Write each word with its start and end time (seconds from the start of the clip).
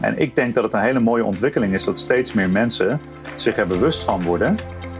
En 0.00 0.18
ik 0.18 0.36
denk 0.36 0.54
dat 0.54 0.64
het 0.64 0.72
een 0.72 0.80
hele 0.80 1.00
mooie 1.00 1.24
ontwikkeling 1.24 1.74
is 1.74 1.84
dat 1.84 1.98
steeds 1.98 2.32
meer 2.32 2.50
mensen 2.50 3.00
zich 3.36 3.56
er 3.56 3.66
bewust 3.66 4.02
van 4.02 4.22
worden 4.22 4.54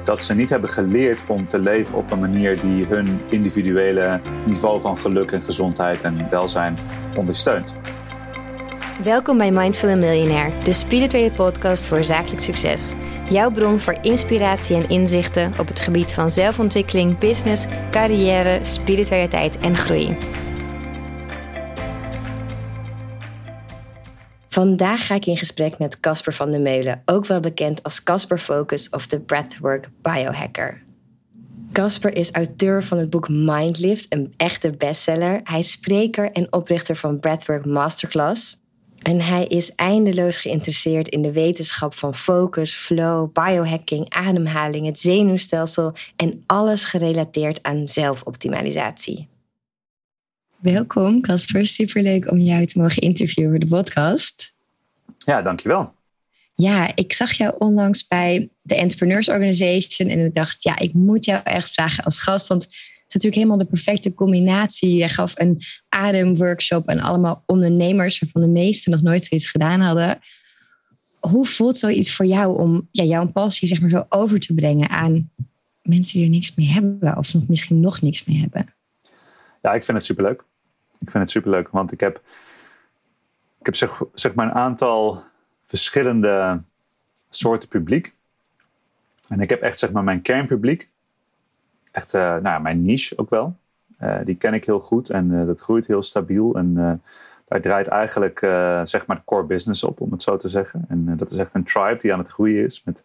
dat 0.04 0.24
ze 0.24 0.34
niet 0.34 0.50
hebben 0.50 0.70
geleerd 0.70 1.24
om 1.26 1.48
te 1.48 1.58
leven 1.58 1.98
op 1.98 2.10
een 2.10 2.20
manier 2.20 2.60
die 2.60 2.86
hun 2.86 3.20
individuele 3.30 4.20
niveau 4.46 4.80
van 4.80 4.98
geluk 4.98 5.30
en 5.30 5.42
gezondheid 5.42 6.02
en 6.02 6.30
welzijn 6.30 6.76
ondersteunt. 7.16 7.74
Welkom 9.02 9.38
bij 9.38 9.50
Mindful 9.50 9.96
Millionaire, 9.96 10.52
de 10.64 10.72
spirituele 10.72 11.30
podcast 11.30 11.84
voor 11.84 12.04
zakelijk 12.04 12.42
succes. 12.42 12.92
Jouw 13.30 13.50
bron 13.50 13.78
voor 13.78 13.98
inspiratie 14.00 14.76
en 14.76 14.88
inzichten 14.88 15.52
op 15.58 15.68
het 15.68 15.80
gebied 15.80 16.12
van 16.12 16.30
zelfontwikkeling, 16.30 17.18
business, 17.18 17.66
carrière, 17.90 18.58
spiritualiteit 18.62 19.58
en 19.58 19.76
groei. 19.76 20.16
Vandaag 24.60 25.06
ga 25.06 25.14
ik 25.14 25.26
in 25.26 25.36
gesprek 25.36 25.78
met 25.78 26.00
Casper 26.00 26.34
van 26.34 26.50
der 26.50 26.60
Meulen, 26.60 27.02
ook 27.04 27.26
wel 27.26 27.40
bekend 27.40 27.82
als 27.82 28.02
Casper 28.02 28.38
Focus 28.38 28.88
of 28.88 29.06
de 29.06 29.20
Breathwork 29.20 29.90
Biohacker. 30.02 30.82
Casper 31.72 32.16
is 32.16 32.30
auteur 32.30 32.84
van 32.84 32.98
het 32.98 33.10
boek 33.10 33.28
Mindlift, 33.28 34.14
een 34.14 34.32
echte 34.36 34.74
bestseller. 34.78 35.40
Hij 35.44 35.58
is 35.58 35.70
spreker 35.70 36.32
en 36.32 36.52
oprichter 36.52 36.96
van 36.96 37.20
Breathwork 37.20 37.64
Masterclass. 37.64 38.60
En 39.02 39.20
hij 39.20 39.44
is 39.44 39.74
eindeloos 39.74 40.38
geïnteresseerd 40.38 41.08
in 41.08 41.22
de 41.22 41.32
wetenschap 41.32 41.94
van 41.94 42.14
focus, 42.14 42.72
flow, 42.72 43.32
biohacking, 43.32 44.10
ademhaling, 44.10 44.86
het 44.86 44.98
zenuwstelsel 44.98 45.92
en 46.16 46.42
alles 46.46 46.84
gerelateerd 46.84 47.62
aan 47.62 47.88
zelfoptimalisatie. 47.88 49.28
Welkom, 50.60 51.20
Casper. 51.20 51.66
Superleuk 51.66 52.30
om 52.30 52.38
jou 52.38 52.66
te 52.66 52.78
mogen 52.78 53.02
interviewen 53.02 53.50
voor 53.50 53.60
de 53.60 53.66
podcast. 53.66 54.58
Ja, 55.24 55.42
dankjewel. 55.42 55.94
Ja, 56.54 56.92
ik 56.94 57.12
zag 57.12 57.32
jou 57.32 57.54
onlangs 57.58 58.06
bij 58.06 58.50
de 58.62 58.74
Entrepreneurs 58.74 59.28
Organization 59.28 60.08
en 60.08 60.24
ik 60.24 60.34
dacht, 60.34 60.62
ja, 60.62 60.78
ik 60.78 60.92
moet 60.92 61.24
jou 61.24 61.40
echt 61.44 61.70
vragen 61.70 62.04
als 62.04 62.18
gast, 62.18 62.46
want 62.46 62.62
het 62.62 62.72
is 62.72 63.14
natuurlijk 63.14 63.34
helemaal 63.34 63.58
de 63.58 63.64
perfecte 63.64 64.14
combinatie. 64.14 64.96
Je 64.96 65.08
gaf 65.08 65.32
een 65.38 65.62
ademworkshop 65.88 66.86
en 66.86 67.00
allemaal 67.00 67.42
ondernemers 67.46 68.18
waarvan 68.18 68.42
de 68.42 68.48
meesten 68.48 68.92
nog 68.92 69.02
nooit 69.02 69.24
zoiets 69.24 69.50
gedaan 69.50 69.80
hadden. 69.80 70.18
Hoe 71.20 71.46
voelt 71.46 71.78
zoiets 71.78 72.14
voor 72.14 72.26
jou 72.26 72.58
om 72.58 72.88
ja, 72.90 73.04
jouw 73.04 73.26
passie 73.26 73.68
zeg 73.68 73.80
maar 73.80 73.90
zo 73.90 74.06
over 74.08 74.40
te 74.40 74.54
brengen 74.54 74.88
aan 74.88 75.30
mensen 75.82 76.12
die 76.12 76.24
er 76.24 76.30
niks 76.30 76.54
mee 76.54 76.68
hebben 76.68 77.16
of 77.16 77.34
nog 77.34 77.48
misschien 77.48 77.80
nog 77.80 78.00
niks 78.00 78.24
mee 78.24 78.38
hebben? 78.38 78.74
Ja, 79.62 79.72
ik 79.72 79.84
vind 79.84 79.96
het 79.96 80.06
superleuk. 80.06 80.44
Ik 80.98 81.10
vind 81.10 81.22
het 81.22 81.30
superleuk, 81.30 81.68
want 81.68 81.92
ik 81.92 82.00
heb, 82.00 82.22
ik 83.60 83.66
heb 83.66 83.74
zeg, 84.14 84.34
maar 84.34 84.46
een 84.46 84.54
aantal 84.54 85.22
verschillende 85.64 86.60
soorten 87.28 87.68
publiek. 87.68 88.14
En 89.28 89.40
ik 89.40 89.50
heb 89.50 89.62
echt 89.62 89.78
zeg 89.78 89.92
maar 89.92 90.04
mijn 90.04 90.22
kernpubliek. 90.22 90.90
Echt 91.92 92.14
uh, 92.14 92.36
nou, 92.36 92.62
mijn 92.62 92.82
niche 92.82 93.18
ook 93.18 93.30
wel. 93.30 93.56
Uh, 94.00 94.18
die 94.24 94.34
ken 94.34 94.54
ik 94.54 94.64
heel 94.64 94.80
goed 94.80 95.10
en 95.10 95.30
uh, 95.30 95.46
dat 95.46 95.60
groeit 95.60 95.86
heel 95.86 96.02
stabiel. 96.02 96.54
En 96.54 97.02
daar 97.44 97.60
draait 97.60 97.88
eigenlijk 97.88 98.38
zeg 98.88 99.06
maar 99.06 99.16
de 99.16 99.24
core 99.24 99.44
business 99.44 99.84
op, 99.84 100.00
om 100.00 100.12
het 100.12 100.22
zo 100.22 100.36
te 100.36 100.48
zeggen. 100.48 100.84
En 100.88 101.16
dat 101.16 101.30
is 101.30 101.36
echt 101.36 101.54
een 101.54 101.64
tribe 101.64 101.98
die 101.98 102.12
aan 102.12 102.18
het 102.18 102.28
groeien 102.28 102.64
is 102.64 102.84
met 102.84 103.04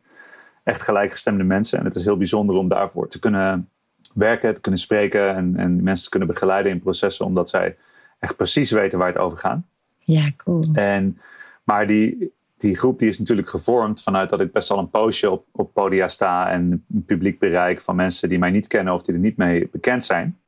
echt 0.63 0.81
gelijkgestemde 0.81 1.43
mensen. 1.43 1.79
En 1.79 1.85
het 1.85 1.95
is 1.95 2.05
heel 2.05 2.17
bijzonder 2.17 2.55
om 2.55 2.67
daarvoor 2.67 3.07
te 3.07 3.19
kunnen 3.19 3.69
werken, 4.13 4.53
te 4.53 4.61
kunnen 4.61 4.79
spreken 4.79 5.35
en, 5.35 5.55
en 5.55 5.83
mensen 5.83 6.03
te 6.03 6.09
kunnen 6.09 6.29
begeleiden 6.29 6.71
in 6.71 6.79
processen, 6.79 7.25
omdat 7.25 7.49
zij 7.49 7.77
echt 8.19 8.35
precies 8.35 8.71
weten 8.71 8.99
waar 8.99 9.07
het 9.07 9.17
over 9.17 9.37
gaat. 9.37 9.59
Ja, 10.05 10.31
cool. 10.37 10.63
En, 10.73 11.17
maar 11.63 11.87
die, 11.87 12.33
die 12.57 12.75
groep 12.75 12.97
die 12.97 13.09
is 13.09 13.19
natuurlijk 13.19 13.49
gevormd 13.49 14.01
vanuit 14.01 14.29
dat 14.29 14.41
ik 14.41 14.51
best 14.51 14.69
wel 14.69 14.77
een 14.77 14.89
poosje 14.89 15.29
op, 15.29 15.45
op 15.51 15.73
podia 15.73 16.07
sta 16.07 16.49
en 16.49 16.85
een 16.93 17.05
publiek 17.05 17.39
bereik 17.39 17.81
van 17.81 17.95
mensen 17.95 18.29
die 18.29 18.39
mij 18.39 18.51
niet 18.51 18.67
kennen 18.67 18.93
of 18.93 19.03
die 19.03 19.13
er 19.13 19.19
niet 19.19 19.37
mee 19.37 19.69
bekend 19.71 20.05
zijn. 20.05 20.39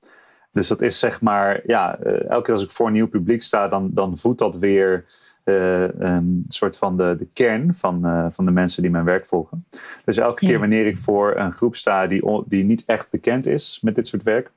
Dus 0.51 0.67
dat 0.67 0.81
is 0.81 0.99
zeg 0.99 1.21
maar, 1.21 1.61
ja, 1.65 1.99
uh, 2.03 2.29
elke 2.29 2.43
keer 2.43 2.53
als 2.53 2.63
ik 2.63 2.71
voor 2.71 2.87
een 2.87 2.93
nieuw 2.93 3.07
publiek 3.07 3.43
sta, 3.43 3.67
dan, 3.67 3.89
dan 3.93 4.17
voedt 4.17 4.39
dat 4.39 4.57
weer 4.57 5.05
uh, 5.43 5.87
een 5.87 6.45
soort 6.47 6.77
van 6.77 6.97
de, 6.97 7.15
de 7.17 7.27
kern 7.33 7.73
van, 7.73 8.05
uh, 8.05 8.25
van 8.29 8.45
de 8.45 8.51
mensen 8.51 8.81
die 8.81 8.91
mijn 8.91 9.05
werk 9.05 9.25
volgen. 9.25 9.65
Dus 10.05 10.17
elke 10.17 10.45
ja. 10.45 10.51
keer 10.51 10.59
wanneer 10.59 10.85
ik 10.85 10.97
voor 10.97 11.35
een 11.35 11.53
groep 11.53 11.75
sta 11.75 12.07
die, 12.07 12.43
die 12.47 12.63
niet 12.63 12.85
echt 12.85 13.09
bekend 13.09 13.45
is 13.45 13.79
met 13.81 13.95
dit 13.95 14.07
soort 14.07 14.23
werk, 14.23 14.51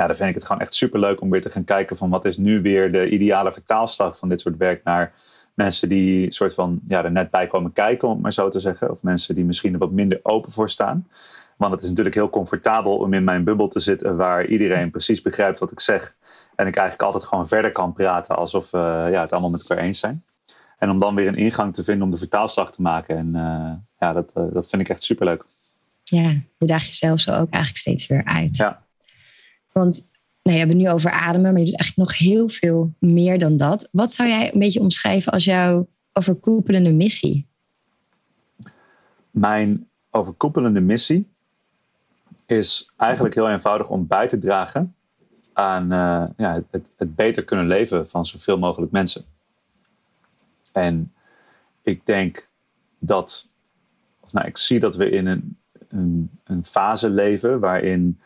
ja, 0.00 0.06
dan 0.06 0.16
vind 0.16 0.28
ik 0.28 0.34
het 0.34 0.44
gewoon 0.44 0.60
echt 0.60 0.74
superleuk 0.74 1.20
om 1.20 1.30
weer 1.30 1.42
te 1.42 1.50
gaan 1.50 1.64
kijken 1.64 1.96
van 1.96 2.10
wat 2.10 2.24
is 2.24 2.36
nu 2.36 2.62
weer 2.62 2.92
de 2.92 3.08
ideale 3.08 3.52
vertaalslag 3.52 4.18
van 4.18 4.28
dit 4.28 4.40
soort 4.40 4.56
werk 4.56 4.84
naar 4.84 5.12
mensen 5.54 5.88
die 5.88 6.32
soort 6.32 6.54
van 6.54 6.80
ja, 6.84 7.04
er 7.04 7.12
net 7.12 7.30
bij 7.30 7.46
komen 7.46 7.72
kijken, 7.72 8.08
om 8.08 8.14
het 8.14 8.22
maar 8.22 8.32
zo 8.32 8.48
te 8.48 8.60
zeggen. 8.60 8.90
Of 8.90 9.02
mensen 9.02 9.34
die 9.34 9.44
misschien 9.44 9.72
er 9.72 9.78
wat 9.78 9.90
minder 9.90 10.20
open 10.22 10.52
voor 10.52 10.70
staan. 10.70 11.08
Want 11.56 11.72
het 11.72 11.82
is 11.82 11.88
natuurlijk 11.88 12.14
heel 12.14 12.30
comfortabel 12.30 12.96
om 12.96 13.12
in 13.12 13.24
mijn 13.24 13.44
bubbel 13.44 13.68
te 13.68 13.80
zitten 13.80 14.16
waar 14.16 14.46
iedereen 14.46 14.90
precies 14.90 15.22
begrijpt 15.22 15.58
wat 15.58 15.72
ik 15.72 15.80
zeg. 15.80 16.16
En 16.54 16.66
ik 16.66 16.76
eigenlijk 16.76 17.02
altijd 17.02 17.24
gewoon 17.24 17.48
verder 17.48 17.72
kan 17.72 17.92
praten 17.92 18.36
alsof 18.36 18.70
we 18.70 18.78
uh, 18.78 19.12
ja, 19.12 19.20
het 19.20 19.32
allemaal 19.32 19.50
met 19.50 19.60
elkaar 19.60 19.84
eens 19.84 19.98
zijn. 19.98 20.24
En 20.78 20.90
om 20.90 20.98
dan 20.98 21.14
weer 21.14 21.26
een 21.26 21.34
ingang 21.34 21.74
te 21.74 21.84
vinden 21.84 22.04
om 22.04 22.10
de 22.10 22.18
vertaalslag 22.18 22.72
te 22.72 22.82
maken. 22.82 23.16
En 23.16 23.26
uh, 23.34 23.72
ja, 23.98 24.12
dat, 24.12 24.30
uh, 24.36 24.44
dat 24.52 24.68
vind 24.68 24.82
ik 24.82 24.88
echt 24.88 25.02
superleuk. 25.02 25.44
Ja, 26.04 26.34
je 26.58 26.66
daagt 26.66 26.86
jezelf 26.86 27.20
zo 27.20 27.30
ook 27.30 27.50
eigenlijk 27.50 27.76
steeds 27.76 28.06
weer 28.06 28.24
uit. 28.24 28.56
Ja. 28.56 28.88
Want 29.80 30.10
nou, 30.42 30.56
je 30.56 30.62
hebt 30.62 30.72
het 30.72 30.82
nu 30.82 30.90
over 30.90 31.10
ademen, 31.10 31.52
maar 31.52 31.60
je 31.60 31.66
doet 31.66 31.78
eigenlijk 31.78 32.10
nog 32.10 32.18
heel 32.18 32.48
veel 32.48 32.92
meer 32.98 33.38
dan 33.38 33.56
dat. 33.56 33.88
Wat 33.92 34.12
zou 34.12 34.28
jij 34.28 34.52
een 34.52 34.58
beetje 34.58 34.80
omschrijven 34.80 35.32
als 35.32 35.44
jouw 35.44 35.88
overkoepelende 36.12 36.92
missie? 36.92 37.46
Mijn 39.30 39.88
overkoepelende 40.10 40.80
missie 40.80 41.28
is 42.46 42.90
eigenlijk 42.96 43.34
heel 43.34 43.50
eenvoudig 43.50 43.88
om 43.90 44.06
bij 44.06 44.28
te 44.28 44.38
dragen 44.38 44.94
aan 45.52 45.82
uh, 45.82 46.24
ja, 46.36 46.62
het, 46.70 46.86
het, 46.96 47.14
beter 47.14 47.44
kunnen 47.44 47.66
leven 47.66 48.08
van 48.08 48.26
zoveel 48.26 48.58
mogelijk 48.58 48.92
mensen. 48.92 49.24
En 50.72 51.12
ik 51.82 52.06
denk 52.06 52.48
dat, 52.98 53.48
of 54.20 54.32
nou, 54.32 54.46
ik 54.46 54.56
zie 54.56 54.80
dat 54.80 54.96
we 54.96 55.10
in 55.10 55.26
een, 55.26 55.58
een, 55.88 56.30
een 56.44 56.64
fase 56.64 57.08
leven 57.08 57.60
waarin 57.60 58.20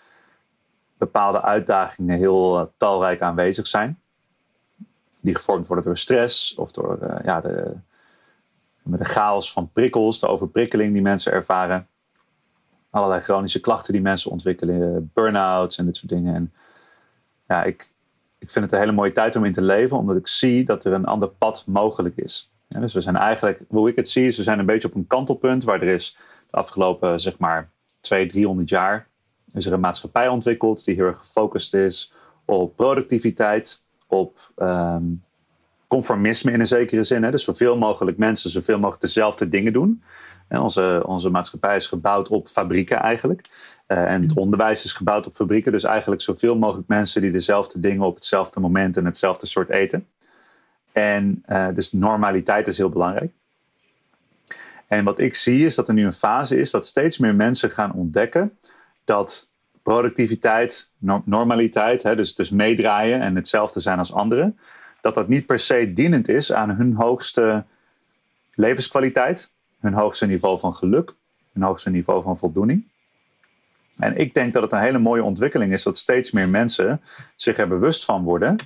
bepaalde 1.04 1.42
uitdagingen 1.42 2.18
heel 2.18 2.60
uh, 2.60 2.66
talrijk 2.76 3.20
aanwezig 3.20 3.66
zijn. 3.66 4.00
Die 5.20 5.34
gevormd 5.34 5.66
worden 5.66 5.84
door 5.84 5.96
stress 5.96 6.54
of 6.54 6.72
door 6.72 6.98
uh, 7.02 7.16
ja, 7.24 7.40
de, 7.40 7.72
de 8.82 9.04
chaos 9.04 9.52
van 9.52 9.70
prikkels, 9.72 10.20
de 10.20 10.26
overprikkeling 10.26 10.92
die 10.92 11.02
mensen 11.02 11.32
ervaren. 11.32 11.88
Allerlei 12.90 13.20
chronische 13.20 13.60
klachten 13.60 13.92
die 13.92 14.02
mensen 14.02 14.30
ontwikkelen, 14.30 15.10
burn-outs 15.14 15.78
en 15.78 15.84
dit 15.84 15.96
soort 15.96 16.12
dingen. 16.12 16.34
En 16.34 16.52
ja, 17.48 17.64
ik, 17.64 17.90
ik 18.38 18.50
vind 18.50 18.64
het 18.64 18.74
een 18.74 18.80
hele 18.80 18.92
mooie 18.92 19.12
tijd 19.12 19.36
om 19.36 19.44
in 19.44 19.52
te 19.52 19.62
leven, 19.62 19.98
omdat 19.98 20.16
ik 20.16 20.26
zie 20.26 20.64
dat 20.64 20.84
er 20.84 20.92
een 20.92 21.06
ander 21.06 21.28
pad 21.28 21.64
mogelijk 21.66 22.16
is. 22.16 22.52
Dus 22.68 22.94
we 22.94 23.00
zijn 23.00 23.16
eigenlijk, 23.16 23.60
hoe 23.68 23.88
ik 23.88 23.96
het 23.96 24.08
zie, 24.08 24.26
is 24.26 24.36
we 24.36 24.42
zijn 24.42 24.58
een 24.58 24.66
beetje 24.66 24.88
op 24.88 24.94
een 24.94 25.06
kantelpunt 25.06 25.64
waar 25.64 25.82
er 25.82 25.88
is 25.88 26.16
de 26.50 26.56
afgelopen, 26.56 27.20
zeg 27.20 27.38
maar, 27.38 27.70
200, 28.00 28.32
300 28.32 28.68
jaar 28.68 29.08
is 29.54 29.66
er 29.66 29.72
een 29.72 29.80
maatschappij 29.80 30.28
ontwikkeld 30.28 30.84
die 30.84 30.94
heel 30.94 31.06
erg 31.06 31.18
gefocust 31.18 31.74
is 31.74 32.12
op 32.44 32.76
productiviteit, 32.76 33.82
op 34.06 34.38
um, 34.56 35.22
conformisme 35.86 36.52
in 36.52 36.60
een 36.60 36.66
zekere 36.66 37.04
zin. 37.04 37.22
Hè? 37.22 37.30
Dus 37.30 37.44
zoveel 37.44 37.78
mogelijk 37.78 38.16
mensen 38.16 38.50
zoveel 38.50 38.78
mogelijk 38.78 39.00
dezelfde 39.00 39.48
dingen 39.48 39.72
doen. 39.72 40.02
En 40.48 40.60
onze, 40.60 41.02
onze 41.06 41.30
maatschappij 41.30 41.76
is 41.76 41.86
gebouwd 41.86 42.28
op 42.28 42.48
fabrieken 42.48 42.98
eigenlijk. 42.98 43.46
Uh, 43.88 44.12
en 44.12 44.22
het 44.22 44.36
onderwijs 44.36 44.84
is 44.84 44.92
gebouwd 44.92 45.26
op 45.26 45.34
fabrieken. 45.34 45.72
Dus 45.72 45.84
eigenlijk 45.84 46.22
zoveel 46.22 46.58
mogelijk 46.58 46.88
mensen 46.88 47.20
die 47.20 47.30
dezelfde 47.30 47.80
dingen 47.80 48.06
op 48.06 48.14
hetzelfde 48.14 48.60
moment 48.60 48.96
en 48.96 49.04
hetzelfde 49.04 49.46
soort 49.46 49.70
eten. 49.70 50.06
En 50.92 51.44
uh, 51.48 51.68
dus 51.74 51.92
normaliteit 51.92 52.68
is 52.68 52.78
heel 52.78 52.88
belangrijk. 52.88 53.32
En 54.86 55.04
wat 55.04 55.18
ik 55.18 55.34
zie 55.34 55.66
is 55.66 55.74
dat 55.74 55.88
er 55.88 55.94
nu 55.94 56.04
een 56.04 56.12
fase 56.12 56.60
is 56.60 56.70
dat 56.70 56.86
steeds 56.86 57.18
meer 57.18 57.34
mensen 57.34 57.70
gaan 57.70 57.92
ontdekken 57.92 58.58
dat 59.04 59.50
productiviteit, 59.82 60.90
normaliteit, 61.24 62.02
hè, 62.02 62.16
dus, 62.16 62.34
dus 62.34 62.50
meedraaien 62.50 63.20
en 63.20 63.36
hetzelfde 63.36 63.80
zijn 63.80 63.98
als 63.98 64.12
anderen, 64.12 64.58
dat 65.00 65.14
dat 65.14 65.28
niet 65.28 65.46
per 65.46 65.58
se 65.58 65.92
dienend 65.92 66.28
is 66.28 66.52
aan 66.52 66.70
hun 66.70 66.94
hoogste 66.94 67.64
levenskwaliteit, 68.54 69.50
hun 69.80 69.92
hoogste 69.92 70.26
niveau 70.26 70.58
van 70.58 70.76
geluk, 70.76 71.14
hun 71.52 71.62
hoogste 71.62 71.90
niveau 71.90 72.22
van 72.22 72.36
voldoening. 72.36 72.88
En 73.98 74.16
ik 74.16 74.34
denk 74.34 74.52
dat 74.52 74.62
het 74.62 74.72
een 74.72 74.80
hele 74.80 74.98
mooie 74.98 75.22
ontwikkeling 75.22 75.72
is 75.72 75.82
dat 75.82 75.98
steeds 75.98 76.30
meer 76.30 76.48
mensen 76.48 77.00
zich 77.36 77.58
er 77.58 77.68
bewust 77.68 78.04
van 78.04 78.22
worden 78.22 78.56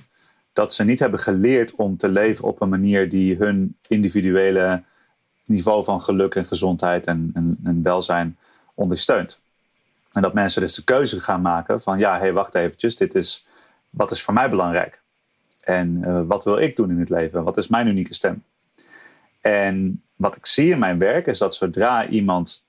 dat 0.53 0.73
ze 0.73 0.83
niet 0.83 0.99
hebben 0.99 1.19
geleerd 1.19 1.75
om 1.75 1.97
te 1.97 2.09
leven 2.09 2.45
op 2.45 2.61
een 2.61 2.69
manier 2.69 3.09
die 3.09 3.35
hun 3.35 3.77
individuele 3.87 4.83
niveau 5.45 5.83
van 5.83 6.01
geluk 6.01 6.35
en 6.35 6.45
gezondheid 6.45 7.05
en, 7.05 7.31
en, 7.33 7.59
en 7.63 7.83
welzijn 7.83 8.37
ondersteunt. 8.73 9.41
En 10.11 10.21
dat 10.21 10.33
mensen 10.33 10.61
dus 10.61 10.73
de 10.73 10.83
keuze 10.83 11.19
gaan 11.19 11.41
maken 11.41 11.81
van 11.81 11.99
ja, 11.99 12.13
hé, 12.13 12.19
hey, 12.19 12.33
wacht 12.33 12.55
eventjes, 12.55 12.95
dit 12.95 13.15
is, 13.15 13.47
wat 13.89 14.11
is 14.11 14.21
voor 14.21 14.33
mij 14.33 14.49
belangrijk? 14.49 15.01
En 15.63 16.03
uh, 16.05 16.21
wat 16.27 16.43
wil 16.43 16.57
ik 16.57 16.75
doen 16.75 16.89
in 16.89 16.99
het 16.99 17.09
leven? 17.09 17.43
Wat 17.43 17.57
is 17.57 17.67
mijn 17.67 17.87
unieke 17.87 18.13
stem? 18.13 18.43
En 19.41 20.03
wat 20.15 20.35
ik 20.35 20.45
zie 20.45 20.71
in 20.71 20.79
mijn 20.79 20.99
werk 20.99 21.27
is 21.27 21.37
dat 21.37 21.55
zodra 21.55 22.07
iemand, 22.07 22.65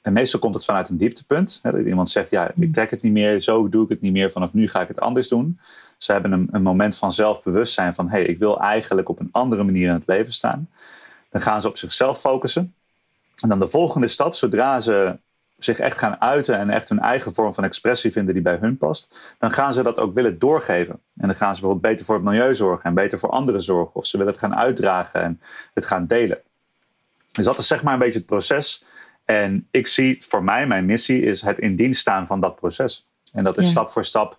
en 0.00 0.12
meestal 0.12 0.40
komt 0.40 0.54
het 0.54 0.64
vanuit 0.64 0.88
een 0.88 0.96
dieptepunt, 0.96 1.58
hè, 1.62 1.72
dat 1.72 1.86
iemand 1.86 2.10
zegt, 2.10 2.30
ja, 2.30 2.48
ik 2.48 2.56
mm. 2.56 2.72
trek 2.72 2.90
het 2.90 3.02
niet 3.02 3.12
meer, 3.12 3.40
zo 3.40 3.68
doe 3.68 3.84
ik 3.84 3.88
het 3.88 4.00
niet 4.00 4.12
meer, 4.12 4.30
vanaf 4.30 4.52
nu 4.52 4.68
ga 4.68 4.80
ik 4.80 4.88
het 4.88 5.00
anders 5.00 5.28
doen. 5.28 5.60
Ze 5.98 6.12
hebben 6.12 6.32
een, 6.32 6.48
een 6.50 6.62
moment 6.62 6.96
van 6.96 7.12
zelfbewustzijn 7.12 7.94
van, 7.94 8.08
hé, 8.08 8.18
hey, 8.18 8.26
ik 8.26 8.38
wil 8.38 8.60
eigenlijk 8.60 9.08
op 9.08 9.20
een 9.20 9.28
andere 9.32 9.64
manier 9.64 9.86
in 9.86 9.94
het 9.94 10.06
leven 10.06 10.32
staan. 10.32 10.68
Dan 11.30 11.40
gaan 11.40 11.62
ze 11.62 11.68
op 11.68 11.76
zichzelf 11.76 12.20
focussen. 12.20 12.74
En 13.42 13.48
dan 13.48 13.58
de 13.58 13.68
volgende 13.68 14.08
stap, 14.08 14.34
zodra 14.34 14.80
ze 14.80 15.18
zich 15.64 15.78
echt 15.78 15.98
gaan 15.98 16.20
uiten 16.20 16.58
en 16.58 16.70
echt 16.70 16.88
hun 16.88 16.98
eigen 16.98 17.34
vorm 17.34 17.54
van 17.54 17.64
expressie 17.64 18.12
vinden 18.12 18.34
die 18.34 18.42
bij 18.42 18.58
hun 18.60 18.78
past, 18.78 19.34
dan 19.38 19.52
gaan 19.52 19.72
ze 19.72 19.82
dat 19.82 19.98
ook 19.98 20.14
willen 20.14 20.38
doorgeven. 20.38 20.94
En 20.94 21.26
dan 21.26 21.36
gaan 21.36 21.54
ze 21.54 21.60
bijvoorbeeld 21.60 21.92
beter 21.92 22.06
voor 22.06 22.14
het 22.14 22.24
milieu 22.24 22.54
zorgen 22.54 22.84
en 22.84 22.94
beter 22.94 23.18
voor 23.18 23.30
anderen 23.30 23.62
zorgen. 23.62 23.94
Of 23.94 24.06
ze 24.06 24.16
willen 24.16 24.32
het 24.32 24.42
gaan 24.42 24.56
uitdragen 24.56 25.22
en 25.22 25.40
het 25.74 25.86
gaan 25.86 26.06
delen. 26.06 26.38
Dus 27.32 27.44
dat 27.44 27.58
is 27.58 27.66
zeg 27.66 27.82
maar 27.82 27.92
een 27.92 27.98
beetje 27.98 28.18
het 28.18 28.26
proces. 28.26 28.84
En 29.24 29.68
ik 29.70 29.86
zie 29.86 30.16
voor 30.20 30.44
mij, 30.44 30.66
mijn 30.66 30.84
missie 30.84 31.22
is 31.22 31.42
het 31.42 31.58
in 31.58 31.76
dienst 31.76 32.00
staan 32.00 32.26
van 32.26 32.40
dat 32.40 32.54
proces. 32.54 33.08
En 33.32 33.44
dat 33.44 33.58
is 33.58 33.70
stap 33.70 33.90
voor 33.90 34.04
stap. 34.04 34.38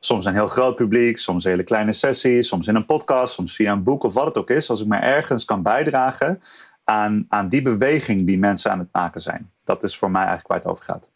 Soms 0.00 0.24
een 0.24 0.34
heel 0.34 0.46
groot 0.46 0.74
publiek, 0.74 1.18
soms 1.18 1.44
een 1.44 1.50
hele 1.50 1.62
kleine 1.62 1.92
sessie, 1.92 2.42
soms 2.42 2.66
in 2.66 2.74
een 2.74 2.86
podcast, 2.86 3.34
soms 3.34 3.54
via 3.54 3.72
een 3.72 3.82
boek 3.82 4.02
of 4.02 4.14
wat 4.14 4.24
het 4.26 4.38
ook 4.38 4.50
is. 4.50 4.70
Als 4.70 4.80
ik 4.80 4.86
maar 4.86 5.02
ergens 5.02 5.44
kan 5.44 5.62
bijdragen 5.62 6.40
aan, 6.84 7.26
aan 7.28 7.48
die 7.48 7.62
beweging 7.62 8.26
die 8.26 8.38
mensen 8.38 8.70
aan 8.70 8.78
het 8.78 8.88
maken 8.92 9.20
zijn. 9.20 9.50
Dat 9.68 9.82
is 9.82 9.96
voor 9.96 10.10
mij 10.10 10.24
eigenlijk 10.24 10.48
waar 10.48 10.58
het 10.58 10.66
over 10.66 10.84
gaat. 10.84 11.08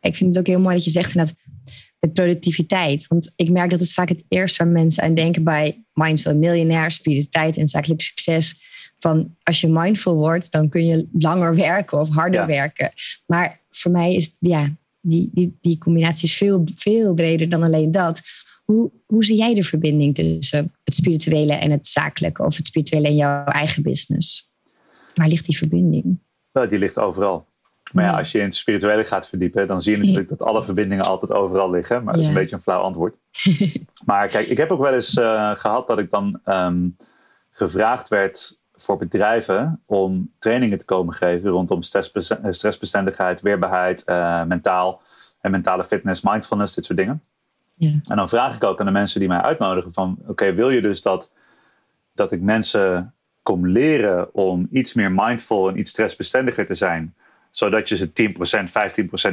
Ik 0.00 0.16
vind 0.16 0.28
het 0.28 0.38
ook 0.38 0.46
heel 0.46 0.60
mooi 0.60 0.74
dat 0.74 0.84
je 0.84 0.90
zegt 0.90 1.14
inderdaad 1.14 1.36
met 2.00 2.12
productiviteit. 2.12 3.06
Want 3.06 3.32
ik 3.36 3.50
merk 3.50 3.70
dat 3.70 3.80
het 3.80 3.92
vaak 3.92 4.08
het 4.08 4.24
eerste 4.28 4.64
waar 4.64 4.72
mensen 4.72 5.02
aan 5.02 5.14
denken 5.14 5.44
bij 5.44 5.84
mindful 5.92 6.34
miljonair, 6.34 6.90
spiritualiteit 6.90 7.56
en 7.56 7.66
zakelijk 7.66 8.00
succes. 8.00 8.66
Van 8.98 9.36
als 9.42 9.60
je 9.60 9.68
mindful 9.68 10.14
wordt, 10.14 10.52
dan 10.52 10.68
kun 10.68 10.86
je 10.86 11.08
langer 11.12 11.54
werken 11.54 11.98
of 11.98 12.08
harder 12.08 12.46
werken. 12.46 12.92
Maar 13.26 13.60
voor 13.70 13.90
mij 13.90 14.14
is 14.14 14.36
ja, 14.40 14.76
die, 15.00 15.30
die, 15.32 15.58
die 15.60 15.78
combinatie 15.78 16.28
is 16.28 16.36
veel, 16.36 16.64
veel 16.74 17.14
breder 17.14 17.48
dan 17.48 17.62
alleen 17.62 17.90
dat. 17.90 18.20
Hoe, 18.64 18.90
hoe 19.06 19.24
zie 19.24 19.36
jij 19.36 19.54
de 19.54 19.64
verbinding 19.64 20.14
tussen 20.14 20.74
het 20.84 20.94
spirituele 20.94 21.52
en 21.52 21.70
het 21.70 21.86
zakelijke, 21.86 22.42
of 22.42 22.56
het 22.56 22.66
spirituele 22.66 23.06
en 23.06 23.16
jouw 23.16 23.44
eigen 23.44 23.82
business? 23.82 24.50
Waar 25.14 25.28
ligt 25.28 25.46
die 25.46 25.56
verbinding? 25.56 26.18
Nou, 26.52 26.68
die 26.68 26.78
ligt 26.78 26.98
overal. 26.98 27.46
Maar 27.92 28.04
ja, 28.04 28.18
als 28.18 28.32
je 28.32 28.38
in 28.38 28.44
het 28.44 28.54
spirituele 28.54 29.04
gaat 29.04 29.28
verdiepen, 29.28 29.66
dan 29.66 29.80
zie 29.80 29.92
je 29.92 29.98
natuurlijk 29.98 30.28
dat 30.28 30.42
alle 30.42 30.64
verbindingen 30.64 31.04
altijd 31.04 31.32
overal 31.32 31.70
liggen. 31.70 32.04
Maar 32.04 32.14
dat 32.14 32.22
is 32.22 32.28
een 32.28 32.34
beetje 32.34 32.56
een 32.56 32.62
flauw 32.62 32.80
antwoord. 32.80 33.14
maar 34.04 34.28
kijk, 34.28 34.46
ik 34.46 34.56
heb 34.56 34.72
ook 34.72 34.80
wel 34.80 34.94
eens 34.94 35.16
uh, 35.16 35.50
gehad 35.54 35.86
dat 35.86 35.98
ik 35.98 36.10
dan 36.10 36.40
um, 36.46 36.96
gevraagd 37.50 38.08
werd 38.08 38.60
voor 38.74 38.98
bedrijven 38.98 39.82
om 39.86 40.32
trainingen 40.38 40.78
te 40.78 40.84
komen 40.84 41.14
geven 41.14 41.50
rondom 41.50 41.82
stressbestendigheid, 42.50 43.40
weerbaarheid, 43.40 44.02
uh, 44.06 44.44
mentaal 44.44 45.02
en 45.40 45.50
mentale 45.50 45.84
fitness, 45.84 46.20
mindfulness, 46.22 46.74
dit 46.74 46.84
soort 46.84 46.98
dingen. 46.98 47.22
Ja. 47.74 47.90
En 48.08 48.16
dan 48.16 48.28
vraag 48.28 48.56
ik 48.56 48.64
ook 48.64 48.80
aan 48.80 48.86
de 48.86 48.92
mensen 48.92 49.20
die 49.20 49.28
mij 49.28 49.40
uitnodigen 49.40 49.92
van, 49.92 50.18
oké, 50.26 50.54
wil 50.54 50.70
je 50.70 50.80
dus 50.80 51.02
dat, 51.02 51.32
dat 52.14 52.32
ik 52.32 52.40
mensen 52.40 53.14
kom 53.42 53.68
leren 53.68 54.34
om 54.34 54.68
iets 54.70 54.94
meer 54.94 55.12
mindful 55.12 55.68
en 55.68 55.78
iets 55.78 55.90
stressbestendiger 55.90 56.66
te 56.66 56.74
zijn, 56.74 57.14
zodat 57.50 57.88
je 57.88 57.96
ze 57.96 58.12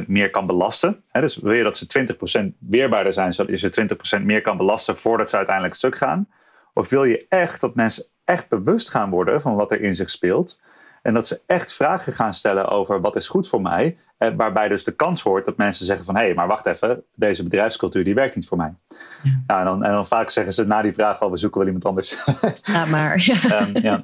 15% 0.02 0.06
meer 0.06 0.30
kan 0.30 0.46
belasten. 0.46 1.00
dus 1.12 1.36
wil 1.36 1.52
je 1.52 1.62
dat 1.62 1.76
ze 1.76 2.16
20% 2.52 2.56
weerbaarder 2.58 3.12
zijn, 3.12 3.32
zodat 3.32 3.60
je 3.60 3.70
ze 3.70 4.18
20% 4.20 4.22
meer 4.22 4.42
kan 4.42 4.56
belasten 4.56 4.96
voordat 4.96 5.30
ze 5.30 5.36
uiteindelijk 5.36 5.74
stuk 5.74 5.96
gaan? 5.96 6.28
Of 6.74 6.90
wil 6.90 7.04
je 7.04 7.26
echt 7.28 7.60
dat 7.60 7.74
mensen 7.74 8.04
echt 8.24 8.48
bewust 8.48 8.90
gaan 8.90 9.10
worden 9.10 9.40
van 9.40 9.54
wat 9.54 9.72
er 9.72 9.80
in 9.80 9.94
zich 9.94 10.10
speelt? 10.10 10.60
En 11.02 11.14
dat 11.14 11.26
ze 11.26 11.40
echt 11.46 11.72
vragen 11.72 12.12
gaan 12.12 12.34
stellen 12.34 12.68
over 12.68 13.00
wat 13.00 13.16
is 13.16 13.28
goed 13.28 13.48
voor 13.48 13.62
mij. 13.62 13.98
En 14.18 14.36
waarbij 14.36 14.68
dus 14.68 14.84
de 14.84 14.96
kans 14.96 15.22
hoort 15.22 15.44
dat 15.44 15.56
mensen 15.56 15.86
zeggen 15.86 16.04
van... 16.04 16.16
hé, 16.16 16.24
hey, 16.24 16.34
maar 16.34 16.46
wacht 16.46 16.66
even, 16.66 17.02
deze 17.14 17.42
bedrijfscultuur 17.42 18.04
die 18.04 18.14
werkt 18.14 18.34
niet 18.34 18.48
voor 18.48 18.56
mij. 18.56 18.74
Ja. 19.22 19.42
Nou, 19.46 19.60
en, 19.60 19.66
dan, 19.66 19.84
en 19.84 19.92
dan 19.92 20.06
vaak 20.06 20.30
zeggen 20.30 20.52
ze 20.52 20.66
na 20.66 20.82
die 20.82 20.92
vraag... 20.92 21.20
al, 21.20 21.30
we 21.30 21.36
zoeken 21.36 21.58
wel 21.58 21.66
iemand 21.66 21.84
anders. 21.84 22.24
Ja, 22.62 22.86
maar. 22.86 23.14
um, 23.62 23.70
ja. 23.72 24.00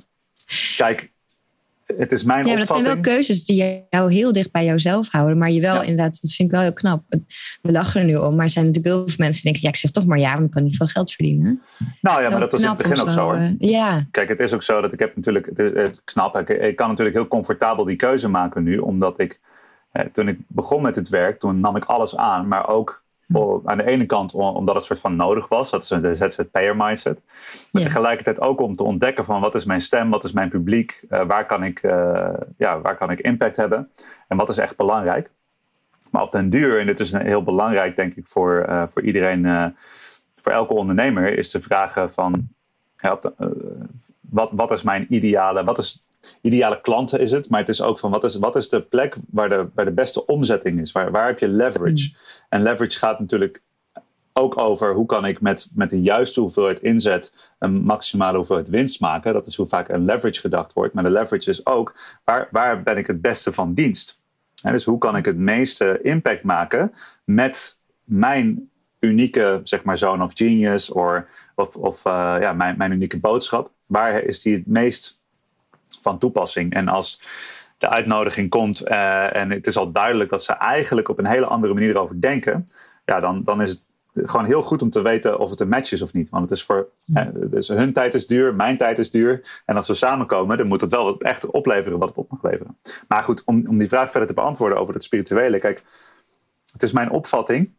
Kijk, 0.76 1.12
het 1.96 2.12
is 2.12 2.24
mijn 2.24 2.46
ja, 2.46 2.56
dat 2.56 2.68
zijn 2.68 2.84
wel 2.84 3.00
keuzes 3.00 3.44
die 3.44 3.84
jou 3.90 4.12
heel 4.12 4.32
dicht 4.32 4.50
bij 4.50 4.64
jouzelf 4.64 5.10
houden. 5.10 5.38
Maar 5.38 5.50
je 5.50 5.60
wel 5.60 5.82
inderdaad, 5.82 6.20
dat 6.20 6.32
vind 6.32 6.48
ik 6.48 6.50
wel 6.50 6.60
heel 6.60 6.72
knap. 6.72 7.02
We 7.62 7.72
lachen 7.72 8.00
er 8.00 8.06
nu 8.06 8.16
om, 8.16 8.34
maar 8.34 8.44
er 8.44 8.50
zijn 8.50 8.66
natuurlijk 8.66 8.94
heel 8.94 9.08
veel 9.08 9.24
mensen 9.24 9.42
die 9.42 9.52
denken... 9.52 9.62
ja, 9.62 9.68
ik 9.68 9.76
zeg 9.76 9.90
toch 9.90 10.06
maar 10.06 10.18
ja, 10.18 10.32
want 10.32 10.44
ik 10.44 10.50
kan 10.50 10.62
niet 10.62 10.76
veel 10.76 10.86
geld 10.86 11.12
verdienen. 11.12 11.62
Nou 12.00 12.22
ja, 12.22 12.30
maar 12.30 12.40
dat 12.40 12.52
was 12.52 12.62
in 12.62 12.68
het 12.68 12.76
begin 12.76 13.00
ook 13.00 13.10
zo 13.10 13.22
hoor. 13.22 13.34
Eh, 13.34 13.50
ja. 13.58 14.06
Kijk, 14.10 14.28
het 14.28 14.40
is 14.40 14.52
ook 14.52 14.62
zo 14.62 14.80
dat 14.80 14.92
ik 14.92 14.98
heb 14.98 15.16
natuurlijk... 15.16 15.46
Het, 15.54 15.76
het 15.76 16.00
knap, 16.04 16.36
ik, 16.36 16.48
ik, 16.48 16.76
kan 16.76 16.88
natuurlijk 16.88 17.16
heel 17.16 17.28
comfortabel 17.28 17.84
die 17.84 17.96
keuze 17.96 18.28
maken 18.28 18.62
nu. 18.62 18.78
Omdat 18.78 19.20
ik, 19.20 19.40
toen 20.12 20.28
ik 20.28 20.38
begon 20.48 20.82
met 20.82 20.96
het 20.96 21.08
werk, 21.08 21.38
toen 21.38 21.60
nam 21.60 21.76
ik 21.76 21.84
alles 21.84 22.16
aan. 22.16 22.48
Maar 22.48 22.68
ook 22.68 23.01
aan 23.64 23.78
de 23.78 23.86
ene 23.86 24.06
kant 24.06 24.34
omdat 24.34 24.74
het 24.74 24.84
soort 24.84 25.00
van 25.00 25.16
nodig 25.16 25.48
was, 25.48 25.70
dat 25.70 25.82
is 25.82 25.88
de 25.88 26.14
ZZP'er 26.14 26.76
mindset. 26.76 27.20
Maar 27.70 27.82
tegelijkertijd 27.82 28.40
ook 28.40 28.60
om 28.60 28.72
te 28.72 28.82
ontdekken 28.82 29.24
van 29.24 29.40
wat 29.40 29.54
is 29.54 29.64
mijn 29.64 29.80
stem, 29.80 30.10
wat 30.10 30.24
is 30.24 30.32
mijn 30.32 30.48
publiek, 30.48 31.04
uh, 31.10 31.24
waar, 31.24 31.46
kan 31.46 31.62
ik, 31.62 31.82
uh, 31.82 32.28
ja, 32.56 32.80
waar 32.80 32.96
kan 32.96 33.10
ik 33.10 33.20
impact 33.20 33.56
hebben 33.56 33.90
en 34.28 34.36
wat 34.36 34.48
is 34.48 34.58
echt 34.58 34.76
belangrijk. 34.76 35.30
Maar 36.10 36.22
op 36.22 36.30
den 36.30 36.50
duur, 36.50 36.80
en 36.80 36.86
dit 36.86 37.00
is 37.00 37.12
heel 37.12 37.42
belangrijk 37.42 37.96
denk 37.96 38.14
ik 38.14 38.28
voor, 38.28 38.66
uh, 38.68 38.82
voor 38.86 39.02
iedereen, 39.02 39.74
voor 40.36 40.52
elke 40.52 40.74
ondernemer, 40.74 41.38
is 41.38 41.50
de 41.50 41.60
vraag 41.60 42.12
van 42.12 42.48
ja, 42.96 43.18
wat, 44.20 44.50
wat 44.52 44.70
is 44.70 44.82
mijn 44.82 45.06
ideale, 45.08 45.64
wat 45.64 45.78
is 45.78 46.06
ideale 46.40 46.80
klanten 46.80 47.20
is 47.20 47.32
het, 47.32 47.48
maar 47.48 47.60
het 47.60 47.68
is 47.68 47.82
ook 47.82 47.98
van 47.98 48.10
wat 48.10 48.24
is, 48.24 48.36
wat 48.36 48.56
is 48.56 48.68
de 48.68 48.82
plek 48.82 49.16
waar 49.30 49.48
de, 49.48 49.68
waar 49.74 49.84
de 49.84 49.92
beste 49.92 50.26
omzetting 50.26 50.80
is? 50.80 50.92
Waar, 50.92 51.10
waar 51.10 51.26
heb 51.26 51.38
je 51.38 51.48
leverage? 51.48 52.08
Mm. 52.08 52.16
En 52.48 52.62
leverage 52.62 52.98
gaat 52.98 53.20
natuurlijk 53.20 53.62
ook 54.32 54.58
over 54.58 54.94
hoe 54.94 55.06
kan 55.06 55.24
ik 55.24 55.40
met, 55.40 55.70
met 55.74 55.90
de 55.90 56.02
juiste 56.02 56.40
hoeveelheid 56.40 56.80
inzet 56.80 57.50
een 57.58 57.82
maximale 57.84 58.36
hoeveelheid 58.36 58.68
winst 58.68 59.00
maken. 59.00 59.32
Dat 59.32 59.46
is 59.46 59.56
hoe 59.56 59.66
vaak 59.66 59.88
een 59.88 60.04
leverage 60.04 60.40
gedacht 60.40 60.72
wordt. 60.72 60.94
Maar 60.94 61.04
de 61.04 61.10
leverage 61.10 61.50
is 61.50 61.66
ook 61.66 61.94
waar, 62.24 62.48
waar 62.50 62.82
ben 62.82 62.96
ik 62.96 63.06
het 63.06 63.20
beste 63.20 63.52
van 63.52 63.74
dienst? 63.74 64.20
dus 64.62 64.84
hoe 64.84 64.98
kan 64.98 65.16
ik 65.16 65.24
het 65.24 65.36
meeste 65.36 65.98
impact 66.02 66.42
maken 66.42 66.92
met 67.24 67.78
mijn 68.04 68.70
unieke 69.00 69.60
zeg 69.62 69.84
maar, 69.84 69.98
zone 69.98 70.24
of 70.24 70.32
genius 70.34 70.90
or, 70.90 71.28
of, 71.54 71.76
of 71.76 72.04
uh, 72.04 72.36
ja, 72.40 72.52
mijn, 72.52 72.76
mijn 72.76 72.92
unieke 72.92 73.20
boodschap? 73.20 73.70
Waar 73.86 74.22
is 74.22 74.42
die 74.42 74.54
het 74.54 74.66
meest 74.66 75.21
van 76.00 76.18
toepassing. 76.18 76.74
En 76.74 76.88
als 76.88 77.22
de 77.78 77.88
uitnodiging 77.88 78.50
komt 78.50 78.88
uh, 78.88 79.36
en 79.36 79.50
het 79.50 79.66
is 79.66 79.76
al 79.76 79.92
duidelijk 79.92 80.30
dat 80.30 80.44
ze 80.44 80.52
eigenlijk 80.52 81.08
op 81.08 81.18
een 81.18 81.26
hele 81.26 81.46
andere 81.46 81.74
manier 81.74 81.90
erover 81.90 82.20
denken, 82.20 82.64
ja, 83.04 83.20
dan, 83.20 83.44
dan 83.44 83.60
is 83.60 83.70
het 83.70 83.84
gewoon 84.14 84.46
heel 84.46 84.62
goed 84.62 84.82
om 84.82 84.90
te 84.90 85.02
weten 85.02 85.38
of 85.38 85.50
het 85.50 85.60
een 85.60 85.68
match 85.68 85.92
is 85.92 86.02
of 86.02 86.12
niet. 86.12 86.30
Want 86.30 86.50
het 86.50 86.58
is 86.58 86.64
voor 86.64 86.88
dus 87.34 87.68
hun 87.68 87.92
tijd 87.92 88.14
is 88.14 88.26
duur, 88.26 88.54
mijn 88.54 88.76
tijd 88.76 88.98
is 88.98 89.10
duur. 89.10 89.62
En 89.66 89.76
als 89.76 89.88
we 89.88 89.94
samenkomen, 89.94 90.58
dan 90.58 90.66
moet 90.66 90.80
het 90.80 90.90
wel 90.90 91.20
echt 91.20 91.46
opleveren 91.46 91.98
wat 91.98 92.08
het 92.08 92.18
op 92.18 92.30
mag 92.30 92.42
leveren. 92.42 92.78
Maar 93.08 93.22
goed, 93.22 93.44
om, 93.44 93.66
om 93.66 93.78
die 93.78 93.88
vraag 93.88 94.10
verder 94.10 94.28
te 94.28 94.34
beantwoorden 94.34 94.78
over 94.78 94.94
het 94.94 95.04
spirituele. 95.04 95.58
Kijk, 95.58 95.82
het 96.72 96.82
is 96.82 96.92
mijn 96.92 97.10
opvatting, 97.10 97.70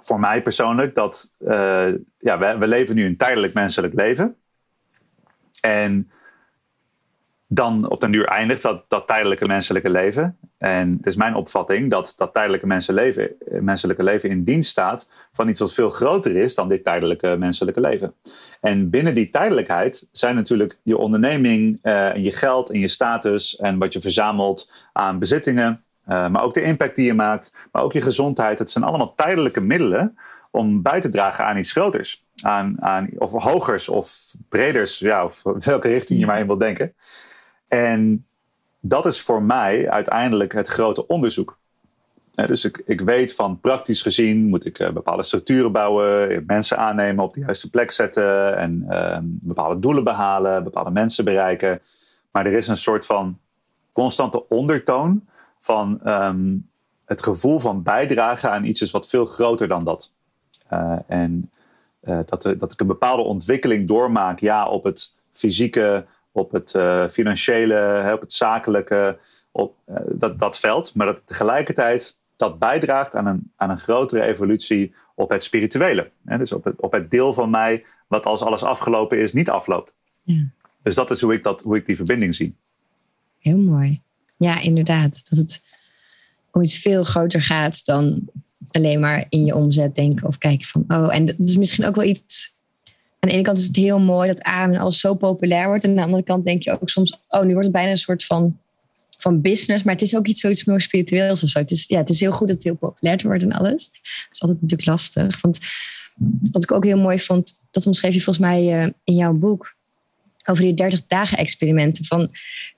voor 0.00 0.20
mij 0.20 0.42
persoonlijk, 0.42 0.94
dat 0.94 1.30
uh, 1.38 1.88
ja, 2.18 2.38
we, 2.38 2.56
we 2.58 2.66
leven 2.66 2.94
nu 2.94 3.06
een 3.06 3.16
tijdelijk 3.16 3.54
menselijk 3.54 3.94
leven. 3.94 4.36
En 5.60 6.10
dan 7.54 7.90
op 7.90 8.00
den 8.00 8.12
duur 8.12 8.24
eindigt 8.24 8.62
dat, 8.62 8.84
dat 8.88 9.06
tijdelijke 9.06 9.46
menselijke 9.46 9.90
leven. 9.90 10.38
En 10.58 10.92
het 10.96 11.06
is 11.06 11.16
mijn 11.16 11.34
opvatting 11.34 11.90
dat 11.90 12.12
dat 12.16 12.32
tijdelijke 12.32 12.66
menselijke 13.60 14.02
leven 14.02 14.30
in 14.30 14.44
dienst 14.44 14.70
staat 14.70 15.28
van 15.32 15.48
iets 15.48 15.60
wat 15.60 15.72
veel 15.72 15.90
groter 15.90 16.36
is 16.36 16.54
dan 16.54 16.68
dit 16.68 16.84
tijdelijke 16.84 17.36
menselijke 17.38 17.80
leven. 17.80 18.14
En 18.60 18.90
binnen 18.90 19.14
die 19.14 19.30
tijdelijkheid 19.30 20.08
zijn 20.12 20.34
natuurlijk 20.34 20.78
je 20.82 20.96
onderneming 20.96 21.78
uh, 21.82 22.14
en 22.14 22.22
je 22.22 22.32
geld 22.32 22.70
en 22.70 22.78
je 22.78 22.88
status 22.88 23.56
en 23.56 23.78
wat 23.78 23.92
je 23.92 24.00
verzamelt 24.00 24.88
aan 24.92 25.18
bezittingen, 25.18 25.84
uh, 26.08 26.28
maar 26.28 26.42
ook 26.42 26.54
de 26.54 26.62
impact 26.62 26.96
die 26.96 27.06
je 27.06 27.14
maakt, 27.14 27.68
maar 27.72 27.82
ook 27.82 27.92
je 27.92 28.00
gezondheid. 28.00 28.58
Het 28.58 28.70
zijn 28.70 28.84
allemaal 28.84 29.14
tijdelijke 29.14 29.60
middelen 29.60 30.18
om 30.50 30.82
bij 30.82 31.00
te 31.00 31.08
dragen 31.08 31.44
aan 31.44 31.56
iets 31.56 31.72
groters. 31.72 32.24
Aan, 32.42 32.76
aan, 32.80 33.08
of 33.18 33.32
hogers 33.32 33.88
of 33.88 34.34
breders, 34.48 34.98
ja, 34.98 35.24
of 35.24 35.42
welke 35.42 35.88
richting 35.88 36.20
je 36.20 36.26
maar 36.26 36.38
in 36.38 36.46
wilt 36.46 36.60
denken. 36.60 36.94
En 37.72 38.26
dat 38.80 39.06
is 39.06 39.20
voor 39.20 39.42
mij 39.42 39.90
uiteindelijk 39.90 40.52
het 40.52 40.68
grote 40.68 41.06
onderzoek. 41.06 41.58
dus 42.30 42.64
ik, 42.64 42.82
ik 42.84 43.00
weet 43.00 43.34
van 43.34 43.60
praktisch 43.60 44.02
gezien 44.02 44.48
moet 44.48 44.64
ik 44.64 44.78
eh, 44.78 44.90
bepaalde 44.90 45.22
structuren 45.22 45.72
bouwen, 45.72 46.44
mensen 46.46 46.78
aannemen, 46.78 47.24
op 47.24 47.34
de 47.34 47.40
juiste 47.40 47.70
plek 47.70 47.90
zetten 47.90 48.56
en 48.56 48.84
ehm, 48.88 49.22
bepaalde 49.24 49.78
doelen 49.78 50.04
behalen, 50.04 50.64
bepaalde 50.64 50.90
mensen 50.90 51.24
bereiken. 51.24 51.80
Maar 52.30 52.46
er 52.46 52.52
is 52.52 52.68
een 52.68 52.76
soort 52.76 53.06
van 53.06 53.38
constante 53.92 54.48
ondertoon 54.48 55.26
van 55.60 56.00
ehm, 56.04 56.56
het 57.04 57.22
gevoel 57.22 57.58
van 57.58 57.82
bijdragen 57.82 58.50
aan 58.50 58.64
iets 58.64 58.80
is 58.80 58.90
wat 58.90 59.08
veel 59.08 59.26
groter 59.26 59.68
dan 59.68 59.84
dat. 59.84 60.12
Uh, 60.72 60.96
en 61.06 61.50
dat, 62.00 62.54
dat 62.58 62.72
ik 62.72 62.80
een 62.80 62.86
bepaalde 62.86 63.22
ontwikkeling 63.22 63.88
doormaak, 63.88 64.38
ja, 64.38 64.68
op 64.68 64.84
het 64.84 65.16
fysieke 65.32 66.06
op 66.32 66.52
het 66.52 66.74
uh, 66.74 67.08
financiële, 67.08 68.10
op 68.14 68.20
het 68.20 68.32
zakelijke, 68.32 69.18
op 69.50 69.76
uh, 69.88 69.96
dat, 70.08 70.38
dat 70.38 70.58
veld. 70.58 70.94
Maar 70.94 71.06
dat 71.06 71.16
het 71.16 71.26
tegelijkertijd 71.26 72.18
dat 72.36 72.58
bijdraagt 72.58 73.16
aan 73.16 73.26
een, 73.26 73.52
aan 73.56 73.70
een 73.70 73.78
grotere 73.78 74.22
evolutie 74.22 74.94
op 75.14 75.30
het 75.30 75.42
spirituele. 75.42 76.10
Hè? 76.24 76.38
Dus 76.38 76.52
op 76.52 76.64
het, 76.64 76.80
op 76.80 76.92
het 76.92 77.10
deel 77.10 77.34
van 77.34 77.50
mij 77.50 77.84
wat 78.06 78.26
als 78.26 78.42
alles 78.42 78.62
afgelopen 78.62 79.18
is, 79.18 79.32
niet 79.32 79.50
afloopt. 79.50 79.94
Ja. 80.22 80.46
Dus 80.82 80.94
dat 80.94 81.10
is 81.10 81.20
hoe 81.20 81.32
ik, 81.32 81.42
dat, 81.42 81.62
hoe 81.62 81.76
ik 81.76 81.86
die 81.86 81.96
verbinding 81.96 82.34
zie. 82.34 82.54
Heel 83.38 83.58
mooi. 83.58 84.00
Ja, 84.36 84.60
inderdaad. 84.60 85.30
Dat 85.30 85.38
het 85.38 85.62
om 86.50 86.62
iets 86.62 86.78
veel 86.78 87.04
groter 87.04 87.42
gaat 87.42 87.84
dan 87.84 88.30
alleen 88.70 89.00
maar 89.00 89.26
in 89.28 89.44
je 89.44 89.54
omzet 89.54 89.94
denken 89.94 90.26
of 90.26 90.38
kijken 90.38 90.66
van, 90.66 90.84
oh, 90.88 91.14
en 91.14 91.26
dat 91.26 91.38
is 91.38 91.56
misschien 91.56 91.84
ook 91.84 91.94
wel 91.94 92.04
iets. 92.04 92.60
Aan 93.22 93.28
de 93.28 93.34
ene 93.34 93.44
kant 93.44 93.58
is 93.58 93.66
het 93.66 93.76
heel 93.76 94.00
mooi 94.00 94.28
dat 94.28 94.42
adem 94.42 94.74
en 94.74 94.80
alles 94.80 95.00
zo 95.00 95.14
populair 95.14 95.66
wordt. 95.66 95.84
En 95.84 95.90
aan 95.90 95.96
de 95.96 96.02
andere 96.02 96.22
kant 96.22 96.44
denk 96.44 96.62
je 96.62 96.80
ook 96.80 96.88
soms, 96.88 97.18
oh, 97.28 97.42
nu 97.42 97.48
wordt 97.48 97.64
het 97.64 97.72
bijna 97.72 97.90
een 97.90 97.96
soort 97.96 98.24
van, 98.24 98.58
van 99.18 99.40
business. 99.40 99.82
Maar 99.82 99.94
het 99.94 100.02
is 100.02 100.16
ook 100.16 100.26
iets 100.26 100.40
zoiets 100.40 100.64
meer 100.64 100.80
spiritueels 100.80 101.42
of 101.42 101.48
zo. 101.48 101.58
Het 101.58 101.70
is, 101.70 101.86
ja, 101.86 101.98
het 101.98 102.10
is 102.10 102.20
heel 102.20 102.32
goed 102.32 102.46
dat 102.46 102.56
het 102.56 102.64
heel 102.64 102.74
populair 102.74 103.20
wordt 103.24 103.42
en 103.42 103.52
alles. 103.52 103.90
Dat 103.92 104.28
is 104.30 104.40
altijd 104.40 104.60
natuurlijk 104.60 104.88
lastig. 104.88 105.40
Want 105.40 105.58
wat 106.52 106.62
ik 106.62 106.72
ook 106.72 106.84
heel 106.84 106.98
mooi 106.98 107.18
vond, 107.18 107.52
dat 107.70 107.86
omschreef 107.86 108.14
je 108.14 108.22
volgens 108.22 108.44
mij 108.44 108.84
uh, 108.84 108.90
in 109.04 109.14
jouw 109.14 109.32
boek 109.32 109.74
over 110.44 110.62
die 110.62 110.74
30 110.74 111.06
dagen 111.06 111.38
experimenten. 111.38 112.04
Van, 112.04 112.28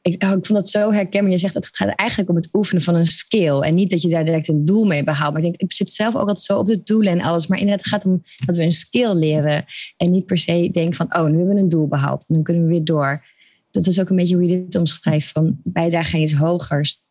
ik, 0.03 0.23
oh, 0.23 0.29
ik 0.31 0.47
vond 0.47 0.59
dat 0.59 0.69
zo 0.69 0.93
herkenbaar. 0.93 1.31
Je 1.31 1.39
zegt 1.39 1.55
dat 1.55 1.65
het 1.65 1.77
gaat 1.77 1.95
eigenlijk 1.97 2.31
om 2.31 2.37
het 2.37 2.49
oefenen 2.53 2.83
van 2.83 2.95
een 2.95 3.07
skill. 3.07 3.61
En 3.61 3.75
niet 3.75 3.91
dat 3.91 4.03
je 4.03 4.09
daar 4.09 4.25
direct 4.25 4.49
een 4.49 4.65
doel 4.65 4.85
mee 4.85 5.05
behaalt. 5.05 5.33
Maar 5.33 5.43
ik 5.43 5.49
denk, 5.49 5.61
ik 5.61 5.73
zit 5.73 5.91
zelf 5.91 6.15
ook 6.15 6.21
altijd 6.21 6.41
zo 6.41 6.59
op 6.59 6.67
de 6.67 6.83
doelen 6.83 7.13
en 7.13 7.21
alles. 7.21 7.47
Maar 7.47 7.59
inderdaad, 7.59 7.85
het 7.85 7.93
gaat 7.93 8.05
om 8.05 8.23
dat 8.47 8.57
we 8.57 8.63
een 8.63 8.73
skill 8.73 9.15
leren. 9.15 9.65
En 9.97 10.11
niet 10.11 10.27
per 10.27 10.39
se 10.39 10.71
denken 10.73 10.95
van, 10.95 11.07
oh, 11.17 11.25
nu 11.25 11.37
hebben 11.37 11.55
we 11.55 11.61
een 11.61 11.69
doel 11.69 11.89
behaald. 11.89 12.25
En 12.29 12.35
dan 12.35 12.45
kunnen 12.45 12.63
we 12.63 12.69
weer 12.69 12.85
door. 12.85 13.25
Dat 13.71 13.87
is 13.87 14.01
ook 14.01 14.09
een 14.09 14.17
beetje 14.17 14.35
hoe 14.35 14.45
je 14.45 14.65
dit 14.65 14.75
omschrijft. 14.75 15.29
Van 15.29 15.61
bijdrage 15.63 16.17
aan 16.17 16.23
iets 16.23 16.35
hogers. 16.35 17.03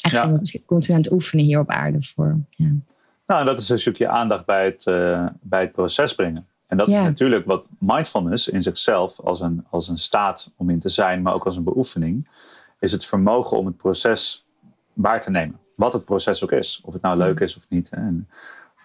Eigenlijk 0.00 0.46
ja. 0.46 0.60
continu 0.66 0.94
aan 0.94 1.02
het 1.02 1.12
oefenen 1.12 1.44
hier 1.44 1.58
op 1.58 1.70
aarde 1.70 2.02
voor. 2.02 2.38
Ja. 2.50 2.72
Nou, 3.26 3.44
dat 3.44 3.58
is 3.58 3.68
een 3.68 3.78
stukje 3.78 4.08
aandacht 4.08 4.46
bij 4.46 4.64
het, 4.64 4.86
uh, 4.86 5.26
bij 5.40 5.60
het 5.60 5.72
proces 5.72 6.14
brengen. 6.14 6.46
En 6.70 6.76
dat 6.76 6.88
is 6.88 6.94
natuurlijk 6.94 7.46
wat 7.46 7.66
mindfulness 7.78 8.48
in 8.48 8.62
zichzelf 8.62 9.20
als 9.20 9.40
een, 9.40 9.66
als 9.70 9.88
een 9.88 9.98
staat 9.98 10.50
om 10.56 10.70
in 10.70 10.78
te 10.78 10.88
zijn, 10.88 11.22
maar 11.22 11.34
ook 11.34 11.44
als 11.44 11.56
een 11.56 11.64
beoefening, 11.64 12.28
is 12.78 12.92
het 12.92 13.04
vermogen 13.04 13.58
om 13.58 13.66
het 13.66 13.76
proces 13.76 14.46
waar 14.92 15.20
te 15.20 15.30
nemen. 15.30 15.58
Wat 15.74 15.92
het 15.92 16.04
proces 16.04 16.44
ook 16.44 16.52
is. 16.52 16.80
Of 16.84 16.92
het 16.92 17.02
nou 17.02 17.16
leuk 17.16 17.40
is 17.40 17.56
of 17.56 17.68
niet. 17.68 17.88
En, 17.88 18.28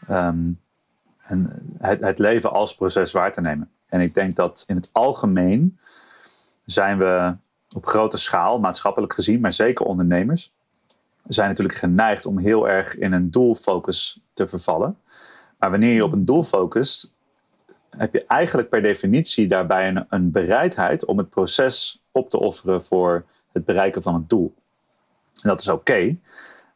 ehm, 0.08 0.51
en 1.25 1.62
het, 1.80 2.00
het 2.00 2.20
leven 2.20 2.51
als 2.51 2.75
proces 2.75 3.12
waar 3.12 3.34
te 3.34 3.42
nemen. 3.42 3.72
En 3.88 4.01
ik 4.01 4.13
denk 4.13 4.36
dat 4.36 4.63
in 4.68 4.75
het 4.75 4.89
algemeen 4.92 5.80
zijn 6.65 6.98
we 6.98 7.36
op 7.75 7.86
grote 7.86 8.18
schaal, 8.18 8.60
maatschappelijk 8.60 9.13
gezien, 9.13 9.39
maar 9.39 9.54
zeker 9.54 9.86
ondernemers, 9.86 10.54
zijn 11.27 11.50
natuurlijk 11.50 11.77
geneigd 11.77 12.25
om 12.25 12.38
heel 12.38 12.70
erg 12.70 12.98
in 12.98 13.13
een 13.13 13.32
doelfocus 13.32 14.20
te 14.34 14.48
vervallen. 14.48 14.98
Maar 15.60 15.72
wanneer 15.72 15.94
je 15.94 16.04
op 16.04 16.13
een 16.13 16.25
doel 16.25 16.44
focust, 16.44 17.14
heb 17.98 18.14
je 18.14 18.25
eigenlijk 18.25 18.70
per 18.70 18.82
definitie 18.82 19.48
daarbij 19.48 19.88
een, 19.88 20.06
een 20.10 20.32
bereidheid 20.32 21.06
om 21.06 21.18
het 21.18 21.30
proces 21.30 22.04
op 22.12 22.30
te 22.30 22.40
offeren 22.40 22.84
voor 22.84 23.25
het 23.52 23.66
bereiken 23.66 24.02
van 24.02 24.14
het 24.14 24.30
doel. 24.30 24.54
En 25.42 25.50
dat 25.50 25.62
is 25.62 25.68
oké. 25.68 26.18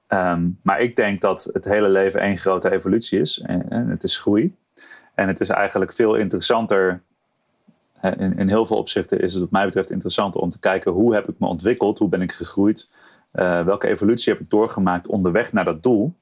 Ehm, 0.07 0.49
maar 0.61 0.79
ik 0.79 0.95
denk 0.95 1.21
dat 1.21 1.49
het 1.53 1.65
hele 1.65 1.89
leven 1.89 2.19
één 2.19 2.37
grote 2.37 2.71
evolutie 2.71 3.19
is. 3.19 3.39
En, 3.39 3.89
het 3.89 4.03
is 4.03 4.17
groei. 4.17 4.55
En 5.13 5.27
het 5.27 5.39
is 5.39 5.49
eigenlijk 5.49 5.93
veel 5.93 6.15
interessanter. 6.15 7.01
In, 8.01 8.37
in, 8.37 8.47
heel 8.47 8.65
veel 8.65 8.77
opzichten 8.77 9.21
is 9.21 9.33
het 9.33 9.41
wat 9.41 9.51
mij 9.51 9.65
betreft 9.65 9.91
interessanter 9.91 10.41
om 10.41 10.49
te 10.49 10.59
kijken 10.59 10.91
hoe 10.91 11.13
heb 11.13 11.29
ik 11.29 11.35
me 11.39 11.47
ontwikkeld, 11.47 11.99
hoe 11.99 12.09
ben 12.09 12.21
ik 12.21 12.31
gegroeid, 12.31 12.91
uh, 13.33 13.65
welke 13.65 13.87
evolutie 13.87 14.33
heb 14.33 14.41
ik 14.41 14.49
doorgemaakt 14.49 15.07
onderweg 15.07 15.53
naar 15.53 15.65
dat 15.65 15.83
doel, 15.83 16.13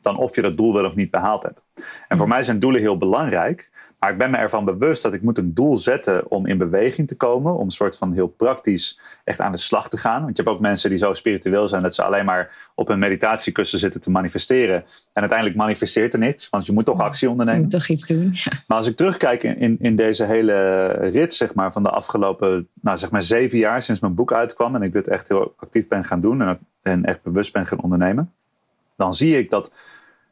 dan 0.00 0.16
of 0.16 0.34
je 0.34 0.42
dat 0.42 0.56
doel 0.56 0.74
wel 0.74 0.84
of 0.84 0.94
niet 0.94 1.10
behaald 1.10 1.42
hebt. 1.42 1.60
En 2.08 2.18
voor 2.18 2.28
mij 2.28 2.42
zijn 2.42 2.60
doelen 2.60 2.80
heel 2.80 2.96
belangrijk, 2.96 3.70
maar 4.00 4.10
ik 4.10 4.18
ben 4.18 4.30
me 4.30 4.36
ervan 4.36 4.64
bewust 4.64 5.02
dat 5.02 5.12
ik 5.12 5.22
moet 5.22 5.38
een 5.38 5.54
doel 5.54 5.76
zetten 5.76 6.30
om 6.30 6.46
in 6.46 6.58
beweging 6.58 7.08
te 7.08 7.16
komen. 7.16 7.54
Om 7.54 7.64
een 7.64 7.70
soort 7.70 7.96
van 7.96 8.12
heel 8.12 8.28
praktisch 8.28 9.00
echt 9.24 9.40
aan 9.40 9.52
de 9.52 9.58
slag 9.58 9.88
te 9.88 9.96
gaan. 9.96 10.22
Want 10.22 10.36
je 10.36 10.42
hebt 10.42 10.54
ook 10.54 10.62
mensen 10.62 10.90
die 10.90 10.98
zo 10.98 11.14
spiritueel 11.14 11.68
zijn 11.68 11.82
dat 11.82 11.94
ze 11.94 12.02
alleen 12.02 12.24
maar 12.24 12.70
op 12.74 12.88
een 12.88 12.98
meditatiekussen 12.98 13.78
zitten 13.78 14.00
te 14.00 14.10
manifesteren. 14.10 14.84
En 15.12 15.20
uiteindelijk 15.20 15.58
manifesteert 15.58 16.12
er 16.12 16.18
niks, 16.18 16.48
want 16.48 16.66
je 16.66 16.72
moet 16.72 16.84
toch 16.84 17.00
actie 17.00 17.30
ondernemen. 17.30 17.60
Je 17.60 17.66
moet 17.66 17.78
toch 17.78 17.88
iets 17.88 18.06
doen. 18.06 18.30
Ja. 18.32 18.52
Maar 18.66 18.76
als 18.76 18.86
ik 18.86 18.96
terugkijk 18.96 19.42
in, 19.42 19.76
in 19.80 19.96
deze 19.96 20.24
hele 20.24 20.86
rit 20.86 21.34
zeg 21.34 21.54
maar, 21.54 21.72
van 21.72 21.82
de 21.82 21.90
afgelopen 21.90 22.68
nou, 22.80 22.98
zeg 22.98 23.10
maar 23.10 23.22
zeven 23.22 23.58
jaar 23.58 23.82
sinds 23.82 24.00
mijn 24.00 24.14
boek 24.14 24.32
uitkwam. 24.32 24.74
En 24.74 24.82
ik 24.82 24.92
dit 24.92 25.08
echt 25.08 25.28
heel 25.28 25.54
actief 25.56 25.88
ben 25.88 26.04
gaan 26.04 26.20
doen 26.20 26.42
en, 26.42 26.58
en 26.82 27.04
echt 27.04 27.22
bewust 27.22 27.52
ben 27.52 27.66
gaan 27.66 27.82
ondernemen. 27.82 28.32
Dan 28.96 29.14
zie 29.14 29.38
ik 29.38 29.50
dat 29.50 29.72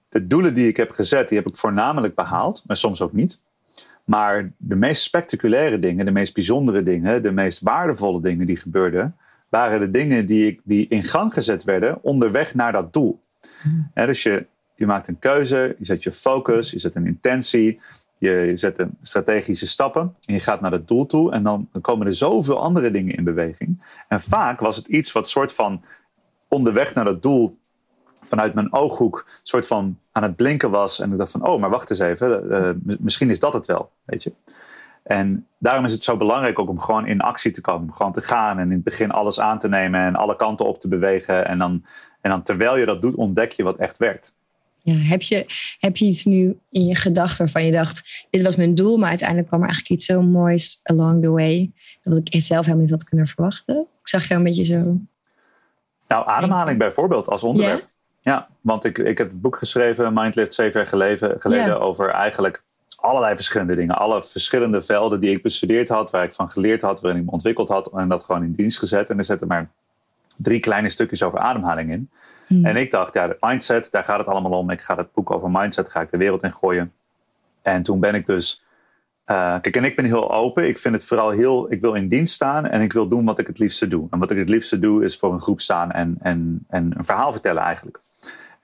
de 0.09 0.27
doelen 0.27 0.55
die 0.55 0.69
ik 0.69 0.77
heb 0.77 0.91
gezet, 0.91 1.29
die 1.29 1.39
heb 1.39 1.47
ik 1.47 1.57
voornamelijk 1.57 2.15
behaald. 2.15 2.65
Maar 2.67 2.77
soms 2.77 3.03
ook 3.03 3.13
niet. 3.13 3.41
Maar 4.09 4.53
de 4.57 4.75
meest 4.75 5.03
spectaculaire 5.03 5.79
dingen, 5.79 6.05
de 6.05 6.11
meest 6.11 6.35
bijzondere 6.35 6.83
dingen, 6.83 7.23
de 7.23 7.31
meest 7.31 7.61
waardevolle 7.61 8.21
dingen 8.21 8.47
die 8.47 8.57
gebeurden, 8.57 9.17
waren 9.49 9.81
de 9.81 9.91
dingen 9.91 10.27
die, 10.27 10.47
ik, 10.47 10.61
die 10.65 10.89
in 10.89 11.03
gang 11.03 11.33
gezet 11.33 11.65
werden 11.65 12.03
onderweg 12.03 12.55
naar 12.55 12.73
dat 12.73 12.93
doel. 12.93 13.23
Dus 13.95 14.23
je, 14.23 14.47
je 14.75 14.87
maakt 14.87 15.09
een 15.09 15.19
keuze, 15.19 15.75
je 15.79 15.85
zet 15.85 16.03
je 16.03 16.13
focus, 16.13 16.71
je 16.71 16.79
zet 16.79 16.95
een 16.95 17.07
intentie, 17.07 17.81
je, 18.19 18.31
je 18.31 18.57
zet 18.57 18.79
een 18.79 18.97
strategische 19.03 19.67
stappen 19.67 20.15
en 20.27 20.35
je 20.35 20.41
gaat 20.41 20.61
naar 20.61 20.71
dat 20.71 20.89
doel 20.89 21.07
toe. 21.07 21.33
En 21.33 21.43
dan, 21.43 21.69
dan 21.73 21.83
komen 21.83 22.07
er 22.07 22.15
zoveel 22.15 22.61
andere 22.63 22.91
dingen 22.91 23.17
in 23.17 23.25
beweging. 23.25 23.85
En 24.09 24.21
vaak 24.21 24.61
was 24.61 24.77
het 24.77 24.87
iets 24.87 25.13
wat 25.13 25.29
soort 25.29 25.53
van 25.53 25.85
onderweg 26.49 26.95
naar 26.95 27.05
dat 27.05 27.23
doel 27.23 27.59
vanuit 28.23 28.55
mijn 28.55 28.73
ooghoek 28.73 29.27
soort 29.43 29.67
van 29.67 29.99
aan 30.13 30.23
het 30.23 30.37
blinken 30.37 30.71
was. 30.71 31.01
En 31.01 31.13
ik 31.13 31.19
dacht 31.19 31.31
van, 31.31 31.47
oh, 31.47 31.61
maar 31.61 31.71
wacht 31.71 31.91
eens 31.91 31.99
even. 31.99 32.45
Uh, 32.51 32.97
misschien 32.99 33.31
is 33.31 33.41
dat 33.41 33.53
het 33.53 33.67
wel, 33.67 33.91
weet 34.05 34.23
je. 34.23 34.33
En 35.03 35.47
daarom 35.59 35.85
is 35.85 35.93
het 35.93 36.03
zo 36.03 36.17
belangrijk 36.17 36.59
ook 36.59 36.69
om 36.69 36.81
gewoon 36.81 37.07
in 37.07 37.21
actie 37.21 37.51
te 37.51 37.61
komen. 37.61 37.83
Om 37.83 37.93
gewoon 37.93 38.13
te 38.13 38.21
gaan 38.21 38.59
en 38.59 38.65
in 38.65 38.75
het 38.75 38.85
begin 38.85 39.11
alles 39.11 39.41
aan 39.41 39.59
te 39.59 39.69
nemen 39.69 40.01
en 40.01 40.15
alle 40.15 40.37
kanten 40.37 40.67
op 40.67 40.81
te 40.81 40.89
bewegen. 40.89 41.47
En 41.47 41.59
dan, 41.59 41.85
en 42.21 42.31
dan 42.31 42.43
terwijl 42.43 42.77
je 42.77 42.87
dat 42.87 43.03
doet, 43.03 43.15
ontdek 43.15 43.53
je 43.53 43.63
wat 43.63 43.77
echt 43.77 43.99
werkt. 43.99 44.37
Ja, 44.83 44.95
heb, 44.95 45.23
je, 45.23 45.47
heb 45.79 45.97
je 45.97 46.05
iets 46.05 46.25
nu 46.25 46.59
in 46.71 46.87
je 46.87 46.95
gedachten 46.95 47.39
waarvan 47.39 47.65
je 47.65 47.73
dacht, 47.73 48.27
dit 48.31 48.43
was 48.43 48.57
mijn 48.57 48.75
doel, 48.75 48.99
maar 48.99 49.09
uiteindelijk 49.09 49.49
kwam 49.49 49.61
er 49.61 49.67
eigenlijk 49.67 50.01
iets 50.01 50.07
zo 50.07 50.23
moois 50.23 50.81
along 50.83 51.23
the 51.23 51.31
way, 51.31 51.73
dat 52.03 52.21
ik 52.25 52.43
zelf 52.43 52.65
helemaal 52.65 52.85
niet 52.85 52.95
had 52.95 53.05
kunnen 53.05 53.27
verwachten? 53.27 53.87
Ik 54.01 54.09
zag 54.09 54.29
jou 54.29 54.41
een 54.41 54.47
beetje 54.47 54.65
zo. 54.65 54.99
Nou, 56.09 56.27
ademhaling 56.27 56.79
bijvoorbeeld 56.79 57.29
als 57.29 57.43
onderwerp. 57.43 57.81
Ja, 57.81 57.87
want 58.61 58.85
ik, 58.85 58.99
ik 58.99 59.19
heb 59.19 59.29
het 59.29 59.41
boek 59.41 59.57
geschreven, 59.57 60.15
Mindlift, 60.15 60.55
zeven 60.55 60.81
jaar 60.81 60.89
geleden, 60.89 61.41
geleden 61.41 61.81
over 61.81 62.11
eigenlijk 62.11 62.63
allerlei 62.97 63.35
verschillende 63.35 63.75
dingen. 63.75 63.99
Alle 63.99 64.23
verschillende 64.23 64.83
velden 64.83 65.21
die 65.21 65.31
ik 65.31 65.43
bestudeerd 65.43 65.89
had, 65.89 66.11
waar 66.11 66.25
ik 66.25 66.35
van 66.35 66.51
geleerd 66.51 66.83
had, 66.83 67.01
waarin 67.01 67.21
ik 67.21 67.27
me 67.27 67.33
ontwikkeld 67.33 67.69
had 67.69 67.91
en 67.95 68.09
dat 68.09 68.25
gewoon 68.25 68.43
in 68.43 68.53
dienst 68.53 68.79
gezet. 68.79 69.11
En 69.11 69.19
er 69.19 69.25
zitten 69.25 69.49
maar 69.49 69.71
drie 70.37 70.61
kleine 70.61 70.89
stukjes 70.89 71.23
over 71.23 71.39
ademhaling 71.39 71.91
in. 71.91 72.11
Hmm. 72.47 72.65
En 72.65 72.77
ik 72.77 72.91
dacht, 72.91 73.15
ja, 73.15 73.27
de 73.27 73.37
mindset, 73.41 73.91
daar 73.91 74.05
gaat 74.05 74.19
het 74.19 74.27
allemaal 74.27 74.59
om. 74.59 74.71
Ik 74.71 74.81
ga 74.81 74.97
het 74.97 75.13
boek 75.13 75.31
over 75.31 75.51
mindset, 75.51 75.89
ga 75.89 76.01
ik 76.01 76.11
de 76.11 76.17
wereld 76.17 76.43
in 76.43 76.53
gooien. 76.53 76.93
En 77.63 77.83
toen 77.83 78.01
ben 78.01 78.15
ik 78.15 78.27
dus 78.27 78.63
uh, 79.31 79.61
kijk, 79.61 79.77
en 79.77 79.85
ik 79.85 79.97
ben 79.97 80.05
heel 80.05 80.33
open. 80.33 80.69
Ik 80.69 80.79
vind 80.79 80.95
het 80.95 81.05
vooral 81.05 81.31
heel. 81.31 81.73
Ik 81.73 81.81
wil 81.81 81.95
in 81.95 82.09
dienst 82.09 82.35
staan 82.35 82.67
en 82.67 82.81
ik 82.81 82.93
wil 82.93 83.09
doen 83.09 83.25
wat 83.25 83.39
ik 83.39 83.47
het 83.47 83.59
liefste 83.59 83.87
doe. 83.87 84.07
En 84.11 84.19
wat 84.19 84.31
ik 84.31 84.39
het 84.39 84.49
liefste 84.49 84.79
doe 84.79 85.05
is 85.05 85.19
voor 85.19 85.33
een 85.33 85.41
groep 85.41 85.61
staan 85.61 85.91
en, 85.91 86.17
en, 86.21 86.65
en 86.69 86.93
een 86.97 87.05
verhaal 87.05 87.33
vertellen 87.33 87.63
eigenlijk. 87.63 88.01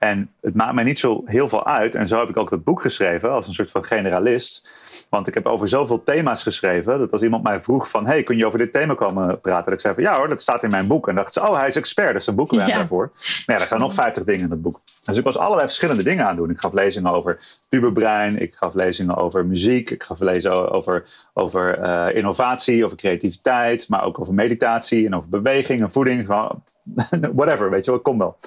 En 0.05 0.29
het 0.41 0.55
maakt 0.55 0.73
mij 0.73 0.83
niet 0.83 0.99
zo 0.99 1.21
heel 1.25 1.49
veel 1.49 1.65
uit. 1.65 1.95
En 1.95 2.07
zo 2.07 2.19
heb 2.19 2.29
ik 2.29 2.37
ook 2.37 2.49
dat 2.49 2.63
boek 2.63 2.81
geschreven 2.81 3.31
als 3.31 3.47
een 3.47 3.53
soort 3.53 3.71
van 3.71 3.83
generalist. 3.83 4.69
Want 5.09 5.27
ik 5.27 5.33
heb 5.33 5.45
over 5.45 5.67
zoveel 5.67 6.03
thema's 6.03 6.43
geschreven. 6.43 6.99
Dat 6.99 7.11
als 7.11 7.21
iemand 7.21 7.43
mij 7.43 7.61
vroeg 7.61 7.89
van... 7.89 8.05
hey, 8.05 8.23
kun 8.23 8.37
je 8.37 8.45
over 8.45 8.59
dit 8.59 8.73
thema 8.73 8.93
komen 8.93 9.41
praten? 9.41 9.65
Dat 9.65 9.73
ik 9.73 9.79
zei 9.79 9.93
van 9.93 10.03
ja 10.03 10.17
hoor, 10.17 10.27
dat 10.27 10.41
staat 10.41 10.63
in 10.63 10.69
mijn 10.69 10.87
boek. 10.87 11.07
En 11.07 11.15
dacht 11.15 11.33
ze, 11.33 11.41
oh 11.41 11.57
hij 11.57 11.67
is 11.67 11.75
expert, 11.75 12.13
dus 12.13 12.27
een 12.27 12.35
boekenwerk 12.35 12.69
ja. 12.69 12.77
daarvoor. 12.77 13.11
Maar 13.45 13.55
ja, 13.55 13.61
er 13.61 13.67
staan 13.67 13.79
nog 13.79 13.93
50 13.93 14.23
dingen 14.23 14.43
in 14.43 14.51
het 14.51 14.61
boek. 14.61 14.79
Dus 15.05 15.17
ik 15.17 15.23
was 15.23 15.37
allerlei 15.37 15.67
verschillende 15.67 16.03
dingen 16.03 16.25
aan 16.25 16.35
doen. 16.35 16.49
Ik 16.49 16.59
gaf 16.59 16.73
lezingen 16.73 17.11
over 17.11 17.39
puberbrein. 17.69 18.41
Ik 18.41 18.55
gaf 18.55 18.73
lezingen 18.73 19.15
over 19.15 19.45
muziek. 19.45 19.89
Ik 19.89 20.03
gaf 20.03 20.19
lezingen 20.19 20.71
over, 20.71 21.03
over 21.33 21.79
uh, 21.79 22.15
innovatie, 22.15 22.85
over 22.85 22.97
creativiteit. 22.97 23.89
Maar 23.89 24.03
ook 24.03 24.19
over 24.19 24.33
meditatie 24.33 25.05
en 25.05 25.15
over 25.15 25.29
beweging 25.29 25.81
en 25.81 25.91
voeding. 25.91 26.27
Whatever, 27.33 27.69
weet 27.69 27.85
je 27.85 27.91
wel, 27.91 27.99
kom 27.99 28.17
wel. 28.17 28.37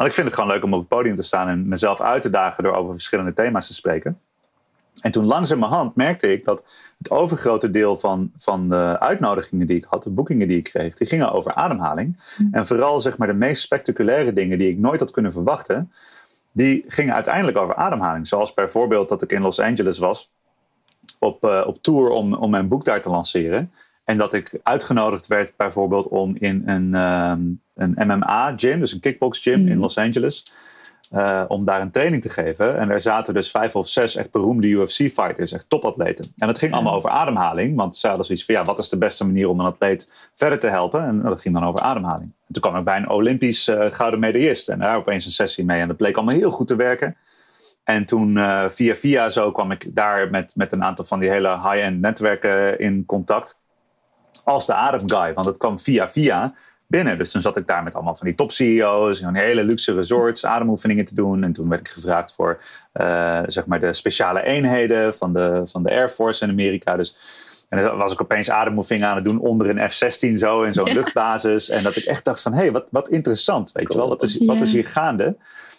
Want 0.00 0.12
ik 0.12 0.18
vind 0.18 0.28
het 0.28 0.38
gewoon 0.38 0.54
leuk 0.54 0.64
om 0.64 0.72
op 0.72 0.78
het 0.78 0.88
podium 0.88 1.16
te 1.16 1.22
staan 1.22 1.48
en 1.48 1.68
mezelf 1.68 2.00
uit 2.00 2.22
te 2.22 2.30
dagen 2.30 2.62
door 2.64 2.74
over 2.74 2.92
verschillende 2.92 3.32
thema's 3.32 3.66
te 3.66 3.74
spreken. 3.74 4.20
En 5.00 5.10
toen 5.10 5.24
langzamerhand 5.24 5.96
merkte 5.96 6.32
ik 6.32 6.44
dat 6.44 6.64
het 6.98 7.10
overgrote 7.10 7.70
deel 7.70 7.96
van, 7.96 8.32
van 8.36 8.68
de 8.68 8.96
uitnodigingen 9.00 9.66
die 9.66 9.76
ik 9.76 9.84
had, 9.88 10.02
de 10.02 10.10
boekingen 10.10 10.48
die 10.48 10.56
ik 10.56 10.64
kreeg, 10.64 10.94
die 10.94 11.06
gingen 11.06 11.32
over 11.32 11.54
ademhaling. 11.54 12.20
Mm. 12.38 12.48
En 12.52 12.66
vooral 12.66 13.00
zeg 13.00 13.18
maar 13.18 13.28
de 13.28 13.34
meest 13.34 13.62
spectaculaire 13.62 14.32
dingen 14.32 14.58
die 14.58 14.70
ik 14.70 14.78
nooit 14.78 15.00
had 15.00 15.10
kunnen 15.10 15.32
verwachten, 15.32 15.92
die 16.52 16.84
gingen 16.86 17.14
uiteindelijk 17.14 17.56
over 17.56 17.74
ademhaling. 17.74 18.26
Zoals 18.26 18.54
bijvoorbeeld 18.54 19.08
dat 19.08 19.22
ik 19.22 19.32
in 19.32 19.42
Los 19.42 19.60
Angeles 19.60 19.98
was 19.98 20.30
op, 21.18 21.44
uh, 21.44 21.62
op 21.66 21.82
tour 21.82 22.10
om, 22.10 22.34
om 22.34 22.50
mijn 22.50 22.68
boek 22.68 22.84
daar 22.84 23.02
te 23.02 23.10
lanceren. 23.10 23.72
En 24.10 24.16
dat 24.16 24.32
ik 24.32 24.60
uitgenodigd 24.62 25.26
werd 25.26 25.52
bijvoorbeeld 25.56 26.08
om 26.08 26.36
in 26.38 26.62
een, 26.66 26.94
ehm, 26.94 27.40
een 27.74 27.94
MMA-gym, 27.96 28.80
dus 28.80 28.92
een 28.92 29.00
kickbox-gym 29.00 29.60
in 29.60 29.68
Mhm. 29.68 29.78
Los 29.78 29.98
Angeles, 29.98 30.52
eh, 31.10 31.44
om 31.48 31.64
daar 31.64 31.80
een 31.80 31.90
training 31.90 32.22
te 32.22 32.28
geven. 32.28 32.78
En 32.78 32.88
daar 32.88 33.00
zaten 33.00 33.34
dus 33.34 33.50
vijf 33.50 33.76
of 33.76 33.88
zes 33.88 34.16
echt 34.16 34.30
beroemde 34.30 34.66
UFC-fighters, 34.68 35.52
echt 35.52 35.68
topatleten. 35.68 36.32
En 36.36 36.48
het 36.48 36.58
ging 36.58 36.72
allemaal 36.72 36.94
over 36.94 37.10
ademhaling, 37.10 37.76
want 37.76 37.96
ze 37.96 38.06
hadden 38.06 38.26
zoiets 38.26 38.44
van, 38.44 38.54
ja, 38.54 38.64
wat 38.64 38.78
is 38.78 38.88
de 38.88 38.98
beste 38.98 39.24
manier 39.24 39.48
om 39.48 39.60
een 39.60 39.66
atleet 39.66 40.28
verder 40.32 40.58
te 40.58 40.68
helpen? 40.68 41.04
En 41.04 41.22
dat 41.22 41.40
ging 41.40 41.54
dan 41.54 41.64
over 41.64 41.80
ademhaling. 41.80 42.32
En 42.46 42.52
toen 42.52 42.62
kwam 42.62 42.76
ik 42.76 42.84
bij 42.84 42.96
een 42.96 43.10
Olympisch 43.10 43.68
eh, 43.68 43.86
gouden 43.90 44.20
medaillist 44.20 44.68
en 44.68 44.78
daar 44.78 44.96
opeens 44.96 45.24
een 45.24 45.30
sessie 45.30 45.64
mee. 45.64 45.80
En 45.80 45.88
dat 45.88 45.96
bleek 45.96 46.16
allemaal 46.16 46.34
heel 46.34 46.50
goed 46.50 46.66
te 46.66 46.76
werken. 46.76 47.16
En 47.84 48.04
toen 48.04 48.36
eh, 48.36 48.68
via 48.68 48.94
via 48.94 49.28
zo 49.28 49.52
kwam 49.52 49.70
ik 49.70 49.94
daar 49.94 50.30
met, 50.30 50.52
met 50.56 50.72
een 50.72 50.84
aantal 50.84 51.04
van 51.04 51.20
die 51.20 51.30
hele 51.30 51.48
high-end 51.48 52.00
netwerken 52.00 52.78
in 52.78 53.04
contact. 53.06 53.59
Als 54.44 54.66
de 54.66 54.74
ademguy, 54.74 55.34
want 55.34 55.46
het 55.46 55.56
kwam 55.56 55.78
via 55.78 56.08
via 56.08 56.54
binnen. 56.90 57.18
Dus 57.18 57.30
toen 57.30 57.40
zat 57.40 57.56
ik 57.56 57.66
daar 57.66 57.82
met 57.82 57.94
allemaal 57.94 58.16
van 58.16 58.26
die 58.26 58.36
top-CEO's... 58.36 59.20
in 59.20 59.34
hele 59.34 59.64
luxe 59.64 59.94
resorts, 59.94 60.46
ademoefeningen 60.46 61.04
te 61.04 61.14
doen. 61.14 61.44
En 61.44 61.52
toen 61.52 61.68
werd 61.68 61.80
ik 61.80 61.88
gevraagd 61.88 62.32
voor 62.32 62.60
eh, 62.92 63.38
zeg 63.46 63.66
maar 63.66 63.80
de 63.80 63.92
speciale 63.92 64.42
eenheden 64.42 65.14
van 65.14 65.32
de, 65.32 65.60
van 65.64 65.82
de 65.82 65.90
Air 65.90 66.08
Force 66.08 66.44
in 66.44 66.50
Amerika. 66.50 66.96
Dus, 66.96 67.16
en 67.68 67.82
dan 67.82 67.96
was 67.96 68.12
ik 68.12 68.20
opeens 68.22 68.50
ademoefeningen 68.50 69.08
aan 69.08 69.14
het 69.14 69.24
doen 69.24 69.38
onder 69.38 69.70
een 69.70 69.90
F-16 69.90 70.32
zo... 70.34 70.62
in 70.62 70.72
zo'n 70.72 70.86
Ja. 70.86 70.92
luchtbasis. 70.92 71.68
En 71.68 71.82
dat 71.82 71.96
ik 71.96 72.04
echt 72.04 72.24
dacht 72.24 72.42
van, 72.42 72.52
hé, 72.52 72.58
hey, 72.58 72.72
wat, 72.72 72.86
wat 72.90 73.08
interessant. 73.08 73.72
Weet 73.72 73.92
je 73.92 73.98
wel, 73.98 74.08
wat 74.08 74.22
is, 74.22 74.38
wat 74.38 74.60
is 74.60 74.72
hier 74.72 74.86
gaande? 74.86 75.36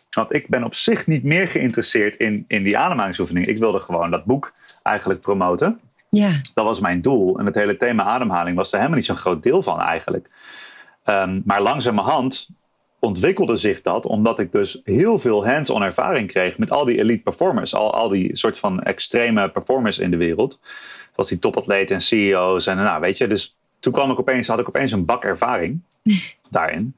Want 0.10 0.34
ik 0.34 0.48
ben 0.50 0.64
op 0.64 0.76
zich 0.76 1.08
niet 1.08 1.24
meer 1.24 1.48
geïnteresseerd 1.48 2.16
in, 2.16 2.46
in 2.48 2.64
die 2.64 2.78
ademhalingsoefeningen. 2.78 3.50
Ik 3.50 3.58
wilde 3.58 3.80
gewoon 3.80 4.12
dat 4.12 4.26
boek 4.26 4.52
eigenlijk 4.84 5.22
promoten. 5.22 5.80
Ja, 6.16 6.42
Dat 6.54 6.66
was 6.66 6.80
mijn 6.80 7.02
doel. 7.02 7.40
En 7.40 7.46
het 7.46 7.56
hele 7.56 7.78
thema 7.78 8.04
ademhaling 8.04 8.56
was 8.56 8.72
er 8.72 8.78
helemaal 8.78 8.98
niet 8.98 9.06
zo'n 9.06 9.16
groot 9.16 9.44
deel 9.44 9.62
van 9.62 9.80
eigenlijk. 9.80 10.30
Ehm, 11.04 11.42
maar 11.46 11.62
langzamerhand 11.62 12.50
ontwikkelde 13.00 13.56
zich 13.56 13.82
dat 13.82 14.06
omdat 14.06 14.40
ik 14.40 14.52
dus 14.52 14.82
heel 14.84 15.20
veel 15.20 15.48
hands-on 15.48 15.84
ervaring 15.84 16.28
kreeg 16.28 16.58
met 16.58 16.72
al 16.72 16.86
die 16.86 17.00
elite 17.00 17.24
performers. 17.24 17.76
Al, 17.76 17.94
al 17.94 18.10
die 18.10 18.36
soort 18.38 18.60
van 18.60 18.82
extreme 18.82 19.50
performers 19.50 20.00
in 20.00 20.12
de 20.12 20.18
wereld. 20.18 20.60
Zoals 21.14 21.30
die 21.30 21.40
topatleten 21.40 21.96
en 21.96 22.02
CEO's. 22.02 22.68
En 22.68 22.78
nou, 22.78 23.02
weet 23.02 23.18
je, 23.18 23.28
dus 23.28 23.58
toen 23.80 23.94
kwam 23.94 24.12
ik 24.12 24.20
opeens, 24.20 24.48
had 24.48 24.60
ik 24.60 24.68
opeens 24.68 24.92
een 24.92 25.06
bak 25.06 25.24
ervaring 25.24 25.82
daarin. 26.50 26.96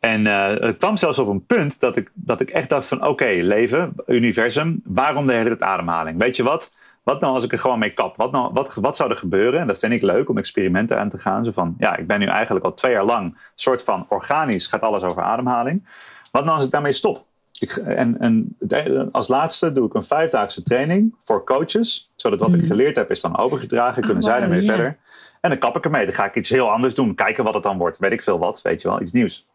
En 0.00 0.26
eh, 0.26 0.48
het 0.48 0.76
kwam 0.76 0.96
zelfs 0.96 1.18
op 1.18 1.28
een 1.28 1.46
punt 1.46 1.80
dat 1.80 1.96
ik, 1.96 2.10
dat 2.14 2.40
ik 2.40 2.50
echt 2.50 2.68
dacht 2.68 2.86
van... 2.86 3.06
oké, 3.06 3.38
leven, 3.40 3.94
universum, 4.06 4.80
waarom 4.84 5.26
de 5.26 5.32
hele 5.32 5.48
tijd 5.48 5.62
ademhaling? 5.62 6.18
Weet 6.18 6.36
je 6.36 6.42
wat? 6.42 6.72
Wat 7.02 7.20
nou 7.20 7.34
als 7.34 7.44
ik 7.44 7.52
er 7.52 7.58
gewoon 7.58 7.78
mee 7.78 7.90
kap? 7.94 8.16
Wat, 8.16 8.32
nou, 8.32 8.52
wat, 8.52 8.74
wat 8.74 8.96
zou 8.96 9.10
er 9.10 9.16
gebeuren? 9.16 9.60
En 9.60 9.66
dat 9.66 9.78
vind 9.78 9.92
ik 9.92 10.02
leuk 10.02 10.28
om 10.28 10.38
experimenten 10.38 10.98
aan 10.98 11.08
te 11.08 11.18
gaan. 11.18 11.44
Zo 11.44 11.50
van, 11.50 11.74
ja, 11.78 11.96
ik 11.96 12.06
ben 12.06 12.18
nu 12.18 12.26
eigenlijk 12.26 12.64
al 12.64 12.74
twee 12.74 12.92
jaar 12.92 13.04
lang... 13.04 13.38
soort 13.54 13.82
van 13.82 14.06
organisch 14.08 14.66
gaat 14.66 14.80
alles 14.80 15.02
over 15.02 15.22
ademhaling. 15.22 15.86
Wat 16.30 16.44
nou 16.44 16.56
als 16.56 16.64
ik 16.64 16.70
daarmee 16.70 16.92
stop? 16.92 17.24
Ik, 17.58 17.70
en 17.76 18.18
en 18.20 18.56
het- 18.68 19.12
als 19.12 19.28
laatste 19.28 19.72
doe 19.72 19.86
ik 19.86 19.94
een 19.94 20.02
vijfdaagse 20.02 20.62
training 20.62 21.14
voor 21.18 21.44
coaches. 21.44 22.12
Zodat 22.16 22.40
wat 22.40 22.54
ik 22.54 22.64
geleerd 22.64 22.96
heb 22.96 23.10
is 23.10 23.20
dan 23.20 23.36
overgedragen. 23.38 24.02
Kunnen 24.02 24.22
Oh, 24.22 24.28
zij 24.28 24.40
ermee 24.40 24.62
verder. 24.64 24.98
En 25.40 25.50
dan 25.50 25.58
kap 25.58 25.76
ik 25.76 25.84
ermee. 25.84 26.04
Dan 26.04 26.14
ga 26.14 26.24
ik 26.24 26.34
iets 26.36 26.50
heel 26.50 26.70
anders 26.70 26.94
doen. 26.94 27.14
Kijken 27.14 27.44
wat 27.44 27.54
het 27.54 27.62
dan 27.62 27.78
wordt. 27.78 27.98
Weet 27.98 28.12
ik 28.12 28.22
veel 28.22 28.38
wat. 28.38 28.62
Weet 28.62 28.82
je 28.82 28.88
wel, 28.88 29.00
iets 29.00 29.12
nieuws. 29.12 29.48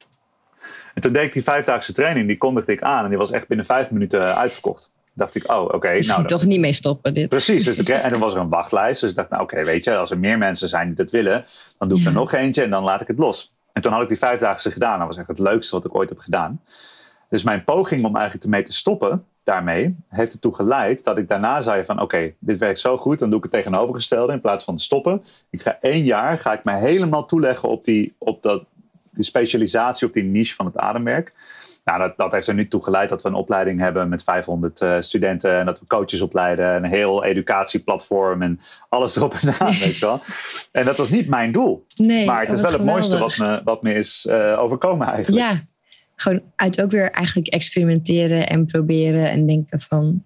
En 0.94 1.02
toen 1.02 1.12
deed 1.14 1.24
ik 1.24 1.34
die 1.34 1.44
vijfdaagse 1.44 1.94
training. 1.94 2.28
Die 2.28 2.38
kondigde 2.38 2.72
ik 2.72 2.82
aan. 2.82 3.04
En 3.04 3.10
die 3.10 3.18
was 3.18 3.32
echt 3.32 3.48
binnen 3.48 3.66
vijf 3.66 3.92
minuten 3.92 4.36
uitverkocht. 4.36 4.92
Dacht 5.18 5.36
ik, 5.36 5.52
oh 5.52 5.62
oké. 5.62 5.94
misschien 5.94 6.18
nou, 6.18 6.28
dan- 6.28 6.40
toch 6.40 6.48
niet 6.48 6.60
mee 6.60 6.74
stoppen 6.74 7.14
dit. 7.14 7.30
Precies, 7.30 7.64
dus 7.64 7.78
ik- 7.78 7.90
en 7.90 8.12
dan 8.12 8.20
was 8.20 8.34
er 8.34 8.40
een 8.40 8.50
wachtlijst. 8.50 9.02
Dus 9.02 9.10
ik 9.10 9.16
dacht, 9.16 9.30
nou 9.30 9.42
oké, 9.44 9.64
weet 9.64 9.84
je, 9.84 9.98
als 9.98 10.12
er 10.12 10.20
meer 10.20 10.38
mensen 10.38 10.70
zijn 10.70 10.88
die 10.88 10.96
dat 10.96 11.12
willen, 11.12 11.46
dan 11.78 11.88
doe 11.88 12.00
ik 12.00 12.06
er 12.06 12.12
nog 12.12 12.34
eentje 12.34 12.64
en 12.64 12.70
dan 12.70 12.84
laat 12.84 13.02
ik 13.02 13.08
het 13.08 13.20
los. 13.20 13.56
En 13.74 13.82
toen 13.82 13.92
had 13.92 14.02
ik 14.02 14.08
die 14.08 14.18
vijfdaagse 14.18 14.72
gedaan. 14.72 14.98
Dat 15.00 15.08
was 15.08 15.18
echt 15.18 15.28
het 15.28 15.40
leukste 15.40 15.76
wat 15.76 15.86
ik 15.86 15.96
ooit 15.96 16.10
heb 16.10 16.20
gedaan. 16.20 16.62
Dus 17.30 17.44
mijn 17.44 17.64
poging 17.64 18.06
om 18.06 18.16
eigenlijk 18.16 18.44
ermee 18.46 18.64
te 18.64 18.74
stoppen 18.74 19.26
daarmee, 19.44 19.96
heeft 20.10 20.34
ertoe 20.34 20.56
geleid 20.56 21.04
dat 21.04 21.18
ik 21.18 21.28
daarna 21.28 21.62
zei 21.62 21.86
van 21.86 22.02
oké, 22.02 22.34
dit 22.40 22.58
werkt 22.58 22.80
zo 22.80 22.98
goed, 22.98 23.20
dan 23.20 23.30
doe 23.30 23.38
ik 23.38 23.44
het 23.44 23.54
tegenovergestelde 23.54 24.34
in 24.34 24.42
plaats 24.42 24.64
van 24.64 24.80
stoppen. 24.80 25.24
Ik 25.50 25.62
ga 25.62 25.78
één 25.82 26.04
jaar, 26.04 26.40
ga 26.40 26.54
ik 26.54 26.64
mij 26.64 26.80
helemaal 26.80 27.26
toeleggen 27.26 27.70
op 27.70 27.84
die, 27.84 28.16
op 28.18 28.42
dat, 28.44 28.64
die 29.12 29.24
specialisatie 29.24 30.08
of 30.08 30.14
die 30.14 30.24
niche 30.24 30.56
van 30.56 30.66
het 30.66 30.78
ademwerk. 30.78 31.34
Nou, 31.88 32.00
dat, 32.00 32.18
dat 32.18 32.32
heeft 32.32 32.48
er 32.48 32.54
nu 32.54 32.68
toe 32.68 32.84
geleid 32.84 33.10
dat 33.10 33.22
we 33.22 33.30
een 33.30 33.36
opleiding 33.36 33.80
hebben 33.80 34.10
met 34.10 34.24
500 34.24 34.82
eh, 34.82 34.98
studenten. 35.00 35.60
En 35.60 35.66
dat 35.66 35.80
we 35.80 35.86
coaches 35.86 36.22
opleiden. 36.22 36.74
En 36.74 36.84
een 36.84 36.90
heel 36.90 37.24
educatieplatform. 37.24 38.42
En 38.42 38.60
alles 38.90 39.16
erop 39.16 39.34
en 39.34 39.54
aan, 39.60 39.78
weet 39.80 39.98
je 39.98 40.06
wel. 40.06 40.20
En 40.72 40.86
dat 40.86 40.98
was 40.98 41.10
niet 41.10 41.28
mijn 41.28 41.52
doel. 41.52 41.86
Nee, 41.96 42.26
maar 42.26 42.42
het 42.42 42.52
is 42.52 42.62
wel 42.62 42.72
het 42.72 42.84
mooiste 42.84 43.18
wat 43.18 43.38
me, 43.38 43.62
wat 43.64 43.82
me 43.82 43.94
is 43.94 44.26
eh, 44.30 44.58
overkomen 44.60 45.08
eigenlijk. 45.08 45.46
Ja, 45.46 45.60
gewoon 46.16 46.42
uit 46.56 46.82
ook 46.82 46.92
weer 46.92 47.12
eigenlijk 47.12 47.48
experimenteren 47.48 48.50
en 48.50 48.66
proberen 48.66 49.30
en 49.30 49.48
denken 49.48 49.82
van... 49.82 50.24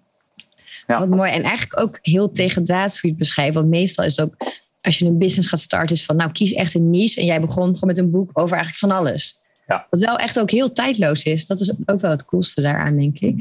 Ja. 0.86 0.98
Wat 0.98 1.08
mooi. 1.08 1.32
En 1.32 1.42
eigenlijk 1.42 1.80
ook 1.80 1.98
heel 2.02 2.32
tegendraads 2.32 2.92
hoe 2.92 3.02
je 3.02 3.16
het 3.16 3.18
beschrijft. 3.18 3.54
Want 3.54 3.68
meestal 3.68 4.04
is 4.04 4.16
het 4.16 4.26
ook, 4.26 4.34
als 4.80 4.98
je 4.98 5.06
een 5.06 5.18
business 5.18 5.48
gaat 5.48 5.60
starten, 5.60 5.96
is 5.96 6.04
van 6.04 6.16
nou 6.16 6.32
kies 6.32 6.52
echt 6.52 6.74
een 6.74 6.90
niche. 6.90 7.20
En 7.20 7.26
jij 7.26 7.40
begon 7.40 7.64
gewoon 7.64 7.80
met 7.86 7.98
een 7.98 8.10
boek 8.10 8.30
over 8.32 8.56
eigenlijk 8.56 8.78
van 8.78 8.90
alles. 8.90 9.41
Ja. 9.66 9.86
Wat 9.90 10.00
wel 10.00 10.16
echt 10.16 10.38
ook 10.38 10.50
heel 10.50 10.72
tijdloos 10.72 11.24
is. 11.24 11.46
Dat 11.46 11.60
is 11.60 11.72
ook 11.86 12.00
wel 12.00 12.10
het 12.10 12.24
coolste 12.24 12.60
daaraan, 12.62 12.96
denk 12.96 13.18
ik. 13.18 13.38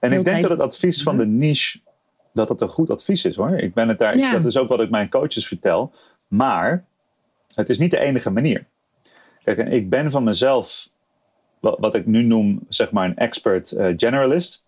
En 0.00 0.10
Heel 0.10 0.18
ik 0.18 0.24
denk 0.24 0.24
tijd- 0.24 0.40
dat 0.42 0.50
het 0.50 0.60
advies 0.60 1.02
van 1.02 1.16
de 1.16 1.26
niche, 1.26 1.78
dat 2.32 2.48
het 2.48 2.60
een 2.60 2.68
goed 2.68 2.90
advies 2.90 3.24
is 3.24 3.36
hoor. 3.36 3.56
Ik 3.56 3.74
ben 3.74 3.88
het 3.88 3.98
daar, 3.98 4.16
Ja. 4.16 4.32
Dat 4.32 4.44
is 4.44 4.56
ook 4.56 4.68
wat 4.68 4.80
ik 4.80 4.90
mijn 4.90 5.08
coaches 5.08 5.46
vertel. 5.46 5.92
Maar 6.28 6.84
het 7.54 7.68
is 7.68 7.78
niet 7.78 7.90
de 7.90 7.98
enige 7.98 8.30
manier. 8.30 8.64
Kijk, 9.44 9.58
ik 9.58 9.90
ben 9.90 10.10
van 10.10 10.24
mezelf, 10.24 10.88
wat, 11.60 11.78
wat 11.78 11.94
ik 11.94 12.06
nu 12.06 12.22
noem, 12.22 12.60
zeg 12.68 12.90
maar 12.90 13.08
een 13.08 13.16
expert 13.16 13.72
eh, 13.72 13.92
generalist. 13.96 14.64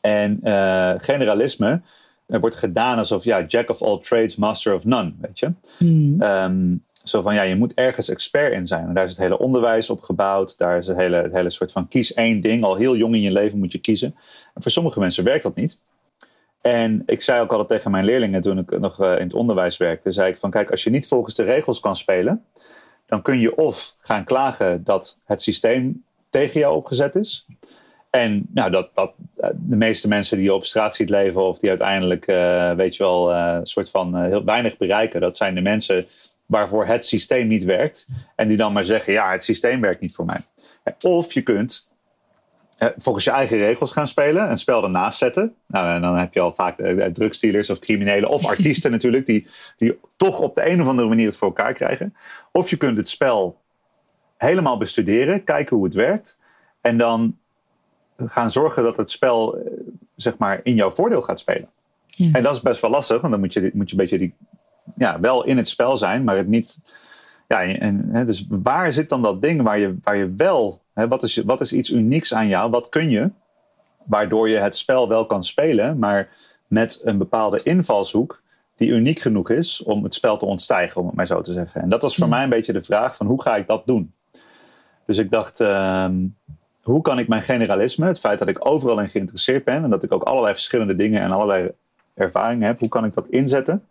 En 0.00 0.38
eh, 0.42 0.94
generalisme, 0.96 1.80
er 2.26 2.40
wordt 2.40 2.56
gedaan 2.56 2.98
alsof, 2.98 3.24
ja, 3.24 3.44
jack 3.44 3.70
of 3.70 3.82
all 3.82 3.98
trades, 3.98 4.36
master 4.36 4.74
of 4.74 4.84
none, 4.84 5.12
weet 5.20 5.38
je. 5.38 5.52
Ehm, 6.18 6.74
zo 7.08 7.22
van 7.22 7.34
ja, 7.34 7.42
je 7.42 7.56
moet 7.56 7.74
ergens 7.74 8.08
expert 8.08 8.52
in 8.52 8.66
zijn. 8.66 8.94
Daar 8.94 9.04
is 9.04 9.10
het 9.10 9.20
hele 9.20 9.38
onderwijs 9.38 9.90
op 9.90 10.00
gebouwd. 10.00 10.58
Daar 10.58 10.78
is 10.78 10.86
het 10.86 10.96
hele, 10.96 11.16
het 11.16 11.32
hele 11.32 11.50
soort 11.50 11.72
van 11.72 11.88
kies 11.88 12.14
één 12.14 12.40
ding. 12.40 12.64
Al 12.64 12.74
heel 12.74 12.96
jong 12.96 13.14
in 13.14 13.20
je 13.20 13.32
leven 13.32 13.58
moet 13.58 13.72
je 13.72 13.78
kiezen. 13.78 14.14
En 14.54 14.62
voor 14.62 14.70
sommige 14.70 15.00
mensen 15.00 15.24
werkt 15.24 15.42
dat 15.42 15.54
niet. 15.54 15.78
En 16.60 17.02
ik 17.06 17.22
zei 17.22 17.40
ook 17.40 17.50
altijd 17.50 17.68
tegen 17.68 17.90
mijn 17.90 18.04
leerlingen 18.04 18.40
toen 18.40 18.58
ik 18.58 18.78
nog 18.78 19.00
eh, 19.00 19.12
in 19.12 19.24
het 19.24 19.34
onderwijs 19.34 19.76
werkte. 19.76 20.12
Zei 20.12 20.30
ik 20.30 20.38
van 20.38 20.50
kijk, 20.50 20.70
als 20.70 20.84
je 20.84 20.90
niet 20.90 21.08
volgens 21.08 21.34
de 21.34 21.42
regels 21.42 21.80
kan 21.80 21.96
spelen. 21.96 22.44
Dan 23.06 23.22
kun 23.22 23.38
je 23.38 23.56
of 23.56 23.96
gaan 24.00 24.24
klagen 24.24 24.84
dat 24.84 25.18
het 25.24 25.42
systeem 25.42 26.04
tegen 26.30 26.60
jou 26.60 26.76
opgezet 26.76 27.14
is. 27.14 27.46
En 28.10 28.46
nou, 28.54 28.70
dat, 28.70 28.90
dat 28.94 29.12
eh, 29.36 29.50
de 29.54 29.76
meeste 29.76 30.08
mensen 30.08 30.36
die 30.36 30.46
je 30.46 30.54
op 30.54 30.64
straat 30.64 30.94
ziet 30.94 31.10
leven, 31.10 31.42
of 31.42 31.58
die 31.58 31.68
uiteindelijk, 31.68 32.26
eh, 32.26 32.72
weet 32.72 32.96
je 32.96 33.02
wel, 33.02 33.34
een 33.34 33.66
soort 33.66 33.90
van 33.90 34.24
heel 34.24 34.44
weinig 34.44 34.76
bereiken, 34.76 35.20
dat 35.20 35.36
zijn 35.36 35.54
de 35.54 35.60
mensen 35.60 36.06
waarvoor 36.46 36.86
het 36.86 37.06
systeem 37.06 37.46
niet 37.46 37.64
werkt. 37.64 38.06
En 38.36 38.48
die 38.48 38.56
dan 38.56 38.72
maar 38.72 38.84
zeggen: 38.84 39.12
ja, 39.12 39.30
het 39.30 39.44
systeem 39.44 39.80
werkt 39.80 40.00
niet 40.00 40.14
voor 40.14 40.24
mij. 40.24 40.44
Of 41.00 41.32
je 41.32 41.42
kunt 41.42 41.88
eh, 42.76 42.88
volgens 42.96 43.24
je 43.24 43.30
eigen 43.30 43.58
regels 43.58 43.92
gaan 43.92 44.08
spelen, 44.08 44.50
een 44.50 44.58
spel 44.58 44.82
ernaast 44.82 45.18
zetten. 45.18 45.54
Nou, 45.66 45.94
en 45.94 46.02
dan 46.02 46.16
heb 46.16 46.34
je 46.34 46.40
al 46.40 46.54
vaak 46.54 46.78
eh, 46.78 47.06
drugsdealers 47.06 47.70
of 47.70 47.78
criminelen 47.78 48.28
of 48.28 48.46
artiesten 48.54 48.90
natuurlijk, 48.90 49.26
die, 49.26 49.46
die 49.76 49.98
toch 50.16 50.40
op 50.40 50.54
de 50.54 50.70
een 50.70 50.80
of 50.80 50.88
andere 50.88 51.08
manier 51.08 51.26
het 51.26 51.36
voor 51.36 51.48
elkaar 51.48 51.72
krijgen. 51.72 52.14
Of 52.52 52.70
je 52.70 52.76
kunt 52.76 52.96
het 52.96 53.08
spel 53.08 53.60
helemaal 54.36 54.78
bestuderen, 54.78 55.44
kijken 55.44 55.76
hoe 55.76 55.84
het 55.84 55.94
werkt. 55.94 56.38
En 56.80 56.98
dan 56.98 57.38
gaan 58.16 58.50
zorgen 58.50 58.82
dat 58.82 58.96
het 58.96 59.10
spel 59.10 59.56
eh, 59.56 59.62
zeg 60.16 60.38
maar 60.38 60.60
in 60.62 60.74
jouw 60.74 60.90
voordeel 60.90 61.22
gaat 61.22 61.38
spelen. 61.38 61.68
Ja. 62.06 62.28
En 62.32 62.42
dat 62.42 62.54
is 62.54 62.60
best 62.60 62.80
wel 62.80 62.90
lastig, 62.90 63.20
want 63.20 63.32
dan 63.32 63.40
moet 63.40 63.52
je, 63.52 63.70
moet 63.74 63.90
je 63.90 63.96
een 63.96 64.02
beetje 64.02 64.18
die, 64.18 64.34
ja, 64.94 65.20
wel 65.20 65.44
in 65.44 65.56
het 65.56 65.68
spel 65.68 65.96
zijn, 65.96 66.24
maar 66.24 66.36
het 66.36 66.46
niet. 66.48 66.78
Ja, 67.48 67.62
en, 67.62 68.08
hè, 68.12 68.24
dus 68.24 68.46
waar 68.48 68.92
zit 68.92 69.08
dan 69.08 69.22
dat 69.22 69.42
ding 69.42 69.62
waar 69.62 69.78
je, 69.78 69.96
waar 70.02 70.16
je 70.16 70.32
wel, 70.36 70.80
hè, 70.94 71.08
wat, 71.08 71.22
is, 71.22 71.36
wat 71.36 71.60
is 71.60 71.72
iets 71.72 71.90
unieks 71.90 72.34
aan 72.34 72.48
jou? 72.48 72.70
Wat 72.70 72.88
kun 72.88 73.10
je, 73.10 73.30
waardoor 74.04 74.48
je 74.48 74.56
het 74.56 74.76
spel 74.76 75.08
wel 75.08 75.26
kan 75.26 75.42
spelen, 75.42 75.98
maar 75.98 76.28
met 76.66 77.00
een 77.04 77.18
bepaalde 77.18 77.60
invalshoek 77.62 78.42
die 78.76 78.88
uniek 78.90 79.18
genoeg 79.18 79.50
is 79.50 79.82
om 79.82 80.04
het 80.04 80.14
spel 80.14 80.36
te 80.36 80.44
ontstijgen, 80.44 81.00
om 81.00 81.06
het 81.06 81.16
maar 81.16 81.26
zo 81.26 81.40
te 81.40 81.52
zeggen. 81.52 81.80
En 81.82 81.88
dat 81.88 82.02
was 82.02 82.14
voor 82.14 82.24
Ja. 82.24 82.30
mij 82.30 82.42
een 82.42 82.48
beetje 82.50 82.72
de 82.72 82.82
vraag 82.82 83.16
van 83.16 83.26
hoe 83.26 83.42
ga 83.42 83.56
ik 83.56 83.66
dat 83.66 83.86
doen? 83.86 84.12
Dus 85.06 85.18
ik 85.18 85.30
dacht, 85.30 85.60
ehm, 85.60 86.14
hoe 86.82 87.02
kan 87.02 87.18
ik 87.18 87.28
mijn 87.28 87.42
generalisme, 87.42 88.06
het 88.06 88.18
feit 88.18 88.38
dat 88.38 88.48
ik 88.48 88.66
overal 88.66 89.00
in 89.00 89.10
geïnteresseerd 89.10 89.64
ben 89.64 89.84
en 89.84 89.90
dat 89.90 90.02
ik 90.02 90.12
ook 90.12 90.22
allerlei 90.22 90.54
verschillende 90.54 90.96
dingen 90.96 91.22
en 91.22 91.30
allerlei 91.30 91.70
ervaringen 92.14 92.66
heb, 92.66 92.78
hoe 92.78 92.88
kan 92.88 93.04
ik 93.04 93.14
dat 93.14 93.28
inzetten? 93.28 93.84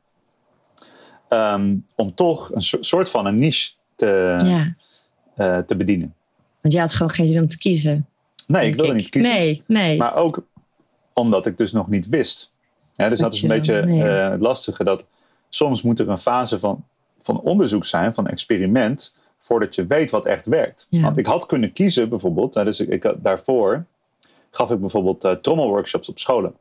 Ehm, 1.35 1.75
om 1.95 2.15
toch 2.15 2.53
een 2.53 2.61
so- 2.61 2.81
soort 2.81 3.09
van 3.09 3.25
een 3.25 3.39
niche 3.39 3.71
te, 3.95 4.35
ja, 4.43 4.75
eh, 5.35 5.57
te 5.57 5.75
bedienen. 5.75 6.13
want 6.61 6.73
je 6.73 6.79
had 6.79 6.93
gewoon 6.93 7.11
geen 7.11 7.27
zin 7.27 7.41
om 7.41 7.47
te 7.47 7.57
kiezen. 7.57 8.07
Nee, 8.47 8.67
ik 8.67 8.75
wilde 8.75 8.93
niet 8.93 9.09
kiezen. 9.09 9.31
Nee, 9.31 9.61
nee. 9.67 9.97
Maar 9.97 10.15
ook 10.15 10.43
omdat 11.13 11.45
ik 11.45 11.57
dus 11.57 11.71
nog 11.71 11.89
niet 11.89 12.07
wist. 12.07 12.53
Ja, 12.93 13.09
dus 13.09 13.19
dat 13.19 13.33
is 13.33 13.41
een 13.41 13.47
je 13.47 13.55
beetje 13.55 13.85
nee. 13.85 14.03
eh, 14.03 14.29
het 14.29 14.41
lastige. 14.41 14.83
Dat 14.83 15.05
soms 15.49 15.81
moet 15.81 15.99
er 15.99 16.09
een 16.09 16.17
fase 16.17 16.59
van, 16.59 16.85
van 17.17 17.41
onderzoek 17.41 17.85
zijn, 17.85 18.13
van 18.13 18.27
experiment, 18.27 19.17
voordat 19.37 19.75
je 19.75 19.85
weet 19.85 20.09
wat 20.09 20.25
echt 20.25 20.45
werkt. 20.45 20.87
Want 20.89 21.17
ik 21.17 21.25
had 21.25 21.45
kunnen 21.45 21.73
kiezen 21.73 22.09
bijvoorbeeld, 22.09 22.53
dus 22.53 22.79
ik, 22.79 22.89
ik 22.89 23.13
daarvoor 23.17 23.85
gaf 24.51 24.71
ik 24.71 24.79
bijvoorbeeld 24.79 25.25
uh, 25.25 25.31
trommelworkshops 25.31 26.09
op 26.09 26.19
scholen. 26.19 26.55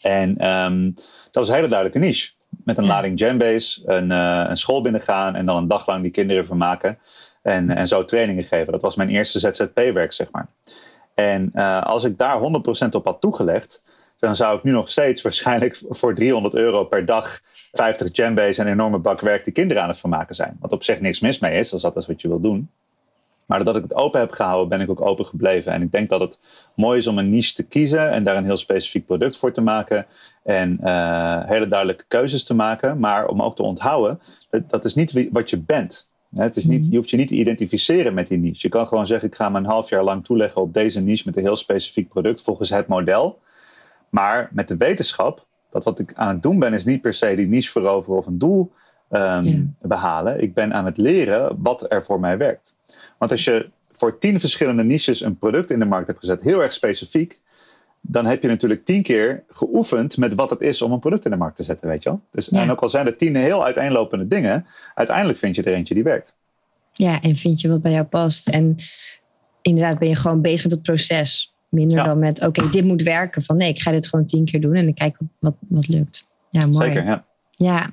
En 0.00 0.38
ehm, 0.38 0.90
dat 0.94 1.34
was 1.34 1.48
een 1.48 1.54
hele 1.54 1.68
duidelijke 1.68 2.06
niche. 2.06 2.35
Met 2.66 2.78
een 2.78 2.86
lading 2.86 3.18
jambase, 3.18 3.80
een, 3.84 4.10
uh, 4.10 4.44
een 4.48 4.56
school 4.56 4.82
binnengaan 4.82 5.34
en 5.34 5.46
dan 5.46 5.56
een 5.56 5.68
dag 5.68 5.86
lang 5.86 6.02
die 6.02 6.10
kinderen 6.10 6.46
vermaken. 6.46 6.98
En, 7.42 7.70
en 7.70 7.88
zo 7.88 8.04
trainingen 8.04 8.44
geven. 8.44 8.72
Dat 8.72 8.82
was 8.82 8.96
mijn 8.96 9.08
eerste 9.08 9.38
ZZP-werk, 9.38 10.12
zeg 10.12 10.30
maar. 10.30 10.48
En 11.14 11.50
uh, 11.54 11.82
als 11.82 12.04
ik 12.04 12.18
daar 12.18 12.38
100% 12.86 12.88
op 12.90 13.04
had 13.04 13.20
toegelegd, 13.20 13.84
dan 14.18 14.36
zou 14.36 14.56
ik 14.56 14.62
nu 14.62 14.70
nog 14.70 14.88
steeds 14.88 15.22
waarschijnlijk 15.22 15.82
voor 15.88 16.14
300 16.14 16.54
euro 16.54 16.84
per 16.84 17.06
dag 17.06 17.40
50 17.72 18.16
jambase 18.16 18.60
en 18.60 18.66
een 18.66 18.72
enorme 18.72 18.98
bak 18.98 19.20
werk 19.20 19.44
die 19.44 19.52
kinderen 19.52 19.82
aan 19.82 19.88
het 19.88 19.98
vermaken 19.98 20.34
zijn. 20.34 20.56
Wat 20.60 20.72
op 20.72 20.82
zich 20.82 21.00
niks 21.00 21.20
mis 21.20 21.38
mee 21.38 21.58
is, 21.58 21.72
als 21.72 21.82
dat 21.82 21.96
is 21.96 22.06
wat 22.06 22.20
je 22.20 22.28
wil 22.28 22.40
doen. 22.40 22.70
Maar 23.46 23.58
doordat 23.58 23.76
ik 23.76 23.82
het 23.82 23.94
open 23.94 24.20
heb 24.20 24.30
gehouden, 24.30 24.68
ben 24.68 24.80
ik 24.80 24.90
ook 24.90 25.00
open 25.00 25.26
gebleven. 25.26 25.72
En 25.72 25.82
ik 25.82 25.92
denk 25.92 26.08
dat 26.08 26.20
het 26.20 26.40
mooi 26.74 26.98
is 26.98 27.06
om 27.06 27.18
een 27.18 27.30
niche 27.30 27.54
te 27.54 27.62
kiezen 27.62 28.10
en 28.10 28.24
daar 28.24 28.36
een 28.36 28.44
heel 28.44 28.56
specifiek 28.56 29.06
product 29.06 29.36
voor 29.36 29.52
te 29.52 29.60
maken. 29.60 30.06
En 30.42 30.78
uh, 30.84 31.44
hele 31.44 31.68
duidelijke 31.68 32.04
keuzes 32.08 32.44
te 32.44 32.54
maken. 32.54 32.98
Maar 32.98 33.28
om 33.28 33.42
ook 33.42 33.56
te 33.56 33.62
onthouden, 33.62 34.20
dat, 34.50 34.70
dat 34.70 34.84
is 34.84 34.94
niet 34.94 35.28
wat 35.32 35.50
je 35.50 35.58
bent. 35.58 36.08
Het 36.34 36.56
is 36.56 36.64
niet, 36.64 36.82
mhm. 36.82 36.90
je 36.90 36.96
hoeft 36.96 37.10
je 37.10 37.16
niet 37.16 37.28
te 37.28 37.34
identificeren 37.34 38.14
met 38.14 38.28
die 38.28 38.38
niche. 38.38 38.58
Je 38.60 38.68
kan 38.68 38.88
gewoon 38.88 39.06
zeggen, 39.06 39.28
ik 39.28 39.34
ga 39.34 39.48
me 39.48 39.58
een 39.58 39.64
half 39.64 39.88
jaar 39.88 40.04
lang 40.04 40.24
toeleggen 40.24 40.62
op 40.62 40.72
deze 40.72 41.00
niche 41.00 41.22
met 41.26 41.36
een 41.36 41.42
heel 41.42 41.56
specifiek 41.56 42.08
product 42.08 42.42
volgens 42.42 42.70
het 42.70 42.86
model. 42.86 43.38
Maar 44.08 44.48
met 44.52 44.68
de 44.68 44.76
wetenschap, 44.76 45.46
dat 45.70 45.84
wat 45.84 45.98
ik 45.98 46.12
aan 46.14 46.28
het 46.28 46.42
doen 46.42 46.58
ben, 46.58 46.72
is 46.72 46.84
niet 46.84 47.00
per 47.00 47.14
se 47.14 47.34
die 47.34 47.48
niche 47.48 47.70
veroveren 47.70 48.18
of 48.18 48.26
een 48.26 48.38
doel 48.38 48.72
um, 49.10 49.76
behalen. 49.80 50.42
Ik 50.42 50.54
ben 50.54 50.74
aan 50.74 50.84
het 50.84 50.96
leren 50.96 51.56
wat 51.62 51.92
er 51.92 52.04
voor 52.04 52.20
mij 52.20 52.38
werkt. 52.38 52.75
Want 53.18 53.30
als 53.30 53.44
je 53.44 53.70
voor 53.92 54.18
tien 54.18 54.40
verschillende 54.40 54.84
niches 54.84 55.20
een 55.20 55.38
product 55.38 55.70
in 55.70 55.78
de 55.78 55.84
markt 55.84 56.06
hebt 56.06 56.18
gezet, 56.18 56.40
heel 56.40 56.62
erg 56.62 56.72
specifiek, 56.72 57.40
dan 58.00 58.26
heb 58.26 58.42
je 58.42 58.48
natuurlijk 58.48 58.84
tien 58.84 59.02
keer 59.02 59.44
geoefend 59.48 60.16
met 60.16 60.34
wat 60.34 60.50
het 60.50 60.60
is 60.60 60.82
om 60.82 60.92
een 60.92 60.98
product 60.98 61.24
in 61.24 61.30
de 61.30 61.36
markt 61.36 61.56
te 61.56 61.62
zetten, 61.62 61.88
weet 61.88 62.02
je 62.02 62.08
wel. 62.08 62.20
Dus, 62.30 62.50
En 62.50 62.70
ook 62.70 62.82
al 62.82 62.88
zijn 62.88 63.06
er 63.06 63.16
tien 63.16 63.36
heel 63.36 63.64
uiteenlopende 63.64 64.28
dingen, 64.28 64.66
uiteindelijk 64.94 65.38
vind 65.38 65.56
je 65.56 65.62
er 65.62 65.74
eentje 65.74 65.94
die 65.94 66.02
werkt. 66.02 66.34
Ja, 66.92 67.20
en 67.20 67.36
vind 67.36 67.60
je 67.60 67.68
wat 67.68 67.82
bij 67.82 67.92
jou 67.92 68.04
past. 68.04 68.48
En 68.48 68.76
inderdaad 69.62 69.98
ben 69.98 70.08
je 70.08 70.16
gewoon 70.16 70.40
bezig 70.40 70.62
met 70.62 70.72
het 70.72 70.82
proces. 70.82 71.54
Minder 71.68 72.04
dan 72.04 72.18
met, 72.18 72.46
oké, 72.46 72.70
dit 72.70 72.84
moet 72.84 73.02
werken. 73.02 73.42
Van 73.42 73.56
nee, 73.56 73.68
ik 73.68 73.80
ga 73.80 73.90
dit 73.90 74.06
gewoon 74.06 74.26
tien 74.26 74.44
keer 74.44 74.60
doen 74.60 74.74
en 74.74 74.84
dan 74.84 74.94
kijk 74.94 75.16
wat, 75.38 75.54
wat 75.68 75.88
lukt. 75.88 76.28
Ja, 76.50 76.66
mooi. 76.66 76.86
Zeker, 76.86 77.04
ja. 77.04 77.24
Ja, 77.50 77.90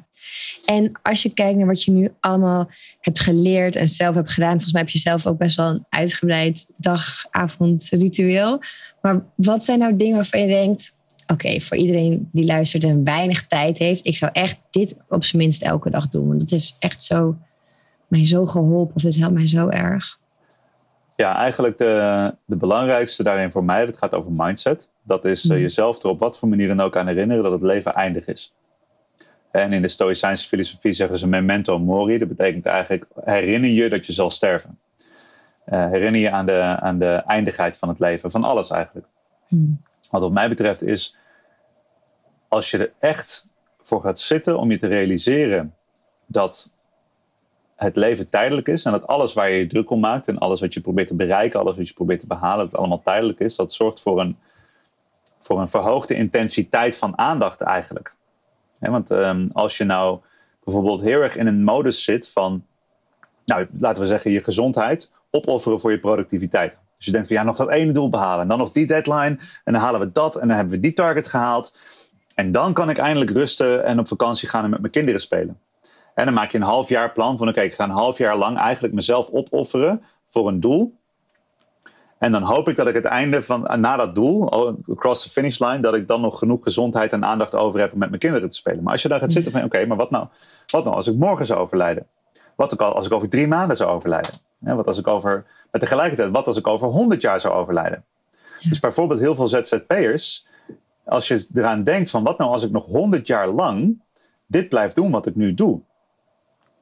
en 0.66 0.92
als 1.02 1.24
je 1.24 1.34
kijkt 1.34 1.58
naar 1.58 1.68
wat 1.68 1.84
je 1.84 1.92
nu 1.92 2.12
allemaal 2.20 2.70
hebt 3.00 3.20
geleerd 3.20 3.76
en 3.76 3.88
zelf 3.88 4.16
hebt 4.16 4.32
gedaan, 4.32 4.52
volgens 4.52 4.72
mij 4.72 4.82
heb 4.82 4.92
je 4.92 5.00
zelf 5.00 5.26
ook 5.26 5.38
best 5.38 5.56
wel 5.56 5.68
een 5.68 5.86
uitgebreid 5.90 6.74
dag-avond-ritueel. 6.78 8.62
Maar 9.02 9.26
wat 9.36 9.64
zijn 9.66 9.80
nou 9.80 9.96
dingen 9.96 10.16
waarvan 10.16 10.42
je 10.42 10.48
denkt: 10.48 10.98
oké, 11.28 11.62
voor 11.62 11.78
iedereen 11.78 12.30
die 12.32 12.46
luistert 12.46 12.84
en 12.84 13.04
weinig 13.04 13.48
tijd 13.48 13.78
heeft, 13.78 14.06
ik 14.06 14.16
zou 14.16 14.32
echt 14.34 14.58
dit 14.70 14.98
op 15.10 15.24
zijn 15.24 15.42
minst 15.42 15.62
elke 15.62 15.90
dag 15.90 16.10
doen. 16.10 16.28
Want 16.28 16.42
het 16.42 16.50
heeft 16.50 16.76
echt 16.80 17.04
zo 17.04 17.38
mij 18.08 18.26
zo 18.26 18.46
geholpen, 18.46 18.96
of 18.96 19.02
het 19.02 19.16
helpt 19.16 19.34
mij 19.34 19.48
zo 19.48 19.68
erg. 19.68 20.22
Ja, 21.16 21.36
eigenlijk 21.36 21.78
de, 21.78 22.36
de 22.46 22.56
belangrijkste 22.56 23.24
daarin 23.24 23.52
voor 23.52 23.64
mij, 23.64 23.86
dat 23.86 23.98
gaat 23.98 24.14
over 24.14 24.32
mindset. 24.32 24.90
Dat 25.04 25.26
is 25.26 25.46
uh, 25.46 25.60
jezelf 25.60 26.04
er 26.04 26.10
op 26.10 26.20
wat 26.20 26.38
voor 26.38 26.50
manier 26.50 26.68
dan 26.68 26.80
ook 26.80 26.98
aan 26.98 27.08
herinneren 27.08 27.44
dat 27.44 27.52
het 27.52 27.62
leven 27.62 27.94
eindig 27.94 28.28
is. 28.28 28.54
En 29.54 29.74
in 29.74 29.82
de 29.82 29.88
Stoïcijnse 29.88 30.48
filosofie 30.48 30.94
zeggen 30.94 31.18
ze 31.18 31.28
memento 31.28 31.80
mori. 31.80 32.18
Dat 32.18 32.28
betekent 32.28 32.66
eigenlijk 32.66 33.06
herinner 33.24 33.70
je 33.70 33.90
dat 33.90 34.06
je 34.06 34.14
zal 34.14 34.30
sterven. 34.30 34.80
Uh, 35.66 35.90
herinner 35.90 36.22
je 36.22 36.32
aan 36.32 36.46
de, 36.46 36.62
aan 36.62 37.00
de 37.00 37.24
eindigheid 37.26 37.78
van 37.78 37.90
het 37.90 38.00
leven, 38.00 38.32
van 38.32 38.44
alles 38.44 38.70
eigenlijk. 38.70 39.08
Hmm. 39.48 39.82
Wat 40.10 40.22
wat 40.22 40.32
mij 40.32 40.50
betreft 40.50 40.84
is, 40.84 41.18
als 42.48 42.72
je 42.72 42.78
er 42.78 42.94
echt 43.00 43.48
voor 43.82 44.02
gaat 44.02 44.20
zitten 44.20 44.58
om 44.58 44.72
je 44.72 44.78
te 44.78 44.88
realiseren 44.88 45.76
dat 46.26 46.74
het 47.76 47.96
leven 47.96 48.30
tijdelijk 48.30 48.68
is 48.68 48.86
en 48.86 48.92
dat 48.92 49.08
alles 49.08 49.34
waar 49.34 49.50
je 49.50 49.58
je 49.58 49.68
druk 49.68 49.90
om 49.90 50.00
maakt 50.00 50.28
en 50.28 50.38
alles 50.38 50.62
wat 50.62 50.74
je 50.74 50.82
probeert 50.82 51.08
te 51.08 51.16
bereiken, 51.16 51.60
alles 51.60 51.78
wat 51.78 51.88
je 51.88 51.94
probeert 51.94 52.20
te 52.20 52.28
behalen, 52.28 52.58
dat 52.58 52.68
het 52.68 52.76
allemaal 52.76 53.02
tijdelijk 53.04 53.40
is, 53.40 53.56
dat 53.56 53.74
zorgt 53.74 54.02
voor 54.02 54.20
een, 54.20 54.38
voor 55.38 55.60
een 55.62 55.70
verhoogde 55.70 56.14
intensiteit 56.14 56.98
van 56.98 57.18
aandacht 57.18 57.62
eigenlijk 57.62 58.16
want 58.92 59.12
ehm, 59.12 59.48
als 59.54 59.78
je 59.78 59.84
nou 59.84 60.20
bijvoorbeeld 60.64 61.02
heel 61.02 61.22
erg 61.22 61.36
in 61.36 61.48
een 61.48 61.64
modus 61.64 62.04
zit 62.04 62.30
van, 62.30 62.66
nou, 63.46 63.68
laten 63.78 64.02
we 64.02 64.08
zeggen, 64.08 64.32
je 64.32 64.44
gezondheid 64.44 65.12
opofferen 65.30 65.80
voor 65.80 65.92
je 65.92 66.00
productiviteit. 66.00 66.78
Dus 66.96 67.06
je 67.06 67.12
denkt 67.12 67.28
van 67.28 67.38
ja, 67.38 67.44
nog 67.44 67.58
dat 67.58 67.70
ene 67.70 67.92
doel 67.92 68.10
behalen 68.10 68.42
en 68.42 68.48
dan 68.48 68.58
nog 68.58 68.72
die 68.72 68.88
deadline 68.88 69.38
en 69.64 69.74
dan 69.74 69.82
halen 69.82 70.00
we 70.00 70.12
dat 70.12 70.36
en 70.36 70.48
dan 70.48 70.56
hebben 70.56 70.74
we 70.74 70.80
die 70.80 70.94
target 70.94 71.28
gehaald. 71.28 71.78
En 72.36 72.52
dan 72.52 72.74
kan 72.74 72.90
ik 72.90 72.98
eindelijk 72.98 73.32
rusten 73.32 73.84
en 73.86 74.00
op 74.00 74.08
vakantie 74.08 74.50
gaan 74.50 74.64
en 74.64 74.70
met 74.70 74.80
mijn 74.80 74.92
kinderen 74.92 75.22
spelen. 75.22 75.60
En 76.16 76.26
dan 76.26 76.34
maak 76.34 76.52
je 76.52 76.58
een 76.58 76.64
half 76.64 76.90
jaar 76.90 77.12
plan 77.12 77.38
van 77.38 77.48
oké, 77.48 77.62
ik 77.62 77.74
ga 77.74 77.84
een 77.84 77.90
half 77.90 78.18
jaar 78.18 78.38
lang 78.38 78.58
eigenlijk 78.58 78.94
mezelf 78.94 79.30
opofferen 79.30 80.04
voor 80.26 80.48
een 80.48 80.60
doel. 80.60 80.98
En 82.24 82.32
dan 82.32 82.44
hoop 82.44 82.70
ik 82.70 82.76
dat 82.76 82.88
ik 82.88 82.94
het 82.94 83.06
einde 83.06 83.44
van 83.44 83.68
eh, 83.68 83.78
na 83.78 83.96
dat 83.96 84.16
doel, 84.16 84.52
across 84.90 85.24
the 85.24 85.30
finish 85.30 85.60
line, 85.60 85.80
dat 85.80 85.96
ik 85.96 86.08
dan 86.08 86.22
nog 86.22 86.40
genoeg 86.40 86.64
gezondheid 86.64 87.12
en 87.12 87.26
aandacht 87.26 87.56
over 87.56 87.80
heb 87.80 87.94
om 87.94 88.00
met 88.00 88.10
mijn 88.10 88.22
kinderen 88.22 88.50
te 88.50 88.58
spelen. 88.58 88.84
Maar 88.84 88.92
als 88.92 89.02
je 89.02 89.08
daar 89.08 89.20
gaat 89.20 89.32
zitten 89.32 89.52
van 89.52 89.64
oké, 89.64 89.86
maar 89.86 89.98
wat 89.98 90.12
nou, 90.12 90.28
wat 90.68 90.84
nou 90.84 90.96
als 90.96 91.08
ik 91.08 91.16
morgen 91.16 91.46
zou 91.46 91.60
overlijden? 91.60 92.08
Wat 92.56 92.78
als 92.78 93.06
ik 93.06 93.12
over 93.12 93.30
drie 93.30 93.48
maanden 93.48 93.78
zou 93.78 93.90
overlijden? 93.90 94.32
wat 94.60 94.88
als 94.88 94.98
ik 94.98 95.08
over, 95.08 95.46
maar 95.72 95.82
tegelijkertijd, 95.82 96.30
wat 96.30 96.48
als 96.48 96.58
ik 96.58 96.68
over 96.68 96.88
honderd 96.88 97.22
jaar 97.22 97.40
zou 97.40 97.54
overlijden? 97.54 98.04
Dus 98.70 98.80
bijvoorbeeld 98.80 99.20
heel 99.20 99.36
veel 99.36 99.48
ZZP'ers, 99.48 100.48
als 101.06 101.28
je 101.28 101.48
eraan 101.54 101.84
denkt 101.84 102.10
van 102.10 102.24
wat 102.24 102.38
nou 102.38 102.52
als 102.52 102.64
ik 102.64 102.72
nog 102.72 102.86
honderd 102.86 103.28
jaar 103.28 103.48
lang 103.48 104.02
dit 104.46 104.70
blijf 104.70 104.94
doen 104.94 105.12
wat 105.12 105.26
ik 105.26 105.36
nu 105.36 105.54
doe. 105.54 105.82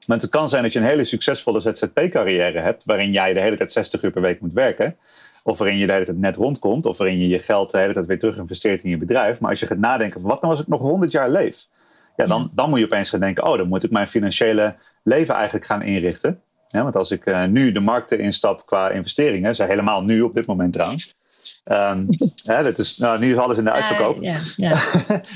Want 0.05 0.21
het 0.21 0.31
kan 0.31 0.49
zijn 0.49 0.63
dat 0.63 0.73
je 0.73 0.79
een 0.79 0.85
hele 0.85 1.03
succesvolle 1.03 1.59
ZZP-carrière 1.59 2.59
hebt, 2.59 2.85
waarin 2.85 3.11
jij 3.11 3.33
de 3.33 3.41
hele 3.41 3.57
tijd 3.57 3.71
60 3.71 4.03
uur 4.03 4.11
per 4.11 4.21
week 4.21 4.41
moet 4.41 4.53
werken. 4.53 4.97
Of 5.43 5.57
waarin 5.57 5.77
je 5.77 5.85
de 5.85 5.91
hele 5.91 6.05
tijd 6.05 6.17
net 6.17 6.35
rondkomt. 6.35 6.85
Of 6.85 6.97
waarin 6.97 7.19
je 7.19 7.27
je 7.27 7.39
geld 7.39 7.71
de 7.71 7.77
hele 7.77 7.93
tijd 7.93 8.05
weer 8.05 8.19
terug 8.19 8.37
investeert 8.37 8.83
in 8.83 8.89
je 8.89 8.97
bedrijf. 8.97 9.39
Maar 9.39 9.49
als 9.49 9.59
je 9.59 9.67
gaat 9.67 9.77
nadenken 9.77 10.21
van 10.21 10.29
wat 10.29 10.41
nou 10.41 10.53
als 10.53 10.61
ik 10.61 10.67
nog 10.67 10.79
100 10.79 11.11
jaar 11.11 11.29
leef. 11.29 11.67
Ja, 12.15 12.25
dan, 12.25 12.51
dan 12.53 12.69
moet 12.69 12.79
je 12.79 12.85
opeens 12.85 13.09
gaan 13.09 13.19
denken, 13.19 13.43
oh, 13.43 13.57
dan 13.57 13.67
moet 13.67 13.83
ik 13.83 13.91
mijn 13.91 14.07
financiële 14.07 14.75
leven 15.03 15.35
eigenlijk 15.35 15.65
gaan 15.65 15.81
inrichten. 15.81 16.41
Ja, 16.67 16.83
want 16.83 16.95
als 16.95 17.11
ik 17.11 17.25
uh, 17.25 17.45
nu 17.45 17.71
de 17.71 17.79
markten 17.79 18.19
instap 18.19 18.65
qua 18.65 18.89
investeringen, 18.89 19.55
zijn 19.55 19.69
helemaal 19.69 20.03
nu 20.03 20.21
op 20.21 20.33
dit 20.33 20.45
moment 20.45 20.73
trouwens. 20.73 21.13
Um, 21.65 22.07
dat 22.45 22.79
is, 22.79 22.97
nou, 22.97 23.19
nu 23.19 23.31
is 23.31 23.37
alles 23.37 23.57
in 23.57 23.63
de 23.63 23.71
uitverkoop. 23.71 24.23
Uh, 24.23 24.35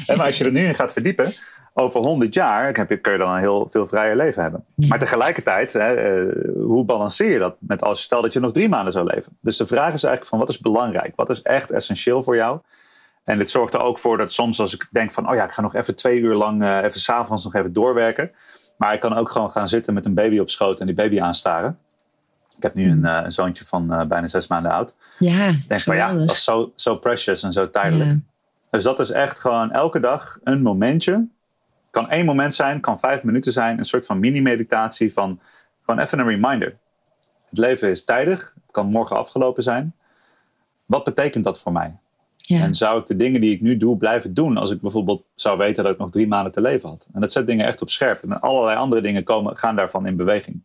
maar 0.18 0.26
als 0.26 0.38
je 0.38 0.46
er 0.46 0.52
nu 0.52 0.66
in 0.66 0.76
gaat 0.76 0.92
verdiepen, 0.92 1.34
over 1.78 2.02
100 2.02 2.34
jaar 2.34 2.78
heb 2.78 2.90
je, 2.90 2.98
kun 2.98 3.12
je 3.12 3.18
dan 3.18 3.32
een 3.32 3.40
heel 3.40 3.68
veel 3.70 3.88
vrijer 3.88 4.16
leven 4.16 4.42
hebben. 4.42 4.66
Maar 4.76 5.00
tegelijkertijd, 5.00 5.74
hè, 5.74 5.94
eh, 5.94 6.54
hoe 6.64 6.86
balanceer 6.86 7.32
je 7.32 7.40
dat 7.40 7.56
met 7.60 7.84
als 7.84 7.98
je 7.98 8.06
stel 8.06 8.22
dat 8.22 8.34
je 8.34 8.40
nog 8.40 8.52
drie 8.52 8.70
maanden 8.70 8.94
zou 8.94 9.06
leven? 9.06 9.38
Dus 9.42 9.58
de 9.58 9.66
vraag 9.66 9.94
is 9.94 10.04
eigenlijk 10.04 10.26
van 10.26 10.40
wat 10.40 10.50
is 10.50 10.60
belangrijk? 10.60 11.16
Wat 11.16 11.30
is 11.30 11.42
echt 11.42 11.72
essentieel 11.72 12.24
voor 12.24 12.36
jou? 12.36 12.60
En 13.24 13.38
dit 13.38 13.52
zorgt 13.52 13.74
er 13.74 13.80
ook 13.80 14.00
voor 14.00 14.18
dat 14.18 14.32
soms 14.32 14.60
als 14.60 14.74
ik 14.74 14.88
denk 14.92 15.12
van, 15.12 15.30
oh 15.30 15.36
ja, 15.36 15.44
ik 15.44 15.52
ga 15.52 15.62
nog 15.62 15.76
even 15.76 15.96
twee 15.96 16.20
uur 16.20 16.36
lang, 16.36 16.62
uh, 16.62 16.84
even 16.84 17.00
s'avonds 17.00 17.44
nog 17.44 17.56
even 17.56 17.74
doorwerken. 17.74 18.32
Maar 18.78 18.94
ik 18.94 19.00
kan 19.00 19.14
ook 19.14 19.30
gewoon 19.30 19.52
gaan 19.52 19.68
zitten 19.68 19.94
met 19.94 20.06
een 20.06 20.14
baby 20.14 20.40
op 20.40 20.50
schoot 20.50 20.80
en 20.80 20.86
die 20.86 20.96
baby 20.96 21.22
aanstaren. 21.22 21.78
Ik 22.58 22.64
heb 22.64 22.74
nu 22.74 22.90
een, 22.90 23.04
uh, 23.06 23.20
een 23.24 23.32
zoontje 23.32 23.66
van 23.66 24.06
bijna 24.08 24.28
zes 24.28 24.48
maanden 24.48 24.72
oud. 24.72 24.96
Ja, 25.20 25.48
ik 25.48 25.68
denk 25.68 25.84
van 25.84 25.96
ja, 25.96 26.14
dat 26.14 26.32
is 26.32 26.44
zo, 26.44 26.72
zo 26.76 26.96
precious 26.96 27.44
en 27.44 27.54
zo 27.54 27.70
tijdelijk. 27.70 28.20
Dus 28.70 28.84
dat 28.84 29.00
is 29.00 29.12
echt 29.12 29.40
gewoon 29.40 29.72
elke 29.72 30.00
dag 30.00 30.40
een 30.44 30.62
momentje 30.62 31.28
kan 31.96 32.10
één 32.10 32.26
moment 32.26 32.54
zijn, 32.54 32.80
kan 32.80 33.00
vijf 33.00 33.24
minuten 33.24 33.52
zijn. 33.52 33.78
Een 33.78 33.86
soort 33.86 34.06
van 34.06 34.20
mini-meditatie 34.20 35.14
van 35.14 35.40
gewoon 35.86 36.00
even 36.00 36.20
een 36.20 36.28
reminder. 36.28 36.78
Het 37.50 37.58
leven 37.58 37.90
is 37.90 38.04
tijdig, 38.04 38.54
het 38.56 38.72
kan 38.72 38.88
morgen 38.88 39.18
afgelopen 39.18 39.64
zijn. 39.64 39.94
Wat 40.86 41.04
betekent 41.04 41.44
dat 41.44 41.60
voor 41.60 41.72
mij? 41.72 41.96
Ja. 42.38 42.60
En 42.60 42.74
zou 42.74 43.00
ik 43.00 43.08
de 43.08 43.16
dingen 43.16 43.42
die 43.42 43.52
ik 43.52 43.62
nu 43.62 43.78
doe 43.78 43.98
blijven 43.98 44.34
doen 44.34 44.58
als 44.58 44.72
ik 44.72 44.82
bijvoorbeeld 44.82 45.24
zou 45.36 45.58
weten 45.58 45.84
dat 45.84 45.94
ik 45.94 46.00
nog 46.00 46.12
drie 46.12 46.28
maanden 46.28 46.52
te 46.52 46.62
leven 46.62 46.90
had? 46.90 47.08
En 47.14 47.22
dat 47.22 47.32
zet 47.32 47.48
dingen 47.48 47.66
echt 47.66 47.82
op 47.82 47.90
scherp. 47.90 48.24
En 48.24 48.42
allerlei 48.42 48.78
andere 48.78 49.02
dingen 49.02 49.24
komen, 49.24 49.58
gaan 49.58 49.76
daarvan 49.76 50.08
in 50.08 50.16
beweging. 50.16 50.62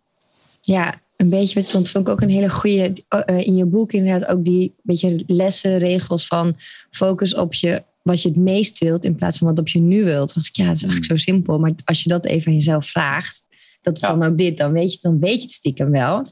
Ja, 0.61 1.01
een 1.16 1.31
beetje, 1.31 1.62
want 1.73 1.88
vond 1.90 2.07
ik 2.07 2.12
ook 2.12 2.21
een 2.21 2.29
hele 2.29 2.51
goede 2.51 2.93
uh, 3.27 3.38
in 3.38 3.57
je 3.57 3.66
boek 3.66 3.93
inderdaad 3.93 4.29
ook 4.29 4.45
die 4.45 4.75
beetje 4.83 5.23
lessen, 5.27 5.79
regels 5.79 6.27
van 6.27 6.57
focus 6.90 7.35
op 7.35 7.55
je 7.55 7.83
wat 8.03 8.23
je 8.23 8.29
het 8.29 8.39
meest 8.39 8.79
wilt 8.79 9.05
in 9.05 9.15
plaats 9.15 9.39
van 9.39 9.47
wat 9.47 9.59
op 9.59 9.69
je 9.69 9.79
nu 9.79 10.05
wilt. 10.05 10.33
Want 10.33 10.49
ja, 10.53 10.67
het 10.67 10.77
is 10.77 10.83
eigenlijk 10.83 11.13
mm. 11.13 11.19
zo 11.19 11.25
simpel. 11.25 11.59
Maar 11.59 11.73
als 11.85 12.03
je 12.03 12.09
dat 12.09 12.27
even 12.27 12.49
aan 12.49 12.55
jezelf 12.55 12.87
vraagt, 12.87 13.47
dat 13.83 13.95
is 13.95 14.01
dan 14.01 14.23
ook 14.23 14.39
dit, 14.39 14.59
dan 14.59 14.73
weet, 14.73 14.93
je, 14.93 14.99
dan 15.03 15.19
weet 15.19 15.37
je 15.37 15.43
het 15.43 15.53
stiekem 15.53 15.91
wel. 15.91 16.27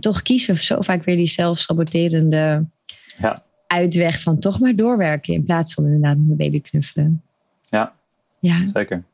Toch 0.00 0.22
kiezen 0.22 0.54
we 0.54 0.60
zo 0.60 0.80
vaak 0.80 1.04
weer 1.04 1.16
die 1.16 1.26
zelfsaboterende 1.26 2.66
ja. 3.18 3.44
uitweg 3.66 4.22
van 4.22 4.38
toch 4.38 4.60
maar 4.60 4.76
doorwerken 4.76 5.34
in 5.34 5.44
plaats 5.44 5.74
van 5.74 5.84
inderdaad 5.84 6.16
met 6.16 6.26
mijn 6.26 6.38
baby 6.38 6.60
knuffelen. 6.60 7.22
Ja, 7.62 7.94
ja. 8.40 8.66
zeker. 8.74 9.04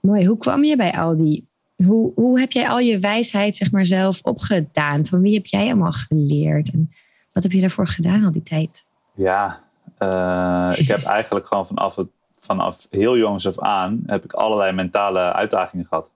Mooi. 0.00 0.26
Hoe 0.26 0.38
kwam 0.38 0.64
je 0.64 0.76
bij 0.76 0.92
al 0.92 1.16
die... 1.16 1.46
Hoe, 1.84 2.12
hoe 2.14 2.40
heb 2.40 2.52
jij 2.52 2.68
al 2.68 2.78
je 2.78 2.98
wijsheid 2.98 3.56
zeg 3.56 3.70
maar, 3.70 3.86
zelf 3.86 4.20
opgedaan? 4.22 5.06
Van 5.06 5.20
wie 5.20 5.34
heb 5.34 5.46
jij 5.46 5.66
allemaal 5.66 5.92
geleerd? 5.92 6.70
En 6.70 6.90
wat 7.30 7.42
heb 7.42 7.52
je 7.52 7.60
daarvoor 7.60 7.86
gedaan 7.86 8.24
al 8.24 8.32
die 8.32 8.42
tijd? 8.42 8.86
Ja, 9.14 9.67
uh, 9.98 10.72
ik 10.74 10.88
heb 10.88 11.04
eigenlijk 11.04 11.46
gewoon 11.46 11.66
vanaf, 11.66 11.96
vanaf 12.34 12.86
heel 12.90 13.16
jongs 13.16 13.46
af 13.46 13.58
aan... 13.58 14.02
heb 14.06 14.24
ik 14.24 14.32
allerlei 14.32 14.72
mentale 14.72 15.32
uitdagingen 15.32 15.86
gehad. 15.86 16.10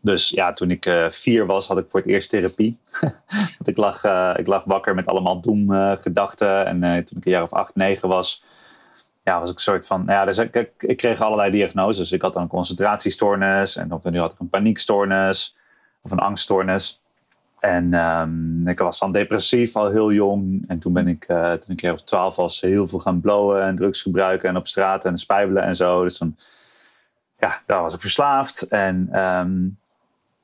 Dus 0.00 0.28
ja, 0.28 0.50
toen 0.50 0.70
ik 0.70 0.86
uh, 0.86 1.10
vier 1.10 1.46
was, 1.46 1.68
had 1.68 1.78
ik 1.78 1.88
voor 1.88 2.00
het 2.00 2.08
eerst 2.08 2.30
therapie. 2.30 2.78
Want 3.58 3.68
ik 3.68 3.76
lag, 3.76 4.04
uh, 4.04 4.34
ik 4.36 4.46
lag 4.46 4.64
wakker 4.64 4.94
met 4.94 5.06
allemaal 5.06 5.40
doemgedachten. 5.40 6.66
en 6.66 6.80
toen 6.80 7.18
ik 7.18 7.24
een 7.24 7.32
jaar 7.32 7.42
of 7.42 7.52
acht, 7.52 7.74
negen 7.74 8.08
was 8.08 8.42
ja, 9.24 9.40
was 9.40 9.50
ik 9.50 9.56
een 9.56 9.62
soort 9.62 9.86
van. 9.86 10.04
Ja, 10.06 10.24
dus 10.24 10.38
ik, 10.38 10.72
ik, 10.78 10.96
kreeg 10.96 11.20
allerlei 11.20 11.50
diagnoses. 11.50 12.12
Ik 12.12 12.22
had 12.22 12.32
dan 12.32 12.42
een 12.42 12.48
concentratiestoornis 12.48 13.76
en 13.76 13.92
op 13.92 14.10
nu 14.10 14.18
had 14.18 14.32
ik 14.32 14.38
een 14.38 14.48
paniekstoornis 14.48 15.56
of 16.02 16.10
een 16.10 16.18
angststoornis. 16.18 16.99
En 17.60 17.94
um, 17.94 18.68
ik 18.68 18.78
was 18.78 18.98
dan 18.98 19.12
depressief 19.12 19.76
al 19.76 19.90
heel 19.90 20.12
jong. 20.12 20.64
En 20.68 20.78
toen 20.78 20.92
ben 20.92 21.08
ik, 21.08 21.28
uh, 21.28 21.52
toen 21.52 21.76
ik 21.76 21.92
of 21.92 22.02
twaalf 22.02 22.36
was, 22.36 22.60
heel 22.60 22.86
veel 22.86 22.98
gaan 22.98 23.20
blowen 23.20 23.62
en 23.62 23.76
drugs 23.76 24.02
gebruiken 24.02 24.48
en 24.48 24.56
op 24.56 24.66
straat 24.66 25.04
en 25.04 25.18
spijbelen 25.18 25.62
en 25.62 25.76
zo. 25.76 26.02
Dus 26.02 26.18
dan, 26.18 26.36
ja, 27.38 27.62
daar 27.66 27.82
was 27.82 27.94
ik 27.94 28.00
verslaafd. 28.00 28.62
En, 28.62 29.20
um, 29.20 29.78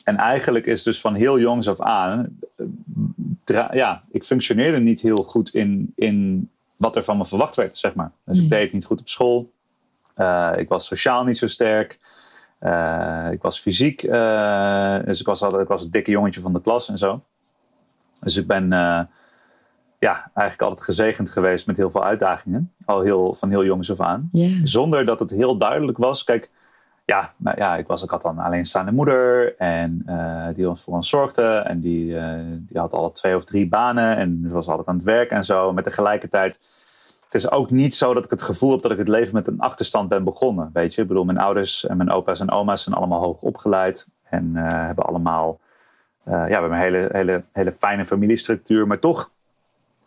en 0.05 0.17
eigenlijk 0.17 0.67
is 0.67 0.83
dus 0.83 1.01
van 1.01 1.15
heel 1.15 1.39
jongs 1.39 1.69
af 1.69 1.81
aan, 1.81 2.39
ja, 3.73 4.03
ik 4.11 4.25
functioneerde 4.25 4.79
niet 4.81 5.01
heel 5.01 5.23
goed 5.23 5.55
in, 5.55 5.93
in 5.97 6.49
wat 6.77 6.97
er 6.97 7.05
van 7.05 7.17
me 7.17 7.27
verwacht 7.27 7.57
werd, 7.57 7.77
zeg 7.77 7.95
maar. 7.95 8.11
Dus 8.25 8.35
ik 8.35 8.41
hmm. 8.41 8.51
deed 8.51 8.73
niet 8.73 8.85
goed 8.85 9.01
op 9.01 9.09
school. 9.09 9.51
Uh, 10.17 10.53
ik 10.57 10.69
was 10.69 10.87
sociaal 10.87 11.25
niet 11.25 11.39
zo 11.39 11.47
sterk. 11.47 11.99
Uh, 12.61 13.29
ik 13.31 13.43
was 13.43 13.61
fysiek. 13.61 14.03
Uh, 14.03 14.97
dus 15.05 15.21
ik 15.21 15.27
was, 15.27 15.43
altijd, 15.43 15.63
ik 15.63 15.69
was 15.69 15.83
het 15.83 15.93
dikke 15.93 16.11
jongetje 16.11 16.41
van 16.41 16.53
de 16.53 16.61
klas 16.61 16.89
en 16.89 16.99
zo. 16.99 17.23
Dus 18.21 18.37
ik 18.37 18.47
ben 18.47 18.69
ja, 19.99 20.31
eigenlijk 20.35 20.61
altijd 20.61 20.83
gezegend 20.83 21.31
geweest 21.31 21.67
met 21.67 21.77
heel 21.77 21.91
veel 21.91 22.05
uitdagingen. 22.05 22.73
Al 22.85 23.01
heel, 23.01 23.35
van 23.35 23.51
heel 23.51 23.65
jongs 23.65 23.91
af 23.91 24.01
aan. 24.01 24.29
Yeah. 24.33 24.61
Zonder 24.65 25.05
dat 25.05 25.21
het 25.21 25.31
heel 25.31 25.59
duidelijk 25.59 25.99
was. 25.99 26.25
Kijk, 26.25 26.51
ja, 27.05 27.33
maar 27.37 27.59
ja 27.59 27.77
ik, 27.77 27.87
was, 27.87 28.03
ik 28.03 28.11
had 28.11 28.23
dan 28.23 28.39
een 28.39 28.45
alleenstaande 28.45 28.93
moeder. 28.93 29.57
En 29.57 30.07
die 30.55 30.69
ons 30.69 30.83
voor 30.83 30.95
ons 30.95 31.09
zorgde. 31.09 31.43
En 31.43 31.81
die, 31.81 32.17
die 32.59 32.79
had 32.81 32.93
alle 32.93 33.13
twee 33.13 33.37
of 33.37 33.45
drie 33.45 33.69
banen. 33.69 34.17
En 34.17 34.45
ze 34.49 34.55
was 34.55 34.69
altijd 34.69 34.89
aan 34.89 34.95
het 34.95 35.05
werk 35.05 35.31
en 35.31 35.45
zo. 35.45 35.73
Met 35.73 35.85
tegelijkertijd 35.85 36.59
is 37.37 37.51
ook 37.51 37.71
niet 37.71 37.95
zo 37.95 38.15
dat 38.15 38.25
ik 38.25 38.31
het 38.31 38.43
gevoel 38.43 38.71
heb 38.71 38.83
dat 38.83 38.91
ik 38.91 38.99
het 38.99 39.09
leven 39.09 39.35
met 39.35 39.47
een 39.47 39.61
achterstand 39.61 40.09
ben 40.09 40.25
begonnen. 40.25 40.71
Weet 40.73 40.95
je, 40.95 41.03
ik 41.03 41.09
bedoel, 41.09 41.25
mijn 41.25 41.39
ouders 41.39 41.87
en 41.87 41.97
mijn 41.97 42.11
opa's 42.11 42.41
en 42.41 42.51
oma's 42.51 42.83
zijn 42.83 42.97
allemaal 42.97 43.21
hoog 43.21 43.41
opgeleid 43.41 44.09
en 44.23 44.53
uh, 44.55 44.67
hebben 44.69 45.07
allemaal, 45.07 45.61
uh, 46.29 46.33
ja, 46.33 46.45
we 46.47 46.53
hebben 46.53 46.73
een 46.73 46.79
hele, 46.79 47.09
hele, 47.13 47.45
hele 47.53 47.73
fijne 47.73 48.07
familiestructuur. 48.07 48.87
Maar 48.87 48.99
toch 48.99 49.31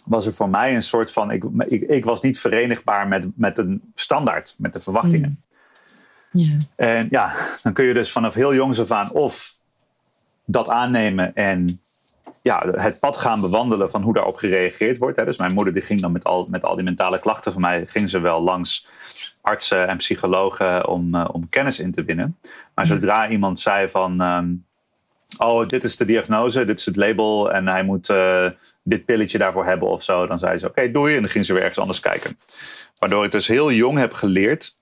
was 0.06 0.26
er 0.26 0.34
voor 0.34 0.50
mij 0.50 0.76
een 0.76 0.84
soort 0.84 1.12
van, 1.12 1.32
ik, 1.32 1.44
ik, 1.58 1.82
ik 1.82 2.06
was 2.06 2.22
niet 2.22 2.40
verenigbaar 2.40 3.08
met, 3.08 3.28
met 3.36 3.58
een 3.58 3.82
standaard, 3.94 4.56
met 4.58 4.74
de 4.74 4.80
verwachtingen. 4.80 5.44
Mm. 6.32 6.58
En 6.76 7.08
ja, 7.10 7.34
dan 7.64 7.74
kun 7.74 7.86
je 7.86 7.94
dus 7.94 8.12
vanaf 8.12 8.34
heel 8.34 8.54
jongs 8.54 8.80
af 8.80 8.92
aan 8.92 9.12
of 9.12 9.58
dat 10.46 10.70
aannemen 10.70 11.36
en 11.36 11.82
ja, 12.42 12.72
het 12.72 13.00
pad 13.00 13.18
gaan 13.18 13.42
bewandelen 13.42 13.90
van 13.90 14.02
hoe 14.02 14.14
daarop 14.14 14.36
gereageerd 14.36 14.98
wordt. 14.98 15.18
Hè. 15.18 15.26
Dus 15.26 15.38
mijn 15.38 15.54
moeder 15.54 15.74
die 15.74 15.82
ging 15.82 16.02
dan 16.02 16.12
met 16.12 16.24
al, 16.24 16.48
met 16.50 16.64
al 16.64 16.76
die 16.76 16.84
mentale 16.84 17.20
klachten 17.20 17.52
van 17.52 17.62
mij, 17.62 17.86
ging 17.88 18.10
ze 18.10 18.20
wel 18.20 18.42
langs 18.42 18.88
artsen 19.42 19.88
en 19.88 19.98
psychologen 19.98 20.88
om, 20.88 21.16
uh, 21.16 21.30
om 21.32 21.50
kennis 21.50 21.80
in 21.80 21.92
te 21.92 22.04
winnen. 22.04 22.38
Maar 22.76 22.86
zodra 22.86 23.30
iemand 23.30 23.60
zei 23.60 23.90
van, 23.90 24.22
um, 24.22 24.66
oh, 25.38 25.68
dit 25.68 25.84
is 25.84 25.98
de 25.98 26.06
diagnose, 26.06 26.66
dit 26.66 26.80
is 26.80 26.86
het 26.86 26.96
label 26.96 27.52
en 27.52 27.68
hij 27.68 27.84
moet 27.84 28.10
uh, 28.10 28.46
dit 28.84 29.06
pilletje 29.06 29.38
daarvoor 29.38 29.66
hebben 29.66 29.88
of 29.88 30.04
zo, 30.04 30.28
dan 30.28 30.40
zei 30.40 30.58
ze, 30.58 30.68
oké, 30.68 30.80
okay, 30.80 30.92
doei. 30.92 31.16
En 31.16 31.22
dan 31.22 31.30
ging 31.30 31.46
ze 31.46 31.54
weer 31.54 31.62
ergens 31.62 31.80
anders 31.80 32.00
kijken. 32.00 32.38
Waardoor 33.00 33.26
ik 33.26 33.32
dus 33.32 33.48
heel 33.48 33.72
jong 33.72 33.98
heb 33.98 34.14
geleerd 34.14 34.78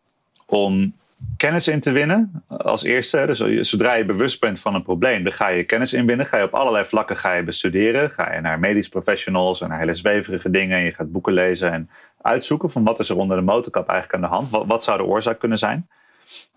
om 0.45 0.95
kennis 1.37 1.67
in 1.67 1.79
te 1.79 1.91
winnen 1.91 2.43
als 2.47 2.83
eerste. 2.83 3.25
Dus 3.25 3.69
zodra 3.69 3.95
je 3.95 4.05
bewust 4.05 4.39
bent 4.39 4.59
van 4.59 4.75
een 4.75 4.83
probleem, 4.83 5.23
dan 5.23 5.33
ga 5.33 5.47
je 5.47 5.63
kennis 5.63 5.93
inwinnen. 5.93 6.25
Ga 6.25 6.37
je 6.37 6.43
op 6.43 6.53
allerlei 6.53 6.85
vlakken 6.85 7.17
ga 7.17 7.33
je 7.33 7.43
bestuderen. 7.43 8.11
Ga 8.11 8.33
je 8.33 8.41
naar 8.41 8.59
medisch 8.59 8.89
professionals 8.89 9.61
en 9.61 9.69
naar 9.69 9.79
hele 9.79 9.93
zweverige 9.93 10.49
dingen. 10.49 10.77
En 10.77 10.83
je 10.83 10.93
gaat 10.93 11.11
boeken 11.11 11.33
lezen 11.33 11.71
en 11.71 11.89
uitzoeken 12.21 12.69
van 12.69 12.83
wat 12.83 12.99
is 12.99 13.09
er 13.09 13.17
onder 13.17 13.37
de 13.37 13.43
motorkap 13.43 13.89
eigenlijk 13.89 14.23
aan 14.23 14.29
de 14.29 14.35
hand. 14.35 14.49
Wat, 14.49 14.65
wat 14.65 14.83
zou 14.83 14.97
de 14.97 15.05
oorzaak 15.05 15.39
kunnen 15.39 15.59
zijn? 15.59 15.87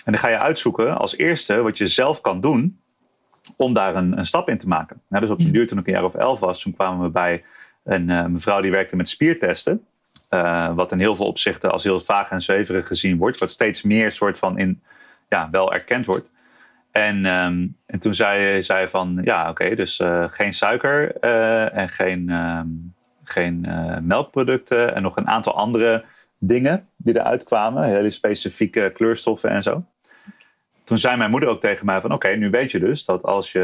En 0.04 0.12
dan 0.12 0.18
ga 0.18 0.28
je 0.28 0.38
uitzoeken 0.38 0.98
als 0.98 1.16
eerste 1.16 1.62
wat 1.62 1.78
je 1.78 1.86
zelf 1.86 2.20
kan 2.20 2.40
doen 2.40 2.80
om 3.56 3.72
daar 3.72 3.96
een, 3.96 4.18
een 4.18 4.26
stap 4.26 4.48
in 4.48 4.58
te 4.58 4.68
maken. 4.68 5.02
Nou, 5.08 5.22
dus 5.22 5.32
op 5.32 5.38
de 5.38 5.50
duur 5.50 5.66
toen 5.66 5.78
ik 5.78 5.86
een 5.86 5.92
jaar 5.92 6.04
of 6.04 6.14
elf 6.14 6.40
was, 6.40 6.62
toen 6.62 6.74
kwamen 6.74 7.02
we 7.02 7.10
bij 7.10 7.44
een 7.84 8.08
uh, 8.08 8.26
mevrouw 8.26 8.60
die 8.60 8.70
werkte 8.70 8.96
met 8.96 9.08
spiertesten. 9.08 9.86
Uh, 10.30 10.74
wat 10.74 10.92
in 10.92 10.98
heel 10.98 11.16
veel 11.16 11.26
opzichten 11.26 11.72
als 11.72 11.82
heel 11.82 12.00
vaag 12.00 12.30
en 12.30 12.40
zweverig 12.40 12.86
gezien 12.86 13.16
wordt. 13.16 13.38
Wat 13.38 13.50
steeds 13.50 13.82
meer 13.82 14.12
soort 14.12 14.38
van 14.38 14.58
in, 14.58 14.82
ja, 15.28 15.48
wel 15.50 15.72
erkend 15.72 16.06
wordt. 16.06 16.28
En, 16.90 17.24
um, 17.24 17.76
en 17.86 17.98
toen 17.98 18.14
zei 18.14 18.62
zij 18.62 18.88
van, 18.88 19.20
ja 19.24 19.50
oké, 19.50 19.74
dus 19.74 19.98
uh, 19.98 20.24
geen 20.30 20.54
suiker 20.54 21.12
uh, 21.20 21.76
en 21.76 21.88
geen, 21.88 22.30
um, 22.30 22.94
geen 23.24 23.68
melkproducten. 24.02 24.94
En 24.94 25.02
nog 25.02 25.16
een 25.16 25.28
aantal 25.28 25.54
andere 25.54 26.04
dingen 26.38 26.88
die 26.96 27.18
eruit 27.18 27.44
kwamen. 27.44 27.84
Hele 27.84 28.10
specifieke 28.10 28.90
kleurstoffen 28.94 29.50
en 29.50 29.62
zo. 29.62 29.84
Toen 30.84 30.98
zei 30.98 31.16
mijn 31.16 31.30
moeder 31.30 31.48
ook 31.48 31.60
tegen 31.60 31.86
mij 31.86 32.00
van, 32.00 32.12
oké, 32.12 32.28
nu 32.28 32.50
weet 32.50 32.70
je 32.70 32.78
dus 32.78 33.04
dat 33.04 33.24
als 33.24 33.52
je... 33.52 33.60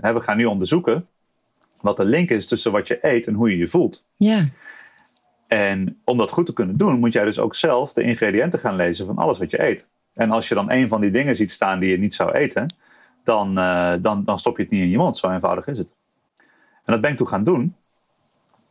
Hè, 0.00 0.12
we 0.12 0.20
gaan 0.20 0.36
nu 0.36 0.44
onderzoeken 0.44 1.06
wat 1.80 1.96
de 1.96 2.04
link 2.04 2.30
is 2.30 2.46
tussen 2.46 2.72
wat 2.72 2.88
je 2.88 2.98
eet 3.02 3.26
en 3.26 3.34
hoe 3.34 3.50
je 3.50 3.56
je 3.56 3.68
voelt. 3.68 4.04
Ja. 4.16 4.44
En 5.50 6.00
om 6.04 6.18
dat 6.18 6.30
goed 6.30 6.46
te 6.46 6.52
kunnen 6.52 6.76
doen, 6.76 6.98
moet 6.98 7.12
jij 7.12 7.24
dus 7.24 7.38
ook 7.38 7.54
zelf 7.54 7.92
de 7.92 8.02
ingrediënten 8.02 8.58
gaan 8.58 8.76
lezen 8.76 9.06
van 9.06 9.16
alles 9.16 9.38
wat 9.38 9.50
je 9.50 9.62
eet. 9.62 9.88
En 10.14 10.30
als 10.30 10.48
je 10.48 10.54
dan 10.54 10.70
een 10.70 10.88
van 10.88 11.00
die 11.00 11.10
dingen 11.10 11.36
ziet 11.36 11.50
staan 11.50 11.80
die 11.80 11.90
je 11.90 11.98
niet 11.98 12.14
zou 12.14 12.32
eten, 12.32 12.74
dan, 13.24 13.58
uh, 13.58 13.92
dan, 14.00 14.24
dan 14.24 14.38
stop 14.38 14.56
je 14.56 14.62
het 14.62 14.72
niet 14.72 14.82
in 14.82 14.88
je 14.88 14.96
mond. 14.96 15.16
Zo 15.16 15.30
eenvoudig 15.30 15.66
is 15.66 15.78
het. 15.78 15.94
En 16.84 16.92
dat 16.92 17.00
ben 17.00 17.10
ik 17.10 17.16
toen 17.16 17.28
gaan 17.28 17.44
doen. 17.44 17.74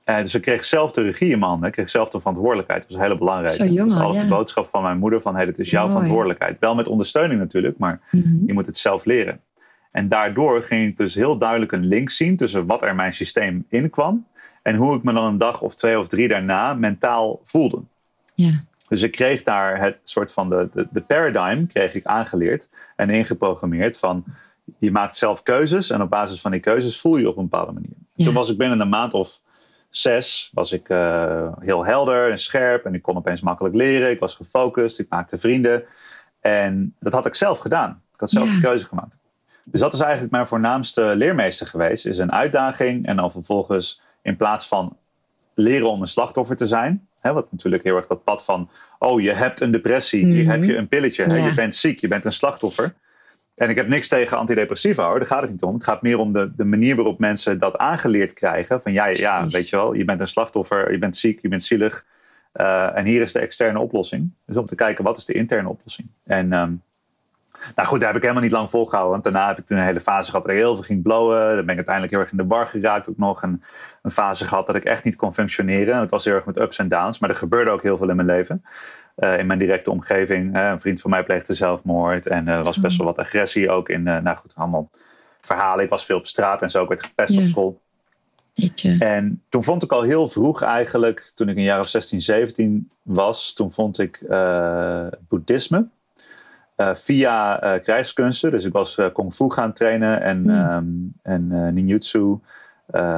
Uh, 0.05 0.17
dus 0.17 0.35
ik 0.35 0.41
kreeg 0.41 0.65
zelf 0.65 0.91
de 0.91 1.01
regie 1.01 1.31
in 1.31 1.39
mijn 1.39 1.51
handen. 1.51 1.67
Ik 1.67 1.73
kreeg 1.73 1.89
zelf 1.89 2.09
de 2.09 2.19
verantwoordelijkheid. 2.19 2.81
Dat 2.81 2.97
was 2.97 3.07
heel 3.07 3.17
belangrijk. 3.17 3.53
Zo 3.53 3.65
jong, 3.65 3.77
dat 3.77 3.87
was 3.87 4.01
altijd 4.01 4.23
ja. 4.23 4.29
de 4.29 4.35
boodschap 4.35 4.67
van 4.67 4.81
mijn 4.81 4.97
moeder 4.97 5.21
van 5.21 5.35
hey, 5.35 5.45
het 5.45 5.59
is 5.59 5.69
jouw 5.69 5.81
Mooi. 5.81 5.93
verantwoordelijkheid. 5.93 6.59
Wel 6.59 6.75
met 6.75 6.87
ondersteuning 6.87 7.39
natuurlijk, 7.39 7.77
maar 7.77 7.99
mm 8.11 8.21
-hmm. 8.21 8.43
je 8.45 8.53
moet 8.53 8.65
het 8.65 8.77
zelf 8.77 9.05
leren. 9.05 9.41
En 9.91 10.07
daardoor 10.07 10.63
ging 10.63 10.87
ik 10.87 10.97
dus 10.97 11.15
heel 11.15 11.37
duidelijk 11.37 11.71
een 11.71 11.85
link 11.85 12.09
zien 12.09 12.37
tussen 12.37 12.65
wat 12.65 12.83
er 12.83 12.95
mijn 12.95 13.13
systeem 13.13 13.65
inkwam 13.69 14.25
en 14.61 14.75
hoe 14.75 14.95
ik 14.95 15.03
me 15.03 15.13
dan 15.13 15.25
een 15.25 15.37
dag 15.37 15.61
of 15.61 15.75
twee 15.75 15.99
of 15.99 16.07
drie 16.07 16.27
daarna 16.27 16.73
mentaal 16.73 17.39
voelde. 17.43 17.81
Ja. 18.35 18.63
Dus 18.87 19.01
ik 19.01 19.11
kreeg 19.11 19.43
daar 19.43 19.81
het 19.81 19.97
soort 20.03 20.31
van 20.31 20.49
de, 20.49 20.69
de, 20.73 20.87
de 20.91 21.01
paradigm 21.01 21.65
kreeg 21.65 21.93
ik 21.93 22.05
aangeleerd 22.05 22.69
en 22.95 23.09
ingeprogrammeerd 23.09 23.97
van 23.99 24.23
je 24.77 24.91
maakt 24.91 25.17
zelf 25.17 25.43
keuzes 25.43 25.89
en 25.89 26.01
op 26.01 26.09
basis 26.09 26.41
van 26.41 26.51
die 26.51 26.59
keuzes 26.59 27.01
voel 27.01 27.17
je 27.17 27.29
op 27.29 27.37
een 27.37 27.49
bepaalde 27.49 27.71
manier. 27.71 27.97
Ja. 28.13 28.25
Toen 28.25 28.33
was 28.33 28.51
ik 28.51 28.57
binnen 28.57 28.79
een 28.79 28.89
maand 28.89 29.13
of 29.13 29.41
zes 29.89 30.51
was 30.53 30.71
ik 30.71 30.89
uh, 30.89 31.51
heel 31.59 31.85
helder 31.85 32.31
en 32.31 32.39
scherp 32.39 32.85
en 32.85 32.93
ik 32.93 33.01
kon 33.01 33.17
opeens 33.17 33.41
makkelijk 33.41 33.75
leren. 33.75 34.09
Ik 34.09 34.19
was 34.19 34.35
gefocust, 34.35 34.99
ik 34.99 35.09
maakte 35.09 35.37
vrienden 35.37 35.83
en 36.39 36.95
dat 36.99 37.13
had 37.13 37.25
ik 37.25 37.35
zelf 37.35 37.59
gedaan. 37.59 38.01
Ik 38.13 38.19
had 38.19 38.29
zelf 38.29 38.47
ja. 38.47 38.53
de 38.53 38.59
keuze 38.59 38.85
gemaakt. 38.85 39.17
Dus 39.65 39.79
dat 39.79 39.93
is 39.93 39.99
eigenlijk 39.99 40.31
mijn 40.31 40.47
voornaamste 40.47 41.15
leermeester 41.15 41.67
geweest. 41.67 42.05
Is 42.05 42.17
een 42.17 42.31
uitdaging 42.31 43.05
en 43.05 43.15
dan 43.15 43.31
vervolgens 43.31 44.01
in 44.21 44.35
plaats 44.35 44.67
van 44.67 44.97
leren 45.53 45.89
om 45.89 46.01
een 46.01 46.07
slachtoffer 46.07 46.55
te 46.55 46.65
zijn. 46.65 47.07
Hè, 47.19 47.33
wat 47.33 47.51
natuurlijk 47.51 47.83
heel 47.83 47.95
erg 47.95 48.07
dat 48.07 48.23
pad 48.23 48.43
van, 48.43 48.69
oh 48.99 49.21
je 49.21 49.31
hebt 49.31 49.59
een 49.59 49.71
depressie, 49.71 50.25
hier 50.25 50.51
heb 50.51 50.63
je 50.63 50.75
een 50.75 50.87
pilletje, 50.87 51.23
ja. 51.23 51.29
hè, 51.29 51.45
je 51.45 51.53
bent 51.53 51.75
ziek, 51.75 51.99
je 51.99 52.07
bent 52.07 52.25
een 52.25 52.31
slachtoffer. 52.31 52.93
En 53.55 53.69
ik 53.69 53.75
heb 53.75 53.87
niks 53.87 54.07
tegen 54.07 54.37
antidepressiva 54.37 55.07
hoor, 55.07 55.17
daar 55.17 55.27
gaat 55.27 55.41
het 55.41 55.51
niet 55.51 55.63
om. 55.63 55.73
Het 55.73 55.83
gaat 55.83 56.01
meer 56.01 56.17
om 56.17 56.33
de, 56.33 56.51
de 56.55 56.65
manier 56.65 56.95
waarop 56.95 57.19
mensen 57.19 57.59
dat 57.59 57.77
aangeleerd 57.77 58.33
krijgen. 58.33 58.81
Van 58.81 58.91
ja, 58.91 59.05
ja, 59.05 59.47
weet 59.47 59.69
je 59.69 59.75
wel, 59.75 59.93
je 59.93 60.05
bent 60.05 60.19
een 60.19 60.27
slachtoffer, 60.27 60.91
je 60.91 60.97
bent 60.97 61.17
ziek, 61.17 61.41
je 61.41 61.47
bent 61.47 61.63
zielig. 61.63 62.05
Uh, 62.53 62.97
en 62.97 63.05
hier 63.05 63.21
is 63.21 63.31
de 63.31 63.39
externe 63.39 63.79
oplossing. 63.79 64.31
Dus 64.45 64.57
om 64.57 64.65
te 64.65 64.75
kijken, 64.75 65.03
wat 65.03 65.17
is 65.17 65.25
de 65.25 65.33
interne 65.33 65.69
oplossing? 65.69 66.07
En 66.25 66.53
um, 66.53 66.81
nou 67.75 67.87
goed, 67.87 67.99
daar 67.99 68.07
heb 68.07 68.17
ik 68.17 68.21
helemaal 68.21 68.43
niet 68.43 68.51
lang 68.51 68.69
volgehouden. 68.69 69.11
Want 69.11 69.23
daarna 69.23 69.47
heb 69.47 69.57
ik 69.57 69.65
toen 69.65 69.77
een 69.77 69.83
hele 69.83 69.99
fase 69.99 70.29
gehad 70.29 70.45
dat 70.45 70.55
ik 70.55 70.59
heel 70.59 70.73
veel 70.73 70.83
ging 70.83 71.03
blowen. 71.03 71.55
Dan 71.55 71.65
ben 71.65 71.69
ik 71.69 71.75
uiteindelijk 71.75 72.13
heel 72.13 72.21
erg 72.21 72.31
in 72.31 72.37
de 72.37 72.43
bar 72.43 72.67
geraakt. 72.67 73.09
Ook 73.09 73.17
nog 73.17 73.41
een, 73.41 73.63
een 74.01 74.11
fase 74.11 74.45
gehad 74.45 74.67
dat 74.67 74.75
ik 74.75 74.85
echt 74.85 75.03
niet 75.03 75.15
kon 75.15 75.33
functioneren. 75.33 75.93
En 75.93 75.99
het 75.99 76.09
was 76.09 76.25
heel 76.25 76.33
erg 76.33 76.45
met 76.45 76.59
ups 76.59 76.77
en 76.77 76.87
downs. 76.87 77.19
Maar 77.19 77.29
er 77.29 77.35
gebeurde 77.35 77.71
ook 77.71 77.83
heel 77.83 77.97
veel 77.97 78.09
in 78.09 78.15
mijn 78.15 78.27
leven. 78.27 78.63
Uh, 79.17 79.39
in 79.39 79.47
mijn 79.47 79.59
directe 79.59 79.91
omgeving. 79.91 80.55
Uh, 80.55 80.67
een 80.67 80.79
vriend 80.79 81.01
van 81.01 81.09
mij 81.09 81.23
pleegde 81.23 81.53
zelfmoord. 81.53 82.27
En 82.27 82.47
er 82.47 82.57
uh, 82.57 82.63
was 82.63 82.79
best 82.79 82.97
wel 82.97 83.05
wat 83.05 83.17
agressie 83.17 83.69
ook 83.69 83.89
in. 83.89 84.03
nou 84.03 84.35
goed, 84.35 84.53
allemaal 84.55 84.89
verhalen. 85.41 85.83
Ik 85.83 85.89
was 85.89 86.05
veel 86.05 86.17
op 86.17 86.27
straat 86.27 86.61
en 86.61 86.69
zo. 86.69 86.83
Ik 86.83 86.89
werd 86.89 87.03
gepest 87.03 87.37
op 87.37 87.45
school. 87.45 87.81
En 88.99 89.43
toen 89.49 89.63
vond 89.63 89.83
ik 89.83 89.91
al 89.91 90.01
heel 90.01 90.29
vroeg 90.29 90.61
eigenlijk, 90.61 91.31
toen 91.35 91.49
ik 91.49 91.57
een 91.57 91.63
jaar 91.63 91.79
of 91.79 91.87
16, 91.87 92.21
17 92.21 92.91
was, 93.01 93.53
toen 93.53 93.71
vond 93.71 93.99
ik 93.99 94.19
boeddhisme 95.27 95.87
via 96.93 97.55
krijgskunsten. 97.83 98.51
Dus 98.51 98.63
ik 98.63 98.73
was 98.73 98.97
kung 99.13 99.33
fu 99.33 99.49
gaan 99.49 99.73
trainen 99.73 100.21
en, 100.21 100.41
Mm. 100.41 101.13
en 101.21 101.73
ninjutsu. 101.73 102.39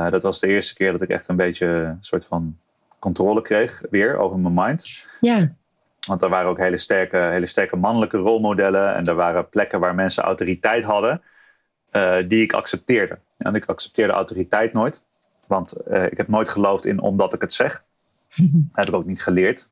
dat 0.10 0.24
was 0.24 0.40
de 0.40 0.48
eerste 0.48 0.74
keer 0.76 0.92
dat 0.92 1.02
ik 1.02 1.10
echt 1.10 1.28
een 1.28 1.36
beetje 1.36 1.68
een 1.68 1.98
soort 2.00 2.26
van 2.26 2.58
controle 3.00 3.42
kreeg 3.42 3.82
weer 3.90 4.18
over 4.18 4.40
mijn 4.40 4.54
mind. 4.54 5.06
Ja, 5.20 5.52
Want 6.08 6.22
er 6.22 6.30
waren 6.30 6.50
ook 6.50 6.58
hele 6.58 6.78
sterke, 6.78 7.18
hele 7.18 7.46
sterke 7.46 7.76
mannelijke 7.76 8.18
rolmodellen. 8.18 8.96
En 8.96 9.06
er 9.06 9.16
waren 9.16 9.50
plekken 9.50 9.80
waar 9.80 9.96
mensen 9.96 10.24
autoriteit 10.24 10.84
hadden, 10.84 11.22
eh, 11.92 12.18
die 12.28 12.44
ik 12.44 12.54
accepteerde. 12.54 13.20
En 13.38 13.56
ik 13.56 13.66
accepteerde 13.66 14.14
autoriteit 14.14 14.74
nooit. 14.74 15.04
Want 15.48 15.72
eh, 15.72 16.06
ik 16.06 16.18
heb 16.18 16.28
nooit 16.28 16.50
geloofd 16.50 16.86
in 16.86 17.00
omdat 17.00 17.34
ik 17.34 17.42
het 17.42 17.54
zeg. 17.54 17.84
Dat 18.36 18.46
heb 18.74 18.88
ik 18.88 18.94
ook 18.94 19.06
niet 19.06 19.24
geleerd 19.24 19.70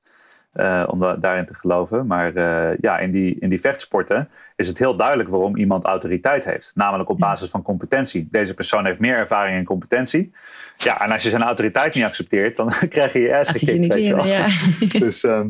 eh, 0.51 0.83
om 0.87 0.99
da- 0.99 1.15
daarin 1.15 1.45
te 1.45 1.53
geloven. 1.55 2.07
Maar 2.07 2.35
eh, 2.35 2.77
ja, 2.81 2.97
in 2.99 3.11
die, 3.11 3.39
in 3.39 3.49
die 3.49 3.59
vechtsporten 3.59 4.29
is 4.55 4.67
het 4.67 4.77
heel 4.77 4.95
duidelijk 4.95 5.29
waarom 5.29 5.57
iemand 5.57 5.85
autoriteit 5.85 6.45
heeft. 6.45 6.71
Namelijk 6.75 7.09
op 7.09 7.17
basis 7.17 7.49
van 7.49 7.61
competentie. 7.61 8.27
Deze 8.31 8.53
persoon 8.53 8.85
heeft 8.85 8.99
meer 8.99 9.15
ervaring 9.15 9.57
en 9.57 9.63
competentie. 9.63 10.31
Ja, 10.77 11.01
en 11.01 11.11
als 11.11 11.23
je 11.23 11.29
zijn 11.29 11.43
autoriteit 11.43 11.93
niet 11.93 12.03
accepteert, 12.03 12.57
dan 12.57 12.69
krijg 12.89 13.13
je 13.13 13.19
je 13.19 13.37
ass 13.37 13.51
gekikt. 13.51 13.87
weet 13.87 14.05
je 14.05 14.15
wel. 14.15 14.25
ja. 14.25 14.47
Dus, 14.99 15.23
ehm, 15.23 15.49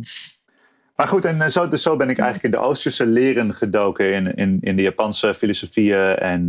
maar 0.95 1.07
goed, 1.07 1.25
en 1.25 1.41
eh, 1.41 1.47
zo, 1.47 1.67
dus 1.67 1.81
zo 1.81 1.95
ben 1.95 2.09
ik 2.09 2.17
eigenlijk 2.17 2.53
in 2.53 2.59
de 2.61 2.67
Oosterse 2.67 3.05
leren 3.05 3.53
gedoken. 3.53 4.13
In, 4.13 4.35
in, 4.35 4.57
in 4.61 4.75
de 4.75 4.81
Japanse 4.81 5.33
filosofieën 5.33 6.15
en 6.15 6.41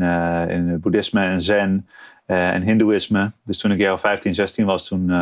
in 0.51 0.69
het 0.69 0.81
boeddhisme 0.81 1.25
en 1.25 1.43
zen 1.43 1.89
en 2.33 2.63
hindoeïsme. 2.63 3.33
Dus 3.43 3.59
toen 3.59 3.71
ik 3.71 3.79
jaar 3.79 4.01
15, 4.01 4.35
16 4.35 4.65
was, 4.67 4.87
toen, 4.89 5.11
eh, 5.11 5.17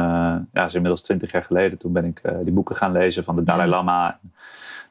ja, 0.52 0.64
is 0.64 0.74
inmiddels 0.74 1.02
20 1.02 1.32
jaar 1.32 1.44
geleden, 1.44 1.78
toen 1.78 1.92
ben 1.92 2.04
ik 2.04 2.18
eh, 2.22 2.32
die 2.42 2.52
boeken 2.52 2.76
gaan 2.76 2.92
lezen 2.92 3.24
van 3.24 3.36
de 3.36 3.42
Dalai. 3.42 3.68
Lama. 3.68 4.18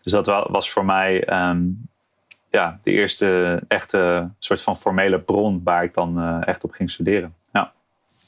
Dus 0.03 0.11
dat 0.11 0.25
wa- 0.25 0.47
was 0.51 0.69
voor 0.71 0.85
mij 0.85 1.23
ehm, 1.23 1.59
ja, 2.49 2.79
de 2.83 2.91
eerste 2.91 3.59
echte 3.67 4.29
soort 4.39 4.61
van 4.61 4.77
formele 4.77 5.19
bron 5.19 5.61
waar 5.63 5.83
ik 5.83 5.93
dan 5.93 6.19
eh, 6.19 6.37
echt 6.47 6.63
op 6.63 6.71
ging 6.71 6.91
studeren. 6.91 7.33
Ja. 7.53 7.71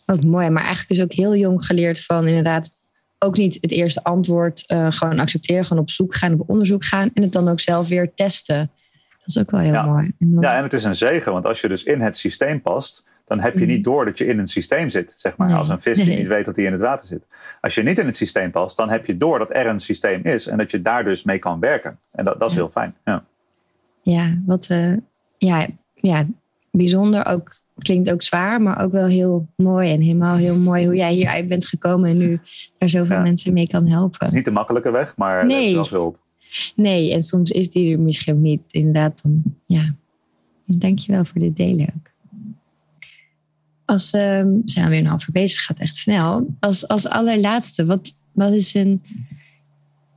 Wat 0.06 0.24
mooi, 0.24 0.50
maar 0.50 0.64
eigenlijk 0.64 0.92
is 0.92 1.02
ook 1.02 1.14
heel 1.14 1.36
jong 1.36 1.66
geleerd 1.66 2.06
van 2.06 2.28
inderdaad 2.28 2.78
ook 3.20 3.38
niet 3.38 3.58
het 3.62 3.72
eerste 3.72 4.04
antwoord 4.04 4.64
eh, 4.68 4.88
gewoon 4.90 5.20
accepteren, 5.20 5.66
gewoon 5.66 5.82
op 5.84 5.90
zoek 5.90 6.16
gaan, 6.16 6.34
op 6.40 6.50
onderzoek 6.50 6.86
gaan 6.86 7.10
en 7.14 7.24
het 7.24 7.32
dan 7.32 7.48
ook 7.48 7.60
zelf 7.60 7.88
weer 7.88 8.14
testen. 8.14 8.72
Dat 9.20 9.28
is 9.36 9.38
ook 9.38 9.52
wel 9.52 9.60
heel 9.60 9.74
Ja. 9.74 9.84
mooi. 9.86 10.12
En 10.20 10.32
dan- 10.34 10.42
Ja, 10.44 10.58
en 10.58 10.64
het 10.64 10.74
is 10.74 10.84
een 10.84 10.96
zegen, 10.96 11.32
want 11.32 11.46
als 11.46 11.62
je 11.62 11.68
dus 11.68 11.84
in 11.84 12.02
het 12.02 12.18
systeem 12.18 12.62
past, 12.62 13.08
dan 13.30 13.40
heb 13.40 13.54
je 13.54 13.60
Mhm. 13.60 13.68
niet 13.70 13.84
door 13.84 14.06
dat 14.06 14.18
je 14.18 14.26
in 14.26 14.40
een 14.40 14.48
systeem 14.48 14.90
zit. 14.90 15.12
Zeg 15.12 15.38
maar, 15.38 15.48
Nee. 15.48 15.58
als 15.58 15.70
een 15.70 15.80
vis 15.80 15.98
die 15.98 16.06
Nee. 16.06 16.18
niet 16.18 16.28
weet 16.28 16.46
dat 16.46 16.56
hij 16.56 16.66
in 16.66 16.72
het 16.72 16.82
water 16.82 17.08
zit. 17.08 17.24
Als 17.62 17.76
je 17.76 17.84
niet 17.84 17.98
in 18.00 18.06
het 18.06 18.16
systeem 18.16 18.52
past, 18.52 18.78
dan 18.78 18.90
heb 18.90 19.06
je 19.06 19.18
door 19.18 19.40
dat 19.40 19.56
er 19.56 19.68
een 19.68 19.80
systeem 19.80 20.24
is 20.24 20.48
en 20.48 20.58
dat 20.58 20.72
je 20.72 20.82
daar 20.82 21.04
dus 21.04 21.24
mee 21.24 21.40
kan 21.40 21.60
werken. 21.60 22.00
En 22.12 22.26
dat, 22.26 22.40
dat 22.40 22.50
is 22.50 22.56
Ja. 22.56 22.62
heel 22.62 22.70
fijn. 22.70 22.96
Ja. 23.06 23.26
Ja, 24.02 24.38
wat 24.46 24.68
eh, 24.70 24.94
ja, 25.38 25.68
ja, 25.94 26.26
bijzonder 26.72 27.26
ook. 27.26 27.58
Klinkt 27.78 28.12
ook 28.12 28.24
zwaar, 28.24 28.62
maar 28.62 28.82
ook 28.84 28.92
wel 28.92 29.08
heel 29.08 29.48
mooi. 29.56 29.92
En 29.94 30.02
helemaal 30.02 30.36
heel 30.36 30.60
mooi 30.60 30.86
hoe 30.86 30.96
jij 30.96 31.14
hieruit 31.14 31.48
bent 31.48 31.66
gekomen 31.66 32.10
en 32.10 32.18
nu 32.18 32.40
daar 32.78 32.90
zoveel 32.90 33.16
Ja. 33.16 33.22
mensen 33.22 33.54
mee 33.54 33.68
kan 33.68 33.84
Het 33.84 33.94
helpen. 33.94 34.28
is 34.28 34.34
niet 34.34 34.46
de 34.46 34.52
makkelijke 34.52 34.92
weg, 34.92 35.18
maar 35.18 35.38
er 35.40 35.46
Nee. 35.46 35.80
is 35.80 35.90
wel 35.90 36.06
op. 36.06 36.18
Nee, 36.76 37.14
en 37.14 37.24
soms 37.24 37.52
is 37.52 37.70
die 37.70 37.94
er 37.94 38.00
misschien 38.00 38.42
niet. 38.42 38.62
Inderdaad, 38.72 39.22
dan 39.24 39.44
ja. 39.66 39.94
Dankjewel 40.66 41.26
voor 41.26 41.40
dit 41.42 41.56
delen 41.56 41.86
ook. 41.96 42.09
Als 43.90 44.12
ehm, 44.12 44.48
we 44.48 44.62
zijn 44.66 44.86
alweer 44.86 45.00
een 45.00 45.06
half 45.06 45.28
uur 45.28 45.34
bezig, 45.34 45.66
gaat 45.66 45.80
echt 45.80 45.96
snel. 45.96 46.48
Als, 46.60 46.88
als 46.88 47.08
allerlaatste, 47.08 47.86
wat, 47.86 48.14
wat 48.32 48.52
is 48.54 48.74
een 48.74 49.04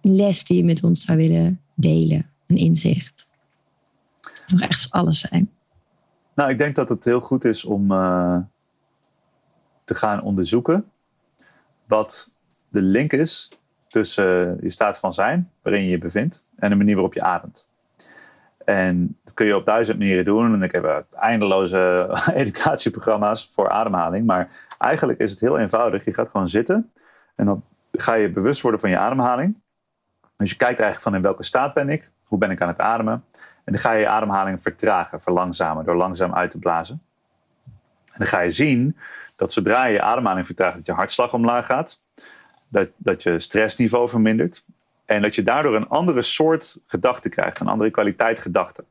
les 0.00 0.44
die 0.44 0.56
je 0.56 0.64
met 0.64 0.84
ons 0.84 1.02
zou 1.02 1.18
willen 1.18 1.60
delen? 1.74 2.30
Een 2.46 2.56
inzicht? 2.56 3.28
Nog 4.46 4.60
echt 4.60 4.90
alles 4.90 5.20
zijn. 5.20 5.50
Nou, 6.34 6.50
ik 6.50 6.58
denk 6.58 6.76
dat 6.76 6.88
het 6.88 7.04
heel 7.04 7.20
goed 7.20 7.44
is 7.44 7.64
om 7.64 7.92
eh, 7.92 8.38
te 9.84 9.94
gaan 9.94 10.22
onderzoeken 10.22 10.84
wat 11.86 12.32
de 12.68 12.82
link 12.82 13.12
is 13.12 13.48
tussen 13.86 14.58
je 14.62 14.70
staat 14.70 14.98
van 14.98 15.12
zijn, 15.12 15.50
waarin 15.62 15.82
je 15.82 15.90
je 15.90 15.98
bevindt, 15.98 16.44
en 16.56 16.70
de 16.70 16.76
manier 16.76 16.94
waarop 16.94 17.14
je 17.14 17.22
ademt. 17.22 17.66
En 18.64 19.18
dat 19.24 19.34
kun 19.34 19.46
je 19.46 19.56
op 19.56 19.64
duizend 19.64 19.98
manieren 19.98 20.24
doen. 20.24 20.54
En 20.54 20.62
ik 20.62 20.72
heb 20.72 20.84
eh, 20.84 20.96
eindeloze 21.10 22.10
educatieprogramma's 22.34 23.50
voor 23.52 23.70
ademhaling. 23.70 24.26
Maar 24.26 24.48
eigenlijk 24.78 25.18
is 25.18 25.30
het 25.30 25.40
heel 25.40 25.58
eenvoudig. 25.58 26.04
Je 26.04 26.14
gaat 26.14 26.28
gewoon 26.28 26.48
zitten 26.48 26.92
en 27.34 27.46
dan 27.46 27.64
ga 27.92 28.14
je 28.14 28.30
bewust 28.30 28.62
worden 28.62 28.80
van 28.80 28.90
je 28.90 28.98
ademhaling. 28.98 29.60
Dus 30.36 30.50
je 30.50 30.56
kijkt 30.56 30.80
eigenlijk 30.80 31.02
van 31.02 31.14
in 31.14 31.22
welke 31.22 31.42
staat 31.42 31.74
ben 31.74 31.88
ik? 31.88 32.10
Hoe 32.26 32.38
ben 32.38 32.50
ik 32.50 32.60
aan 32.60 32.68
het 32.68 32.78
ademen? 32.78 33.24
En 33.64 33.72
dan 33.72 33.78
ga 33.78 33.92
je 33.92 34.00
je 34.00 34.08
ademhaling 34.08 34.62
vertragen, 34.62 35.20
verlangzamen, 35.20 35.84
door 35.84 35.96
langzaam 35.96 36.34
uit 36.34 36.50
te 36.50 36.58
blazen. 36.58 37.02
En 38.12 38.18
dan 38.18 38.26
ga 38.26 38.40
je 38.40 38.50
zien 38.50 38.96
dat 39.36 39.52
zodra 39.52 39.84
je 39.84 39.92
je 39.92 40.02
ademhaling 40.02 40.46
vertraagt, 40.46 40.76
dat 40.76 40.86
je 40.86 40.92
hartslag 40.92 41.32
omlaag 41.32 41.66
gaat. 41.66 42.00
Dat, 42.68 42.90
dat 42.96 43.22
je 43.22 43.38
stressniveau 43.38 44.08
vermindert. 44.08 44.64
En 45.04 45.22
dat 45.22 45.34
je 45.34 45.42
daardoor 45.42 45.76
een 45.76 45.88
andere 45.88 46.22
soort 46.22 46.80
gedachte 46.86 47.28
krijgt, 47.28 47.60
een 47.60 47.66
andere 47.66 47.90
kwaliteit 47.90 48.38
gedachte. 48.38 48.84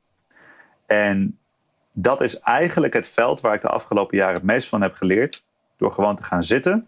En 0.85 1.39
dat 1.91 2.21
is 2.21 2.39
eigenlijk 2.39 2.93
het 2.93 3.07
veld 3.07 3.41
waar 3.41 3.53
ik 3.53 3.61
de 3.61 3.69
afgelopen 3.69 4.17
jaren 4.17 4.33
het 4.33 4.43
meest 4.43 4.69
van 4.69 4.81
heb 4.81 4.95
geleerd. 4.95 5.45
Door 5.77 5.93
gewoon 5.93 6.15
te 6.15 6.23
gaan 6.23 6.43
zitten, 6.43 6.87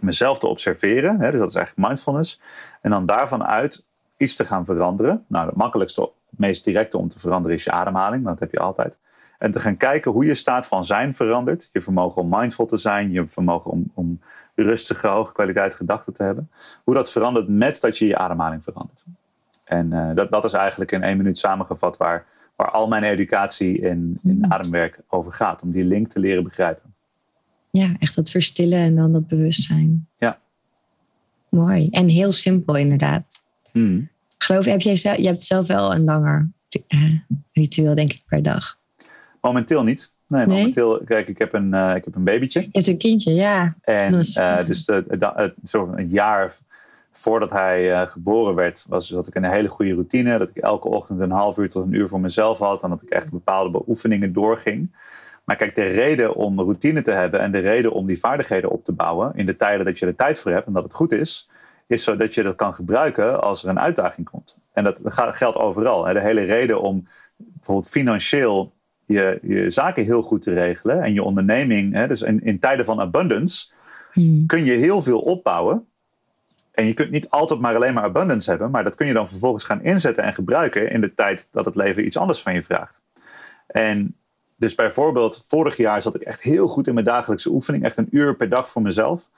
mezelf 0.00 0.38
te 0.38 0.46
observeren. 0.46 1.20
Hè, 1.20 1.30
dus 1.30 1.40
dat 1.40 1.48
is 1.48 1.54
eigenlijk 1.54 1.88
mindfulness. 1.88 2.40
En 2.80 2.90
dan 2.90 3.06
daarvan 3.06 3.44
uit 3.44 3.88
iets 4.16 4.36
te 4.36 4.44
gaan 4.44 4.64
veranderen. 4.64 5.24
Nou, 5.28 5.46
het 5.46 5.56
makkelijkste, 5.56 6.00
het 6.00 6.38
meest 6.38 6.64
directe 6.64 6.98
om 6.98 7.08
te 7.08 7.18
veranderen 7.18 7.56
is 7.56 7.64
je 7.64 7.70
ademhaling. 7.70 8.24
Dat 8.24 8.40
heb 8.40 8.52
je 8.52 8.58
altijd. 8.58 8.98
En 9.40 9.50
te 9.50 9.60
gaan 9.60 9.76
kijken 9.76 10.10
hoe 10.10 10.24
je 10.24 10.34
staat 10.34 10.66
van 10.66 10.84
zijn 10.84 11.14
verandert. 11.14 11.68
Je 11.72 11.80
vermogen 11.80 12.22
om 12.22 12.28
mindful 12.28 12.66
te 12.66 12.76
zijn. 12.76 13.10
Je 13.10 13.26
vermogen 13.26 13.70
om, 13.70 13.90
om 13.94 14.20
rustige, 14.54 15.06
hoge 15.06 15.32
kwaliteit 15.32 15.74
gedachten 15.74 16.12
te 16.12 16.22
hebben. 16.22 16.50
Hoe 16.84 16.94
dat 16.94 17.10
verandert 17.10 17.48
met 17.48 17.80
dat 17.80 17.98
je 17.98 18.06
je 18.06 18.16
ademhaling 18.16 18.64
verandert. 18.64 19.04
En 19.64 19.86
uh, 19.92 20.14
dat, 20.14 20.30
dat 20.30 20.44
is 20.44 20.52
eigenlijk 20.52 20.92
in 20.92 21.02
één 21.02 21.16
minuut 21.16 21.38
samengevat 21.38 21.96
waar, 21.96 22.26
waar 22.56 22.70
al 22.70 22.88
mijn 22.88 23.02
educatie 23.02 23.80
in, 23.80 24.18
in 24.22 24.52
ademwerk 24.52 24.98
over 25.08 25.32
gaat. 25.32 25.62
Om 25.62 25.70
die 25.70 25.84
link 25.84 26.08
te 26.08 26.18
leren 26.18 26.44
begrijpen. 26.44 26.94
Ja, 27.70 27.94
echt 27.98 28.14
dat 28.14 28.30
verstillen 28.30 28.78
en 28.78 28.96
dan 28.96 29.12
dat 29.12 29.26
bewustzijn. 29.26 30.08
Ja. 30.16 30.38
Mooi. 31.48 31.88
En 31.90 32.08
heel 32.08 32.32
simpel 32.32 32.76
inderdaad. 32.76 33.24
Hmm. 33.70 34.08
Geloof, 34.38 34.64
heb 34.64 34.80
jij 34.80 34.96
zelf, 34.96 35.16
je 35.16 35.26
hebt 35.26 35.42
zelf 35.42 35.66
wel 35.66 35.94
een 35.94 36.04
langer 36.04 36.50
uh, 36.88 37.18
ritueel, 37.52 37.94
denk 37.94 38.12
ik, 38.12 38.22
per 38.26 38.42
dag. 38.42 38.78
Momenteel 39.40 39.82
niet. 39.82 40.12
Nee, 40.26 40.46
Nee? 40.46 40.56
momenteel, 40.56 41.00
kijk, 41.04 41.28
ik 41.28 41.38
heb 41.38 41.52
een, 41.52 41.74
uh, 41.74 41.92
ik 41.96 42.04
heb 42.04 42.14
een 42.14 42.24
babytje. 42.24 42.60
Je 42.60 42.68
hebt 42.72 42.86
een 42.86 42.98
kindje, 42.98 43.34
ja. 43.34 43.74
En 43.80 44.12
Dat 44.12 44.20
is- 44.20 44.36
uh, 44.36 44.66
dus 44.66 44.84
de, 44.84 45.04
de, 45.08 45.16
de, 45.16 45.54
zo 45.64 45.92
een 45.96 46.08
jaar 46.08 46.56
voordat 47.12 47.50
hij 47.50 47.90
uh, 47.90 48.00
geboren 48.00 48.54
werd, 48.54 48.84
was, 48.88 49.08
zat 49.08 49.26
ik 49.26 49.34
een 49.34 49.44
hele 49.44 49.68
goede 49.68 49.92
routine. 49.92 50.38
Dat 50.38 50.48
ik 50.48 50.56
elke 50.56 50.88
ochtend 50.88 51.20
een 51.20 51.30
half 51.30 51.58
uur 51.58 51.68
tot 51.68 51.84
een 51.84 51.92
uur 51.94 52.08
voor 52.08 52.20
mezelf 52.20 52.58
had. 52.58 52.82
En 52.82 52.90
dat 52.90 53.02
ik 53.02 53.08
echt 53.08 53.30
bepaalde 53.30 53.70
beoefeningen 53.70 54.32
doorging. 54.32 54.90
Maar 55.44 55.56
kijk, 55.56 55.74
de 55.74 55.86
reden 55.86 56.34
om 56.34 56.60
routine 56.60 57.02
te 57.02 57.10
hebben 57.12 57.40
en 57.40 57.52
de 57.52 57.58
reden 57.58 57.92
om 57.92 58.06
die 58.06 58.18
vaardigheden 58.18 58.70
op 58.70 58.84
te 58.84 58.92
bouwen 58.92 59.32
in 59.34 59.46
de 59.46 59.56
tijden 59.56 59.84
dat 59.86 59.98
je 59.98 60.06
er 60.06 60.14
tijd 60.14 60.38
voor 60.38 60.50
hebt 60.52 60.66
en 60.66 60.72
dat 60.72 60.82
het 60.82 60.94
goed 60.94 61.12
is, 61.12 61.48
is 61.86 62.04
zodat 62.04 62.34
je 62.34 62.42
dat 62.42 62.56
kan 62.56 62.74
gebruiken 62.74 63.42
als 63.42 63.62
er 63.62 63.68
een 63.68 63.80
uitdaging 63.80 64.28
komt. 64.30 64.56
En 64.72 64.84
dat 64.84 65.00
geldt 65.12 65.56
overal. 65.58 66.06
Hè. 66.06 66.12
De 66.12 66.20
hele 66.20 66.42
reden 66.44 66.80
om 66.80 67.08
bijvoorbeeld 67.36 67.88
financieel 67.88 68.72
je, 69.12 69.38
je 69.42 69.70
zaken 69.70 70.04
heel 70.04 70.22
goed 70.22 70.42
te 70.42 70.52
regelen 70.54 71.02
en 71.02 71.12
je 71.12 71.22
onderneming, 71.22 71.94
hè, 71.94 72.06
dus 72.08 72.22
in, 72.22 72.44
in 72.44 72.58
tijden 72.58 72.84
van 72.84 73.00
abundance, 73.00 73.70
Hmm. 74.12 74.46
kun 74.46 74.64
je 74.64 74.72
heel 74.72 75.02
veel 75.02 75.20
opbouwen. 75.20 75.86
En 76.72 76.84
je 76.86 76.94
kunt 76.94 77.10
niet 77.10 77.30
altijd 77.30 77.60
maar 77.60 77.74
alleen 77.74 77.94
maar 77.94 78.02
abundance 78.04 78.50
hebben, 78.50 78.70
maar 78.70 78.84
dat 78.84 78.94
kun 78.94 79.06
je 79.06 79.12
dan 79.12 79.28
vervolgens 79.28 79.64
gaan 79.64 79.82
inzetten 79.82 80.24
en 80.24 80.34
gebruiken 80.34 80.90
in 80.90 81.00
de 81.00 81.14
tijd 81.14 81.48
dat 81.50 81.64
het 81.64 81.76
leven 81.76 82.04
iets 82.04 82.16
anders 82.16 82.42
van 82.42 82.54
je 82.54 82.62
vraagt. 82.62 83.02
En 83.66 84.16
dus 84.56 84.74
bijvoorbeeld, 84.74 85.44
vorig 85.48 85.76
jaar 85.76 86.02
zat 86.02 86.14
ik 86.14 86.20
echt 86.22 86.42
heel 86.42 86.68
goed 86.68 86.86
in 86.86 86.94
mijn 86.94 87.06
dagelijkse 87.06 87.50
oefening, 87.50 87.84
echt 87.84 87.96
een 87.96 88.08
uur 88.10 88.36
per 88.36 88.48
dag 88.48 88.70
voor 88.70 88.82
mezelf. 88.82 89.30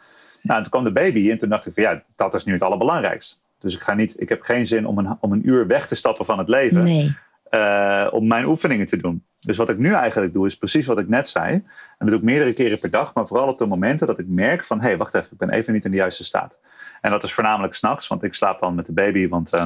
Nou, 0.42 0.56
en 0.56 0.62
toen 0.62 0.72
kwam 0.72 0.84
de 0.84 0.92
baby 0.92 1.30
en 1.30 1.38
toen 1.38 1.48
dacht 1.48 1.66
ik 1.66 1.72
van 1.72 1.82
ja, 1.82 2.02
dat 2.16 2.34
is 2.34 2.44
nu 2.44 2.52
het 2.52 2.62
allerbelangrijkste. 2.62 3.36
Dus 3.58 3.74
ik, 3.74 3.80
ga 3.80 3.94
niet, 3.94 4.20
ik 4.20 4.28
heb 4.28 4.42
geen 4.42 4.66
zin 4.66 4.86
om 4.86 4.98
een, 4.98 5.16
om 5.20 5.32
een 5.32 5.48
uur 5.48 5.66
weg 5.66 5.86
te 5.86 5.94
stappen 5.94 6.24
van 6.24 6.38
het 6.38 6.48
leven 6.48 6.82
Nee. 6.82 7.16
uh, 7.50 8.08
om 8.10 8.26
mijn 8.26 8.44
oefeningen 8.44 8.86
te 8.86 8.96
doen. 8.96 9.24
Dus 9.46 9.56
wat 9.56 9.68
ik 9.68 9.78
nu 9.78 9.92
eigenlijk 9.92 10.32
doe, 10.32 10.46
is 10.46 10.56
precies 10.56 10.86
wat 10.86 10.98
ik 10.98 11.08
net 11.08 11.28
zei. 11.28 11.52
En 11.52 11.64
dat 11.98 12.08
doe 12.08 12.16
ik 12.16 12.22
meerdere 12.22 12.52
keren 12.52 12.78
per 12.78 12.90
dag, 12.90 13.14
maar 13.14 13.26
vooral 13.26 13.48
op 13.48 13.58
de 13.58 13.66
momenten 13.66 14.06
dat 14.06 14.18
ik 14.18 14.26
merk 14.28 14.64
van 14.64 14.80
hé, 14.80 14.86
hey, 14.86 14.96
wacht 14.96 15.14
even, 15.14 15.28
ik 15.32 15.38
ben 15.38 15.50
even 15.50 15.72
niet 15.72 15.84
in 15.84 15.90
de 15.90 15.96
juiste 15.96 16.24
staat. 16.24 16.58
En 17.00 17.10
dat 17.10 17.22
is 17.22 17.32
voornamelijk 17.32 17.74
s'nachts, 17.74 18.08
want 18.08 18.22
ik 18.22 18.34
slaap 18.34 18.58
dan 18.58 18.74
met 18.74 18.86
de 18.86 18.92
baby. 18.92 19.28
Want 19.28 19.54
uh, 19.54 19.64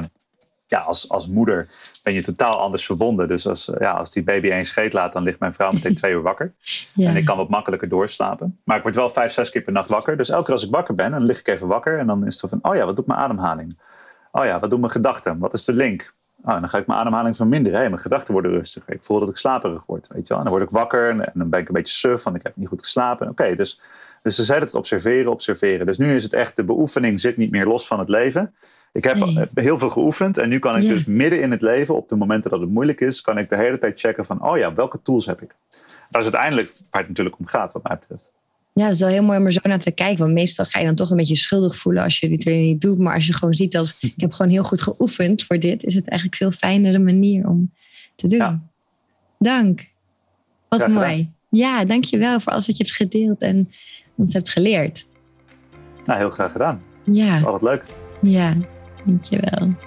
ja, 0.67 0.79
als, 0.79 1.09
als 1.09 1.27
moeder 1.27 1.69
ben 2.03 2.13
je 2.13 2.23
totaal 2.23 2.59
anders 2.59 2.85
verbonden. 2.85 3.27
Dus 3.27 3.47
als, 3.47 3.71
ja, 3.79 3.91
als 3.91 4.11
die 4.11 4.23
baby 4.23 4.49
één 4.49 4.65
scheet 4.65 4.93
laat, 4.93 5.13
dan 5.13 5.23
ligt 5.23 5.39
mijn 5.39 5.53
vrouw 5.53 5.71
meteen 5.71 5.95
twee 5.95 6.11
uur 6.11 6.21
wakker. 6.21 6.53
Ja. 6.93 7.09
En 7.09 7.15
ik 7.15 7.25
kan 7.25 7.37
wat 7.37 7.49
makkelijker 7.49 7.89
doorslapen. 7.89 8.59
Maar 8.63 8.77
ik 8.77 8.83
word 8.83 8.95
wel 8.95 9.09
vijf, 9.09 9.31
zes 9.31 9.49
keer 9.49 9.61
per 9.61 9.73
nacht 9.73 9.89
wakker. 9.89 10.17
Dus 10.17 10.29
elke 10.29 10.43
keer 10.43 10.53
als 10.53 10.63
ik 10.65 10.71
wakker 10.71 10.95
ben, 10.95 11.11
dan 11.11 11.23
lig 11.23 11.39
ik 11.39 11.47
even 11.47 11.67
wakker. 11.67 11.99
En 11.99 12.07
dan 12.07 12.25
is 12.25 12.41
het 12.41 12.49
van, 12.49 12.59
oh 12.61 12.75
ja, 12.75 12.85
wat 12.85 12.95
doet 12.95 13.07
mijn 13.07 13.19
ademhaling? 13.19 13.77
Oh 14.31 14.45
ja, 14.45 14.59
wat 14.59 14.69
doen 14.69 14.79
mijn 14.79 14.91
gedachten? 14.91 15.39
Wat 15.39 15.53
is 15.53 15.65
de 15.65 15.73
link? 15.73 16.13
Oh, 16.47 16.59
dan 16.59 16.69
ga 16.69 16.77
ik 16.77 16.87
mijn 16.87 16.99
ademhaling 16.99 17.35
verminderen. 17.35 17.79
Hey, 17.79 17.89
mijn 17.89 18.01
gedachten 18.01 18.33
worden 18.33 18.51
rustiger. 18.51 18.93
Ik 18.93 19.03
voel 19.03 19.19
dat 19.19 19.29
ik 19.29 19.37
slaperig 19.37 19.83
word. 19.85 20.07
Weet 20.07 20.27
je 20.27 20.33
wel? 20.33 20.37
En 20.37 20.43
dan 20.43 20.53
word 20.53 20.65
ik 20.65 20.75
wakker 20.77 21.09
en 21.09 21.31
dan 21.33 21.49
ben 21.49 21.59
ik 21.59 21.67
een 21.67 21.73
beetje 21.73 21.93
suf, 21.93 22.23
want 22.23 22.35
ik 22.35 22.43
heb 22.43 22.55
niet 22.55 22.67
goed 22.67 22.81
geslapen. 22.81 23.29
Oké, 23.29 23.55
dus, 23.55 23.81
dus 24.23 24.35
ze 24.35 24.43
zeiden 24.43 24.67
het 24.67 24.77
observeren, 24.77 25.31
observeren. 25.31 25.85
Dus 25.85 25.97
nu 25.97 26.15
is 26.15 26.23
het 26.23 26.33
echt, 26.33 26.55
de 26.55 26.63
beoefening 26.63 27.19
zit 27.21 27.37
niet 27.37 27.51
meer 27.51 27.65
los 27.65 27.87
van 27.87 27.99
het 27.99 28.09
leven. 28.09 28.53
Ik 28.91 29.03
heb 29.03 29.15
Nee. 29.17 29.47
heel 29.53 29.79
veel 29.79 29.89
geoefend 29.89 30.37
en 30.37 30.49
nu 30.49 30.59
kan 30.59 30.75
ik 30.77 30.83
Ja. 30.83 30.89
dus 30.89 31.05
midden 31.05 31.41
in 31.41 31.51
het 31.51 31.61
leven, 31.61 31.95
op 31.95 32.09
de 32.09 32.15
momenten 32.15 32.51
dat 32.51 32.59
het 32.59 32.69
moeilijk 32.69 33.01
is, 33.01 33.21
kan 33.21 33.37
ik 33.37 33.49
de 33.49 33.55
hele 33.55 33.77
tijd 33.77 33.99
checken 33.99 34.25
van, 34.25 34.43
oh 34.43 34.57
ja, 34.57 34.73
welke 34.73 35.01
tools 35.01 35.25
heb 35.25 35.41
ik? 35.41 35.55
Dat 36.09 36.23
is 36.25 36.33
uiteindelijk 36.33 36.69
waar 36.91 37.01
het 37.01 37.09
natuurlijk 37.09 37.39
om 37.39 37.45
gaat, 37.47 37.73
wat 37.73 37.83
mij 37.83 37.97
betreft. 37.99 38.31
Ja, 38.77 38.83
dat 38.83 38.93
is 38.93 38.99
wel 38.99 39.09
heel 39.09 39.23
mooi 39.23 39.39
om 39.39 39.45
er 39.45 39.51
zo 39.51 39.59
naar 39.63 39.79
te 39.79 39.91
kijken. 39.91 40.19
Want 40.19 40.33
meestal 40.33 40.65
ga 40.65 40.79
je 40.79 40.85
dan 40.85 40.95
toch 40.95 41.09
een 41.09 41.17
beetje 41.17 41.35
schuldig 41.35 41.77
voelen 41.77 42.03
als 42.03 42.19
je 42.19 42.27
die 42.29 42.37
training 42.37 42.71
niet 42.71 42.81
doet. 42.81 42.97
Maar 42.97 43.13
als 43.13 43.27
je 43.27 43.33
gewoon 43.33 43.53
ziet 43.53 43.77
als 43.77 43.99
ik 44.01 44.13
heb 44.15 44.31
gewoon 44.31 44.51
heel 44.51 44.63
goed 44.63 44.81
geoefend 44.81 45.43
voor 45.43 45.59
dit, 45.59 45.83
is 45.83 45.95
het 45.95 46.07
eigenlijk 46.07 46.37
veel 46.39 46.51
fijnere 46.51 46.99
manier 46.99 47.47
om 47.47 47.73
te 48.15 48.27
doen. 48.27 48.37
Ja. 48.37 48.61
Dank. 49.39 49.87
Wat 50.69 50.87
mooi. 50.87 51.31
Ja, 51.49 51.85
dank 51.85 52.03
je 52.03 52.17
wel 52.17 52.39
voor 52.39 52.51
alles 52.51 52.67
wat 52.67 52.77
je 52.77 52.83
hebt 52.83 52.95
gedeeld 52.95 53.41
en 53.41 53.69
ons 54.15 54.33
hebt 54.33 54.49
geleerd. 54.49 55.05
Nou, 56.03 56.19
heel 56.19 56.29
graag 56.29 56.51
gedaan. 56.51 56.81
Ja, 57.03 57.27
Dat 57.29 57.37
is 57.37 57.45
altijd 57.45 57.61
leuk. 57.61 57.83
ja, 58.21 58.57
dank 59.05 59.86